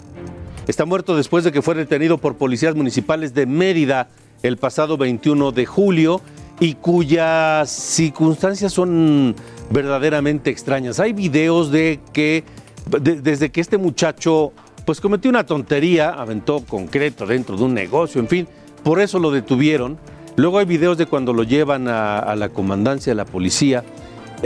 Está 0.66 0.86
muerto 0.86 1.14
después 1.14 1.44
de 1.44 1.52
que 1.52 1.60
fue 1.60 1.74
detenido 1.74 2.16
por 2.16 2.36
policías 2.36 2.74
municipales 2.74 3.34
de 3.34 3.44
Mérida 3.44 4.08
el 4.42 4.56
pasado 4.56 4.96
21 4.96 5.52
de 5.52 5.66
julio 5.66 6.22
y 6.60 6.76
cuyas 6.76 7.70
circunstancias 7.70 8.72
son 8.72 9.36
verdaderamente 9.68 10.48
extrañas. 10.48 10.98
Hay 10.98 11.12
videos 11.12 11.70
de 11.70 12.00
que 12.14 12.42
desde 12.86 13.52
que 13.52 13.60
este 13.60 13.76
muchacho 13.76 14.54
pues 14.84 15.00
cometió 15.00 15.30
una 15.30 15.44
tontería, 15.46 16.10
aventó 16.10 16.64
concreto 16.64 17.26
dentro 17.26 17.56
de 17.56 17.64
un 17.64 17.74
negocio, 17.74 18.20
en 18.20 18.28
fin, 18.28 18.48
por 18.82 19.00
eso 19.00 19.18
lo 19.18 19.30
detuvieron. 19.30 19.98
Luego 20.36 20.58
hay 20.58 20.64
videos 20.64 20.98
de 20.98 21.06
cuando 21.06 21.32
lo 21.32 21.42
llevan 21.42 21.88
a, 21.88 22.34
la 22.36 22.48
comandancia 22.48 23.10
de 23.10 23.16
la 23.16 23.24
policía. 23.24 23.84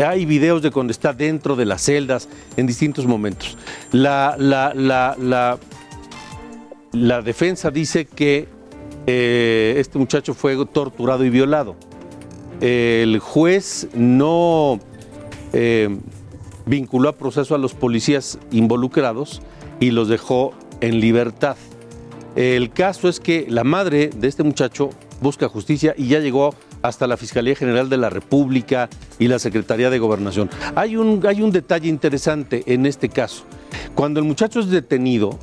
Hay 0.05 0.27
videos 0.27 0.61
de 0.63 0.71
cuando 0.71 0.91
está 0.91 1.13
dentro 1.13 1.57
de 1.57 1.65
las 1.65 1.83
celdas 1.83 2.29
en 2.57 2.67
distintos 2.67 3.07
momentos. 3.07 3.57
La, 3.93 4.35
la, 4.39 4.75
la, 4.75 5.59
la 6.93 7.23
defensa 7.23 7.71
dice 7.71 8.05
que 8.05 8.49
eh, 9.07 9.75
este 9.79 9.99
muchacho 9.99 10.35
fue 10.35 10.57
torturado 10.67 11.25
y 11.25 11.31
violado. 11.31 11.77
El 12.61 13.19
juez 13.21 13.89
no 13.95 14.81
eh, 15.53 15.97
vinculó 16.67 17.09
a 17.09 17.13
proceso 17.13 17.55
a 17.55 17.59
los 17.59 17.75
policías 17.75 18.39
involucrados 18.51 19.41
y 19.81 19.91
los 19.91 20.09
dejó 20.09 20.53
en 20.81 21.01
libertad. 21.01 21.57
El 22.35 22.71
caso 22.71 23.09
es 23.09 23.21
que 23.21 23.47
la 23.49 23.65
madre 23.65 24.11
de 24.15 24.29
este 24.29 24.43
muchacho 24.43 24.91
busca 25.21 25.49
justicia 25.49 25.95
y 25.97 26.09
ya 26.09 26.21
llegó 26.21 26.55
hasta 26.83 27.07
la 27.07 27.17
Fiscalía 27.17 27.57
General 27.57 27.89
de 27.89 27.97
la 27.97 28.11
República 28.11 28.89
y 29.19 29.29
la 29.29 29.39
Secretaría 29.39 29.91
de 29.91 29.99
Gobernación. 29.99 30.51
Hay 30.75 30.97
un, 30.97 31.25
hay 31.27 31.43
un 31.43 31.51
detalle 31.51 31.89
interesante 31.89 32.63
en 32.67 32.87
este 32.87 33.09
caso. 33.09 33.45
Cuando 33.95 34.21
el 34.21 34.27
muchacho 34.27 34.61
es 34.61 34.69
detenido 34.69 35.39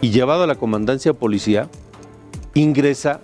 y 0.00 0.10
llevado 0.10 0.42
a 0.42 0.46
la 0.46 0.56
comandancia 0.56 1.12
de 1.12 1.18
policía, 1.18 1.68
ingresa 2.54 3.20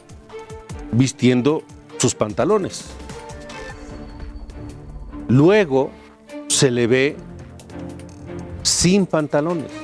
vistiendo 0.92 1.62
sus 1.98 2.14
pantalones. 2.14 2.84
Luego 5.28 5.90
se 6.48 6.70
le 6.70 6.86
ve 6.86 7.16
sin 8.62 9.06
pantalones 9.06 9.83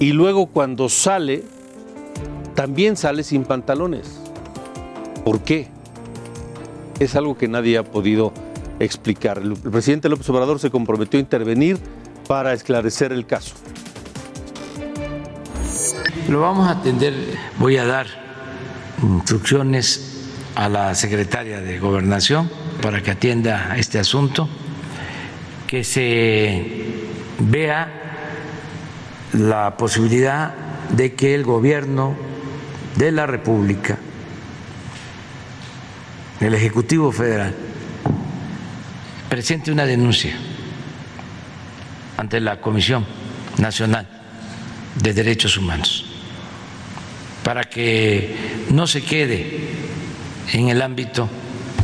y 0.00 0.14
luego 0.14 0.46
cuando 0.46 0.88
sale, 0.88 1.44
también 2.54 2.96
sale 2.96 3.22
sin 3.22 3.44
pantalones. 3.44 4.18
¿Por 5.24 5.42
qué? 5.42 5.68
Es 6.98 7.14
algo 7.14 7.36
que 7.36 7.46
nadie 7.46 7.76
ha 7.76 7.84
podido 7.84 8.32
explicar. 8.80 9.38
El 9.38 9.52
presidente 9.52 10.08
López 10.08 10.28
Obrador 10.30 10.58
se 10.58 10.70
comprometió 10.70 11.18
a 11.18 11.20
intervenir 11.20 11.78
para 12.26 12.54
esclarecer 12.54 13.12
el 13.12 13.26
caso. 13.26 13.54
Lo 16.28 16.40
vamos 16.40 16.66
a 16.66 16.72
atender, 16.72 17.14
voy 17.58 17.76
a 17.76 17.84
dar 17.84 18.06
instrucciones 19.02 20.30
a 20.54 20.70
la 20.70 20.94
secretaria 20.94 21.60
de 21.60 21.78
Gobernación 21.78 22.50
para 22.80 23.02
que 23.02 23.10
atienda 23.10 23.76
este 23.76 23.98
asunto, 23.98 24.48
que 25.66 25.84
se 25.84 26.64
vea 27.38 27.99
la 29.32 29.76
posibilidad 29.76 30.54
de 30.90 31.14
que 31.14 31.34
el 31.34 31.44
gobierno 31.44 32.16
de 32.96 33.12
la 33.12 33.26
República, 33.26 33.98
el 36.40 36.54
Ejecutivo 36.54 37.12
Federal, 37.12 37.54
presente 39.28 39.70
una 39.70 39.86
denuncia 39.86 40.34
ante 42.16 42.40
la 42.40 42.60
Comisión 42.60 43.06
Nacional 43.58 44.06
de 45.00 45.14
Derechos 45.14 45.56
Humanos 45.56 46.06
para 47.44 47.64
que 47.64 48.66
no 48.70 48.86
se 48.86 49.02
quede 49.02 49.70
en 50.52 50.68
el 50.68 50.82
ámbito 50.82 51.28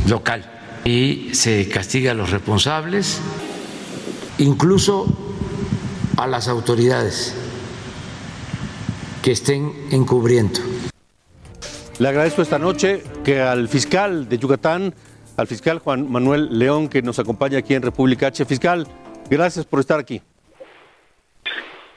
local 0.07 0.45
y 0.85 1.29
se 1.33 1.67
castiga 1.69 2.11
a 2.11 2.13
los 2.13 2.29
responsables, 2.29 3.19
incluso 4.37 5.07
a 6.17 6.27
las 6.27 6.47
autoridades 6.47 7.33
que 9.27 9.33
estén 9.33 9.73
encubriendo. 9.91 10.61
Le 11.99 12.07
agradezco 12.07 12.41
esta 12.41 12.57
noche 12.57 13.01
que 13.25 13.41
al 13.41 13.67
fiscal 13.67 14.29
de 14.29 14.37
Yucatán, 14.37 14.93
al 15.35 15.47
fiscal 15.47 15.79
Juan 15.79 16.09
Manuel 16.09 16.57
León, 16.57 16.87
que 16.87 17.01
nos 17.01 17.19
acompaña 17.19 17.57
aquí 17.57 17.73
en 17.73 17.81
República 17.81 18.27
H. 18.27 18.45
Fiscal, 18.45 18.87
gracias 19.29 19.65
por 19.65 19.81
estar 19.81 19.99
aquí. 19.99 20.21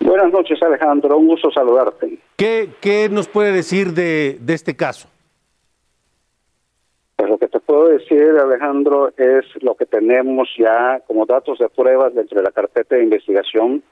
Buenas 0.01 0.33
noches, 0.33 0.61
Alejandro. 0.61 1.17
Un 1.19 1.29
gusto 1.29 1.53
saludarte. 1.53 2.19
¿Qué, 2.35 2.71
qué 2.81 3.09
nos 3.09 3.29
puede 3.29 3.53
decir 3.53 3.93
de, 3.93 4.39
de 4.41 4.55
este 4.55 4.75
caso? 4.75 5.09
Pues 7.15 7.31
lo 7.31 7.39
que 7.39 7.47
te 7.47 7.61
puedo 7.61 7.91
decir, 7.91 8.25
Alejandro, 8.43 9.13
es 9.17 9.45
lo 9.63 9.77
que 9.77 9.87
tenemos 9.87 10.49
ya 10.59 10.99
como 11.07 11.27
datos 11.27 11.61
de 11.61 11.69
pruebas 11.69 12.13
dentro 12.13 12.39
de 12.39 12.43
la 12.43 12.51
carpeta 12.51 12.97
de 12.97 13.05
investigación 13.05 13.85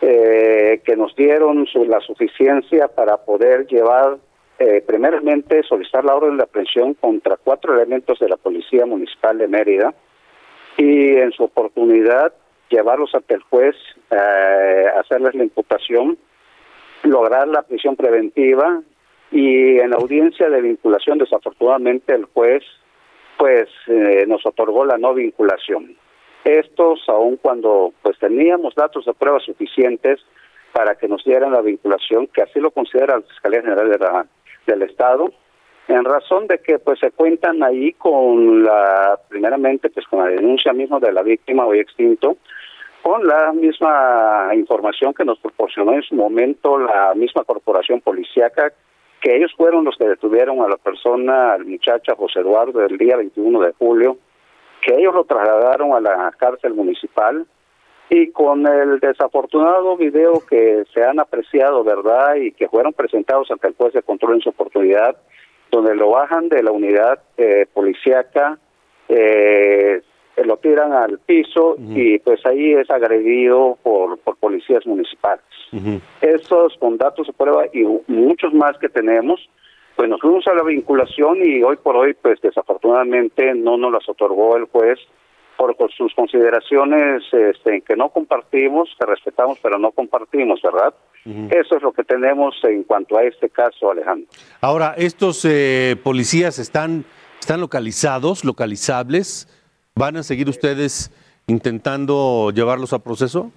eh, 0.00 0.80
que 0.84 0.96
nos 0.96 1.14
dieron 1.16 1.66
su, 1.66 1.84
la 1.84 2.00
suficiencia 2.00 2.88
para 2.88 3.18
poder 3.18 3.66
llevar, 3.66 4.18
eh, 4.58 4.82
primeramente, 4.86 5.62
solicitar 5.62 6.04
la 6.04 6.14
orden 6.14 6.36
de 6.36 6.42
aprehensión 6.42 6.94
contra 6.94 7.36
cuatro 7.36 7.74
elementos 7.74 8.18
de 8.18 8.28
la 8.28 8.36
Policía 8.36 8.86
Municipal 8.86 9.38
de 9.38 9.48
Mérida 9.48 9.94
y 10.76 11.16
en 11.16 11.32
su 11.32 11.44
oportunidad 11.44 12.32
llevarlos 12.68 13.14
ante 13.14 13.34
el 13.34 13.42
juez, 13.42 13.76
eh, 14.10 14.86
hacerles 14.98 15.34
la 15.34 15.44
imputación, 15.44 16.18
lograr 17.04 17.46
la 17.48 17.62
prisión 17.62 17.96
preventiva 17.96 18.82
y 19.30 19.78
en 19.78 19.90
la 19.90 19.96
audiencia 19.96 20.48
de 20.48 20.60
vinculación, 20.60 21.18
desafortunadamente, 21.18 22.14
el 22.14 22.24
juez 22.26 22.62
pues 23.36 23.68
eh, 23.88 24.24
nos 24.26 24.46
otorgó 24.46 24.84
la 24.84 24.96
no 24.96 25.14
vinculación. 25.14 25.96
Estos, 26.44 27.02
aun 27.08 27.36
cuando 27.36 27.92
pues 28.02 28.18
teníamos 28.18 28.74
datos 28.74 29.06
de 29.06 29.14
pruebas 29.14 29.44
suficientes 29.44 30.20
para 30.72 30.94
que 30.94 31.08
nos 31.08 31.24
dieran 31.24 31.52
la 31.52 31.62
vinculación, 31.62 32.26
que 32.26 32.42
así 32.42 32.60
lo 32.60 32.70
considera 32.70 33.16
la 33.16 33.22
Fiscalía 33.22 33.62
General 33.62 33.88
de 33.88 33.98
la, 33.98 34.26
del 34.66 34.82
Estado, 34.82 35.32
en 35.88 36.04
razón 36.04 36.46
de 36.46 36.58
que 36.58 36.78
pues 36.78 36.98
se 36.98 37.10
cuentan 37.12 37.62
ahí 37.62 37.92
con 37.92 38.62
la, 38.62 39.18
primeramente 39.28 39.88
pues 39.90 40.06
con 40.06 40.20
la 40.20 40.26
denuncia 40.26 40.72
misma 40.72 40.98
de 40.98 41.12
la 41.12 41.22
víctima 41.22 41.64
hoy 41.64 41.78
extinto, 41.78 42.36
con 43.02 43.26
la 43.26 43.52
misma 43.52 44.50
información 44.54 45.12
que 45.14 45.24
nos 45.24 45.38
proporcionó 45.38 45.92
en 45.92 46.02
su 46.02 46.14
momento 46.14 46.78
la 46.78 47.14
misma 47.14 47.44
corporación 47.44 48.00
policíaca, 48.00 48.72
que 49.20 49.36
ellos 49.36 49.52
fueron 49.56 49.84
los 49.84 49.96
que 49.96 50.08
detuvieron 50.08 50.60
a 50.60 50.68
la 50.68 50.76
persona, 50.76 51.52
al 51.52 51.64
muchacho 51.64 52.16
José 52.16 52.40
Eduardo, 52.40 52.84
el 52.84 52.98
día 52.98 53.16
21 53.16 53.60
de 53.60 53.72
julio, 53.72 54.18
que 54.84 54.94
ellos 54.94 55.14
lo 55.14 55.24
trasladaron 55.24 55.92
a 55.94 56.00
la 56.00 56.30
cárcel 56.36 56.74
municipal 56.74 57.46
y 58.10 58.30
con 58.32 58.66
el 58.66 59.00
desafortunado 59.00 59.96
video 59.96 60.42
que 60.48 60.84
se 60.92 61.02
han 61.02 61.18
apreciado, 61.18 61.82
¿verdad? 61.82 62.34
Y 62.36 62.52
que 62.52 62.68
fueron 62.68 62.92
presentados 62.92 63.50
ante 63.50 63.68
el 63.68 63.74
juez 63.74 63.94
de 63.94 64.02
control 64.02 64.34
en 64.34 64.40
su 64.42 64.50
oportunidad, 64.50 65.16
donde 65.70 65.96
lo 65.96 66.10
bajan 66.10 66.48
de 66.48 66.62
la 66.62 66.70
unidad 66.70 67.20
eh, 67.38 67.66
policíaca, 67.72 68.58
eh, 69.08 70.02
lo 70.44 70.56
tiran 70.58 70.92
al 70.92 71.18
piso 71.20 71.76
y 71.78 72.18
pues 72.18 72.44
ahí 72.44 72.72
es 72.72 72.90
agredido 72.90 73.78
por, 73.82 74.18
por 74.18 74.36
policías 74.36 74.84
municipales. 74.86 75.44
Estos 76.20 76.76
con 76.78 76.98
datos 76.98 77.26
de 77.28 77.32
prueba 77.32 77.66
y 77.72 77.84
muchos 78.08 78.52
más 78.52 78.76
que 78.78 78.88
tenemos, 78.88 79.48
pues 79.96 80.08
nos 80.08 80.20
fuimos 80.20 80.46
a 80.46 80.54
la 80.54 80.62
vinculación 80.62 81.38
y 81.44 81.62
hoy 81.62 81.76
por 81.76 81.96
hoy 81.96 82.14
pues 82.14 82.40
desafortunadamente 82.40 83.54
no 83.54 83.76
nos 83.76 83.92
las 83.92 84.08
otorgó 84.08 84.56
el 84.56 84.64
juez 84.64 84.98
por, 85.56 85.76
sus 85.96 86.12
consideraciones 86.14 87.22
este, 87.32 87.80
que 87.82 87.96
no 87.96 88.08
compartimos, 88.08 88.90
que 88.98 89.06
respetamos 89.06 89.58
pero 89.62 89.78
no 89.78 89.92
compartimos, 89.92 90.60
¿verdad? 90.62 90.94
Eso 91.24 91.76
es 91.76 91.82
lo 91.82 91.92
que 91.92 92.04
tenemos 92.04 92.54
en 92.64 92.82
cuanto 92.82 93.16
a 93.16 93.22
este 93.22 93.48
caso, 93.48 93.90
Alejandro. 93.90 94.28
Ahora, 94.60 94.94
¿estos 94.98 95.42
eh, 95.46 95.96
policías 96.02 96.58
están, 96.58 97.06
están 97.40 97.60
localizados, 97.60 98.44
localizables? 98.44 99.48
¿Van 99.94 100.16
a 100.18 100.22
seguir 100.22 100.50
ustedes 100.50 101.10
intentando 101.46 102.50
llevarlos 102.50 102.92
a 102.92 103.02
proceso? 103.02 103.50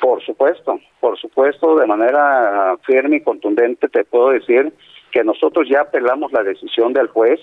Por 0.00 0.22
supuesto, 0.24 0.78
por 1.00 1.18
supuesto, 1.18 1.76
de 1.76 1.86
manera 1.86 2.76
firme 2.84 3.16
y 3.16 3.20
contundente 3.22 3.88
te 3.88 4.04
puedo 4.04 4.30
decir 4.30 4.72
que 5.12 5.24
nosotros 5.24 5.68
ya 5.68 5.82
apelamos 5.82 6.32
la 6.32 6.42
decisión 6.42 6.92
del 6.92 7.08
juez. 7.08 7.40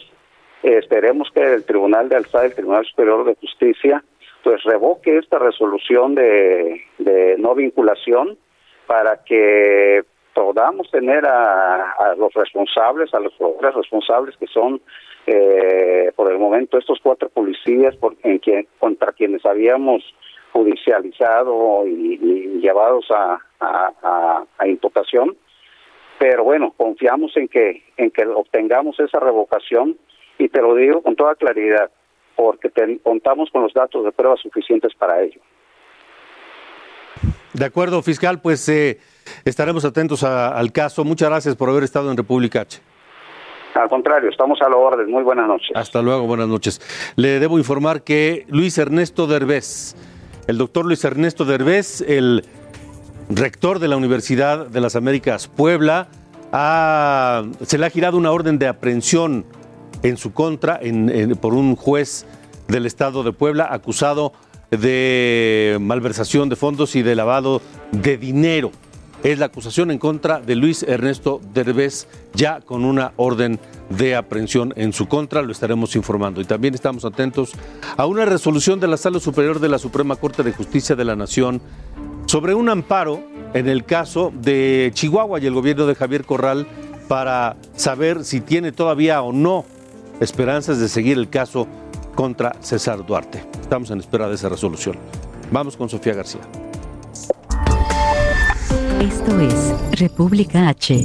Eh, 0.64 0.78
esperemos 0.78 1.30
que 1.34 1.42
el 1.42 1.66
Tribunal 1.66 2.10
de 2.10 2.18
Alzada, 2.18 2.46
el 2.46 2.56
Tribunal 2.56 2.86
Superior 2.86 3.26
de 3.26 3.36
Justicia, 3.36 4.04
pues 4.44 4.64
revoque 4.64 5.18
esta 5.18 5.40
resolución 5.40 6.16
de, 6.16 6.82
no 7.38 7.56
vinculación 7.56 8.38
para 8.88 9.24
que 9.24 10.04
podamos 10.34 10.90
tener 10.90 11.26
a, 11.26 11.92
a 11.92 12.16
los 12.16 12.34
responsables, 12.34 13.14
a 13.14 13.20
los 13.20 13.34
responsables 13.76 14.36
que 14.38 14.48
son 14.48 14.82
eh, 15.28 16.12
por 16.16 16.32
el 16.32 16.40
momento 16.40 16.78
estos 16.78 17.00
cuatro 17.04 17.30
policías 17.30 17.96
contra 18.80 19.12
quienes 19.12 19.46
habíamos 19.46 20.04
judicializado 20.54 21.86
y, 21.86 22.18
llevados 22.62 23.06
a, 23.12 23.40
a, 23.60 24.44
a, 24.58 24.68
imputación 24.68 25.38
pero 26.20 26.44
bueno 26.44 26.74
confiamos 26.78 27.36
en 27.38 27.48
que 27.48 27.84
en 27.98 28.12
que 28.12 28.28
obtengamos 28.28 29.00
esa 29.00 29.20
revocación 29.20 29.98
y 30.38 30.50
te 30.50 30.62
lo 30.62 30.76
digo 30.76 31.02
con 31.02 31.16
toda 31.16 31.34
claridad 31.36 31.90
porque 32.36 32.70
contamos 33.02 33.50
con 33.52 33.64
los 33.64 33.74
datos 33.74 34.04
de 34.06 34.12
pruebas 34.12 34.40
suficientes 34.42 34.94
para 34.96 35.22
ello 35.24 35.42
de 37.54 37.66
acuerdo, 37.66 38.02
fiscal, 38.04 38.42
pues 38.42 38.70
eh, 38.70 39.00
estaremos 39.44 39.84
atentos 39.84 40.24
a, 40.24 40.50
al 40.50 40.72
caso. 40.72 41.04
Muchas 41.04 41.30
gracias 41.30 41.56
por 41.56 41.68
haber 41.68 41.84
estado 41.84 42.12
en 42.12 42.16
República 42.16 42.62
H. 42.62 42.80
Al 43.74 43.90
contrario, 43.90 44.30
estamos 44.30 44.62
a 44.62 44.70
la 44.70 44.76
orden. 44.78 45.10
Muy 45.10 45.24
buenas 45.24 45.48
noches. 45.48 45.72
Hasta 45.76 46.02
luego, 46.02 46.26
buenas 46.26 46.48
noches. 46.48 46.80
Le 47.16 47.40
debo 47.40 47.58
informar 47.58 48.04
que 48.04 48.46
Luis 48.50 48.78
Ernesto 48.78 49.28
Derbez, 49.28 49.96
el 50.48 50.58
doctor 50.58 50.86
Luis 50.86 51.04
Ernesto 51.04 51.44
Derbez, 51.46 52.02
el 52.02 52.44
rector 53.30 53.80
de 53.80 53.88
la 53.88 53.96
Universidad 53.96 54.68
de 54.68 54.82
las 54.82 54.96
Américas 54.96 55.48
Puebla, 55.48 56.08
se 56.52 57.78
le 57.78 57.86
ha 57.86 57.90
girado 57.90 58.18
una 58.18 58.32
orden 58.32 58.58
de 58.58 58.68
aprehensión 58.68 59.46
en 60.02 60.18
su 60.18 60.34
contra 60.34 60.80
por 61.40 61.54
un 61.54 61.76
juez 61.76 62.26
del 62.68 62.86
estado 62.86 63.24
de 63.24 63.32
Puebla 63.32 63.68
acusado 63.70 64.34
de 64.72 65.78
malversación 65.80 66.50
de 66.50 66.56
fondos 66.56 66.96
y 66.96 67.04
de 67.04 67.16
lavado 67.16 67.62
de 67.92 68.18
dinero. 68.18 68.72
Es 69.22 69.38
la 69.38 69.48
acusación 69.48 69.92
en 69.92 70.00
contra 70.00 70.40
de 70.40 70.56
Luis 70.56 70.82
Ernesto 70.84 71.42
Derbez, 71.54 72.08
ya 72.34 72.62
con 72.62 72.86
una 72.86 73.12
orden 73.18 73.60
de 73.90 74.16
aprehensión 74.16 74.74
en 74.78 74.94
su 74.94 75.08
contra, 75.10 75.42
lo 75.42 75.52
estaremos 75.52 75.96
informando. 75.98 76.40
Y 76.40 76.46
también 76.46 76.74
estamos 76.74 77.04
atentos 77.04 77.52
a 77.98 78.06
una 78.06 78.24
resolución 78.24 78.80
de 78.80 78.88
la 78.88 78.96
Sala 78.96 79.20
Superior 79.20 79.60
de 79.60 79.68
la 79.68 79.78
Suprema 79.78 80.16
Corte 80.16 80.42
de 80.42 80.54
Justicia 80.54 80.96
de 80.96 81.04
la 81.04 81.18
Nación 81.18 81.62
sobre 82.30 82.54
un 82.54 82.70
amparo 82.70 83.24
en 83.56 83.68
el 83.68 83.86
caso 83.86 84.32
de 84.40 84.92
Chihuahua 84.94 85.40
y 85.40 85.48
el 85.48 85.54
gobierno 85.56 85.88
de 85.88 85.96
Javier 85.96 86.26
Corral 86.26 86.68
para 87.08 87.58
saber 87.76 88.24
si 88.24 88.40
tiene 88.40 88.72
todavía 88.72 89.24
o 89.24 89.34
no 89.34 89.66
esperanzas 90.20 90.78
de 90.78 90.90
seguir 90.90 91.18
el 91.18 91.28
caso 91.28 91.68
contra 92.14 92.56
César 92.62 93.04
Duarte. 93.04 93.44
Estamos 93.60 93.90
en 93.90 93.98
espera 93.98 94.30
de 94.30 94.36
esa 94.36 94.48
resolución. 94.48 94.96
Vamos 95.52 95.76
con 95.76 95.90
Sofía 95.90 96.14
García. 96.14 96.42
Esto 99.02 99.40
es 99.40 100.00
República 100.00 100.70
H. 100.70 101.02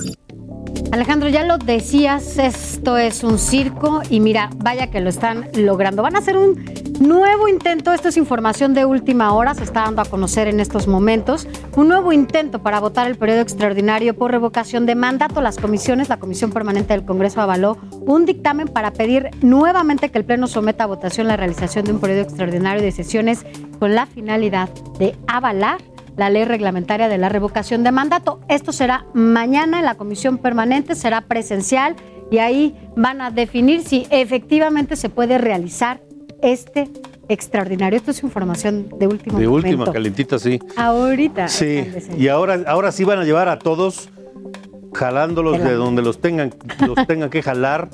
Alejandro, 0.93 1.29
ya 1.29 1.45
lo 1.45 1.59
decías, 1.59 2.39
esto 2.39 2.97
es 2.97 3.25
un 3.25 3.39
circo 3.39 4.03
y 4.11 4.21
mira, 4.21 4.51
vaya 4.57 4.91
que 4.91 5.01
lo 5.01 5.11
están 5.11 5.49
logrando. 5.55 6.03
Van 6.03 6.15
a 6.15 6.21
hacer 6.21 6.37
un 6.37 6.65
nuevo 7.01 7.49
intento, 7.49 7.93
esto 7.93 8.09
es 8.09 8.17
información 8.17 8.75
de 8.75 8.85
última 8.85 9.33
hora, 9.33 9.55
se 9.55 9.65
está 9.65 9.83
dando 9.83 10.03
a 10.03 10.05
conocer 10.05 10.47
en 10.47 10.61
estos 10.61 10.87
momentos, 10.87 11.49
un 11.77 11.89
nuevo 11.89 12.13
intento 12.13 12.63
para 12.63 12.79
votar 12.81 13.09
el 13.09 13.17
periodo 13.17 13.41
extraordinario 13.41 14.15
por 14.15 14.31
revocación 14.31 14.87
de 14.87 14.95
mandato. 14.95 15.41
Las 15.41 15.59
comisiones, 15.59 16.09
la 16.09 16.19
Comisión 16.19 16.53
Permanente 16.53 16.95
del 16.95 17.05
Congreso 17.05 17.41
avaló 17.41 17.77
un 18.07 18.25
dictamen 18.25 18.69
para 18.69 18.93
pedir 18.93 19.31
nuevamente 19.43 20.11
que 20.11 20.19
el 20.19 20.25
Pleno 20.25 20.47
someta 20.47 20.85
a 20.85 20.89
votación 20.89 21.27
la 21.27 21.37
realización 21.37 21.85
de 21.85 21.93
un 21.93 22.01
periodo 22.01 22.23
extraordinario 22.23 22.83
de 22.83 22.93
sesiones 22.93 23.45
con 23.79 23.95
la 23.95 24.07
finalidad 24.07 24.69
de 24.99 25.17
avalar 25.27 25.79
la 26.17 26.31
ley 26.31 26.45
reglamentaria 26.45 27.09
de 27.09 27.19
la 27.19 27.29
revocación 27.29 27.83
de 27.85 27.93
mandato. 27.93 28.41
Esto 28.49 28.73
será 28.73 29.07
mañana 29.15 29.79
en 29.81 29.85
la 29.85 29.95
comisión 29.97 30.39
permanente, 30.39 30.95
será 30.95 31.23
presencial 31.23 31.97
y 32.31 32.39
ahí 32.39 32.75
van 32.97 33.21
a 33.21 33.31
definir 33.31 33.83
si 33.83 34.07
efectivamente 34.11 34.97
se 34.97 35.09
puede 35.09 35.39
realizar 35.39 36.01
este 36.43 36.91
extraordinario. 37.29 37.97
Esto 37.97 38.11
es 38.11 38.23
información 38.23 38.89
de 38.99 39.07
último 39.07 39.39
De 39.39 39.47
momento. 39.47 39.69
última, 39.69 39.93
calentita, 39.93 40.39
sí. 40.39 40.59
Ahorita. 40.77 41.49
Sí, 41.49 41.87
y 42.19 42.29
ahora, 42.29 42.61
ahora 42.67 42.93
sí 42.93 43.05
van 43.05 43.19
a 43.19 43.25
llevar 43.25 43.49
a 43.49 43.59
todos 43.59 44.09
jalándolos 44.95 45.59
de, 45.59 45.73
donde 45.73 46.03
los 46.03 46.21
tengan, 46.21 46.55
los 46.87 47.07
tengan 47.07 47.29
que 47.29 47.43
jalar 47.43 47.91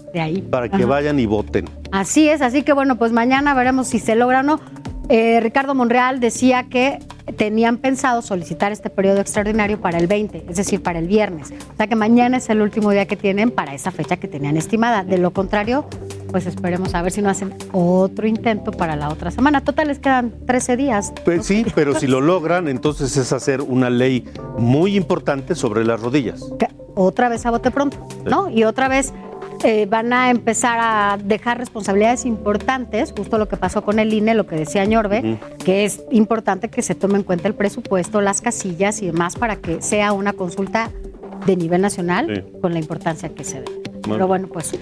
para 0.50 0.68
que 0.68 0.84
vayan 0.84 1.18
y 1.18 1.26
voten. 1.26 1.64
Así 1.92 2.28
es, 2.28 2.42
así 2.42 2.62
que 2.62 2.72
bueno, 2.72 2.96
pues 2.96 3.12
mañana 3.12 3.54
veremos 3.54 3.88
si 3.88 3.98
se 3.98 4.16
logra 4.16 4.40
o 4.40 4.42
no. 4.42 4.60
Eh, 5.08 5.40
Ricardo 5.40 5.74
Monreal 5.74 6.20
decía 6.20 6.64
que 6.68 6.98
tenían 7.40 7.78
pensado 7.78 8.20
solicitar 8.20 8.70
este 8.70 8.90
periodo 8.90 9.22
extraordinario 9.22 9.80
para 9.80 9.96
el 9.96 10.06
20, 10.06 10.44
es 10.46 10.56
decir, 10.56 10.82
para 10.82 10.98
el 10.98 11.08
viernes. 11.08 11.50
O 11.72 11.76
sea 11.78 11.86
que 11.86 11.96
mañana 11.96 12.36
es 12.36 12.50
el 12.50 12.60
último 12.60 12.90
día 12.90 13.06
que 13.06 13.16
tienen 13.16 13.50
para 13.50 13.72
esa 13.72 13.90
fecha 13.90 14.18
que 14.18 14.28
tenían 14.28 14.58
estimada. 14.58 15.04
De 15.04 15.16
lo 15.16 15.30
contrario, 15.30 15.86
pues 16.30 16.44
esperemos 16.44 16.94
a 16.94 17.00
ver 17.00 17.12
si 17.12 17.22
no 17.22 17.30
hacen 17.30 17.54
otro 17.72 18.26
intento 18.26 18.72
para 18.72 18.94
la 18.94 19.08
otra 19.08 19.30
semana. 19.30 19.62
Total, 19.62 19.88
les 19.88 19.98
quedan 19.98 20.34
13 20.44 20.76
días. 20.76 21.14
Pues 21.24 21.46
sí, 21.46 21.64
pero 21.74 21.98
si 21.98 22.06
lo 22.06 22.20
logran, 22.20 22.68
entonces 22.68 23.16
es 23.16 23.32
hacer 23.32 23.62
una 23.62 23.88
ley 23.88 24.28
muy 24.58 24.94
importante 24.94 25.54
sobre 25.54 25.86
las 25.86 25.98
rodillas. 25.98 26.44
Otra 26.94 27.30
vez 27.30 27.46
a 27.46 27.52
bote 27.52 27.70
pronto, 27.70 28.06
¿no? 28.26 28.50
Y 28.50 28.64
otra 28.64 28.88
vez 28.88 29.14
eh, 29.62 29.86
van 29.86 30.12
a 30.12 30.30
empezar 30.30 30.78
a 30.80 31.18
dejar 31.22 31.58
responsabilidades 31.58 32.24
importantes, 32.24 33.12
justo 33.16 33.38
lo 33.38 33.48
que 33.48 33.56
pasó 33.56 33.82
con 33.82 33.98
el 33.98 34.12
INE, 34.12 34.34
lo 34.34 34.46
que 34.46 34.56
decía 34.56 34.84
Ñorbe, 34.84 35.38
que 35.64 35.84
es 35.84 36.02
importante 36.10 36.68
que 36.68 36.82
se 36.82 36.94
tome 36.94 37.18
en 37.18 37.24
cuenta 37.24 37.48
el 37.48 37.54
presupuesto, 37.54 38.20
las 38.20 38.40
casillas 38.40 39.02
y 39.02 39.06
demás 39.06 39.36
para 39.36 39.56
que 39.56 39.82
sea 39.82 40.12
una 40.12 40.32
consulta 40.32 40.90
de 41.46 41.56
nivel 41.56 41.80
nacional 41.82 42.46
con 42.60 42.72
la 42.72 42.78
importancia 42.78 43.28
que 43.30 43.44
se 43.44 43.60
dé. 43.60 43.70
Pero 44.02 44.26
bueno, 44.26 44.48
pues 44.48 44.72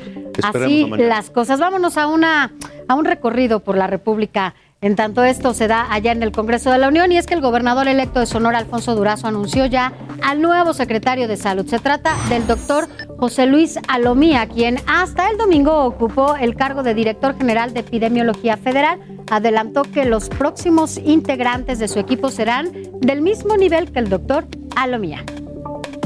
así 0.43 0.87
las 0.97 1.31
cosas. 1.31 1.59
Vámonos 1.59 1.97
a 1.97 2.07
una 2.07 2.53
a 2.87 2.95
un 2.95 3.05
recorrido 3.05 3.61
por 3.61 3.77
la 3.77 3.87
República 3.87 4.55
en 4.81 4.95
tanto 4.95 5.25
esto 5.25 5.55
se 5.55 5.67
da 5.67 5.93
allá 5.93 6.13
en 6.13 6.23
el 6.23 6.31
Congreso 6.31 6.71
de 6.71 6.79
la 6.79 6.89
Unión 6.89 7.11
y 7.11 7.17
es 7.17 7.27
que 7.27 7.35
el 7.35 7.41
gobernador 7.41 7.89
electo 7.89 8.21
de 8.21 8.27
Sonora, 8.27 8.59
Alfonso 8.59 8.95
Durazo, 8.95 9.27
anunció 9.27 9.67
ya 9.67 9.93
al 10.23 10.41
nuevo 10.41 10.73
secretario 10.73 11.27
de 11.27 11.37
Salud. 11.37 11.67
Se 11.67 11.81
trata 11.81 12.15
del 12.29 12.47
doctor 12.47 12.89
José 13.19 13.47
Luis 13.47 13.79
Alomía, 13.89 14.47
quien 14.47 14.79
hasta 14.87 15.31
el 15.31 15.37
domingo 15.37 15.85
ocupó 15.85 16.37
el 16.37 16.55
cargo 16.55 16.85
de 16.85 16.95
director 16.95 17.37
general 17.37 17.75
de 17.75 17.81
Epidemiología 17.81 18.57
Federal. 18.57 19.01
Adelantó 19.31 19.83
que 19.83 20.05
los 20.05 20.29
próximos 20.29 20.97
integrantes 20.99 21.81
de 21.81 21.89
su 21.89 21.99
equipo 21.99 22.31
serán 22.31 22.71
del 23.01 23.21
mismo 23.21 23.57
nivel 23.57 23.91
que 23.91 23.99
el 23.99 24.09
doctor 24.09 24.47
Alomía. 24.77 25.25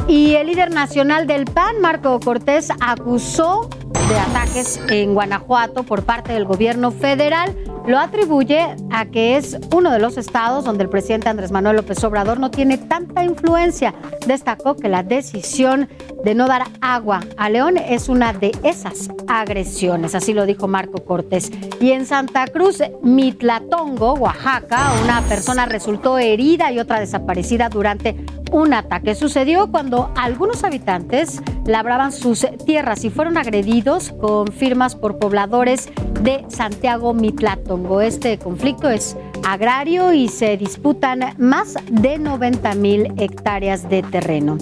Y 0.08 0.34
el 0.34 0.46
líder 0.46 0.70
nacional 0.72 1.26
del 1.26 1.44
PAN, 1.44 1.80
Marco 1.80 2.18
Cortés, 2.20 2.70
acusó 2.80 3.68
de 4.08 4.18
ataques 4.18 4.80
en 4.88 5.14
Guanajuato 5.14 5.84
por 5.84 6.04
parte 6.04 6.32
del 6.32 6.44
gobierno 6.44 6.90
federal. 6.90 7.54
Lo 7.86 7.98
atribuye 7.98 8.76
a 8.90 9.06
que 9.06 9.36
es 9.36 9.58
uno 9.74 9.90
de 9.90 9.98
los 9.98 10.16
estados 10.16 10.64
donde 10.64 10.84
el 10.84 10.88
presidente 10.88 11.28
Andrés 11.28 11.50
Manuel 11.50 11.76
López 11.76 12.02
Obrador 12.04 12.38
no 12.38 12.50
tiene 12.50 12.78
tanta 12.78 13.24
influencia. 13.24 13.92
Destacó 14.26 14.76
que 14.76 14.88
la 14.88 15.02
decisión 15.02 15.88
de 16.24 16.34
no 16.36 16.46
dar 16.46 16.68
agua 16.80 17.20
a 17.36 17.50
León 17.50 17.76
es 17.76 18.08
una 18.08 18.32
de 18.32 18.52
esas 18.62 19.10
agresiones, 19.26 20.14
así 20.14 20.32
lo 20.32 20.46
dijo 20.46 20.68
Marco 20.68 21.04
Cortés. 21.04 21.50
Y 21.80 21.90
en 21.90 22.06
Santa 22.06 22.46
Cruz, 22.46 22.78
Mitlatongo, 23.02 24.14
Oaxaca, 24.14 24.92
una 25.02 25.20
persona 25.22 25.66
resultó 25.66 26.18
herida 26.18 26.70
y 26.70 26.78
otra 26.78 27.00
desaparecida 27.00 27.68
durante 27.68 28.14
un 28.52 28.72
ataque. 28.74 29.14
Sucedió 29.14 29.70
cuando 29.70 30.10
algunos 30.16 30.62
habitantes 30.62 31.42
labraban 31.66 32.12
sus 32.12 32.46
tierras 32.64 33.04
y 33.04 33.10
fueron 33.10 33.36
agredidos 33.36 34.12
con 34.12 34.48
firmas 34.48 34.94
por 34.94 35.18
pobladores 35.18 35.88
de 36.20 36.44
Santiago 36.48 37.14
Mitlatongo. 37.14 38.00
Este 38.00 38.38
conflicto 38.38 38.88
es 38.88 39.16
agrario 39.44 40.12
y 40.12 40.28
se 40.28 40.56
disputan 40.56 41.34
más 41.38 41.76
de 41.90 42.18
90 42.18 42.74
mil 42.74 43.12
hectáreas 43.18 43.88
de 43.88 44.02
terreno. 44.02 44.58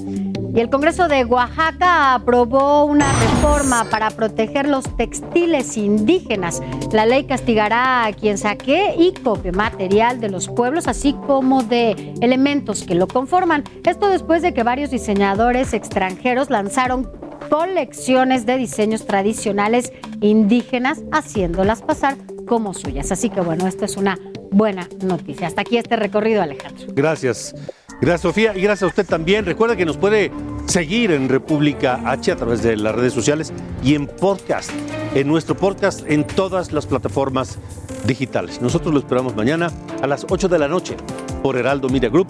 Y 0.52 0.58
el 0.58 0.68
Congreso 0.68 1.06
de 1.06 1.24
Oaxaca 1.24 2.14
aprobó 2.14 2.84
una 2.84 3.10
reforma 3.12 3.84
para 3.84 4.10
proteger 4.10 4.68
los 4.68 4.84
textiles 4.96 5.76
indígenas. 5.76 6.60
La 6.92 7.06
ley 7.06 7.24
castigará 7.24 8.04
a 8.04 8.12
quien 8.12 8.36
saque 8.36 8.94
y 8.98 9.12
copie 9.12 9.52
material 9.52 10.20
de 10.20 10.28
los 10.28 10.48
pueblos, 10.48 10.88
así 10.88 11.12
como 11.26 11.62
de 11.62 12.14
elementos 12.20 12.82
que 12.82 12.96
lo 12.96 13.06
conforman. 13.06 13.62
Esto 13.84 14.08
después 14.08 14.42
de 14.42 14.52
que 14.52 14.64
varios 14.64 14.90
diseñadores 14.90 15.72
extranjeros 15.72 16.50
lanzaron 16.50 17.08
colecciones 17.48 18.44
de 18.44 18.56
diseños 18.56 19.06
tradicionales 19.06 19.92
indígenas, 20.20 21.02
haciéndolas 21.12 21.82
pasar 21.82 22.16
como 22.46 22.74
suyas. 22.74 23.12
Así 23.12 23.30
que 23.30 23.40
bueno, 23.40 23.68
esta 23.68 23.84
es 23.84 23.96
una 23.96 24.18
buena 24.50 24.88
noticia. 25.02 25.46
Hasta 25.46 25.60
aquí 25.60 25.76
este 25.76 25.94
recorrido, 25.94 26.42
Alejandro. 26.42 26.88
Gracias. 26.92 27.54
Gracias, 28.00 28.22
Sofía, 28.22 28.56
y 28.56 28.62
gracias 28.62 28.84
a 28.84 28.86
usted 28.86 29.06
también. 29.06 29.44
Recuerda 29.44 29.76
que 29.76 29.84
nos 29.84 29.98
puede 29.98 30.32
seguir 30.66 31.10
en 31.10 31.28
República 31.28 32.00
H 32.06 32.32
a 32.32 32.36
través 32.36 32.62
de 32.62 32.76
las 32.76 32.94
redes 32.94 33.12
sociales 33.12 33.52
y 33.84 33.94
en 33.94 34.06
podcast, 34.06 34.70
en 35.14 35.28
nuestro 35.28 35.54
podcast 35.54 36.02
en 36.08 36.26
todas 36.26 36.72
las 36.72 36.86
plataformas 36.86 37.58
digitales. 38.06 38.62
Nosotros 38.62 38.94
lo 38.94 39.00
esperamos 39.00 39.36
mañana 39.36 39.70
a 40.00 40.06
las 40.06 40.24
8 40.30 40.48
de 40.48 40.58
la 40.58 40.66
noche 40.66 40.96
por 41.42 41.58
Heraldo 41.58 41.90
Media 41.90 42.08
Group. 42.08 42.28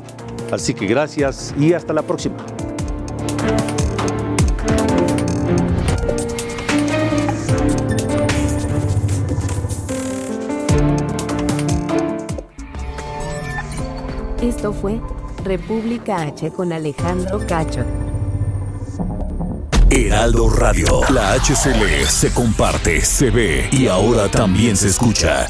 Así 0.51 0.75
que 0.75 0.87
gracias 0.87 1.55
y 1.57 1.73
hasta 1.73 1.93
la 1.93 2.03
próxima. 2.03 2.37
Esto 14.43 14.73
fue 14.73 15.01
República 15.45 16.23
H 16.23 16.51
con 16.51 16.73
Alejandro 16.73 17.41
Cacho. 17.47 17.85
Heraldo 19.91 20.49
Radio, 20.51 21.01
la 21.11 21.33
HCL 21.35 22.07
se 22.07 22.33
comparte, 22.33 23.01
se 23.01 23.31
ve 23.31 23.69
y 23.73 23.89
ahora 23.89 24.29
también 24.31 24.77
se 24.77 24.89
escucha. 24.89 25.49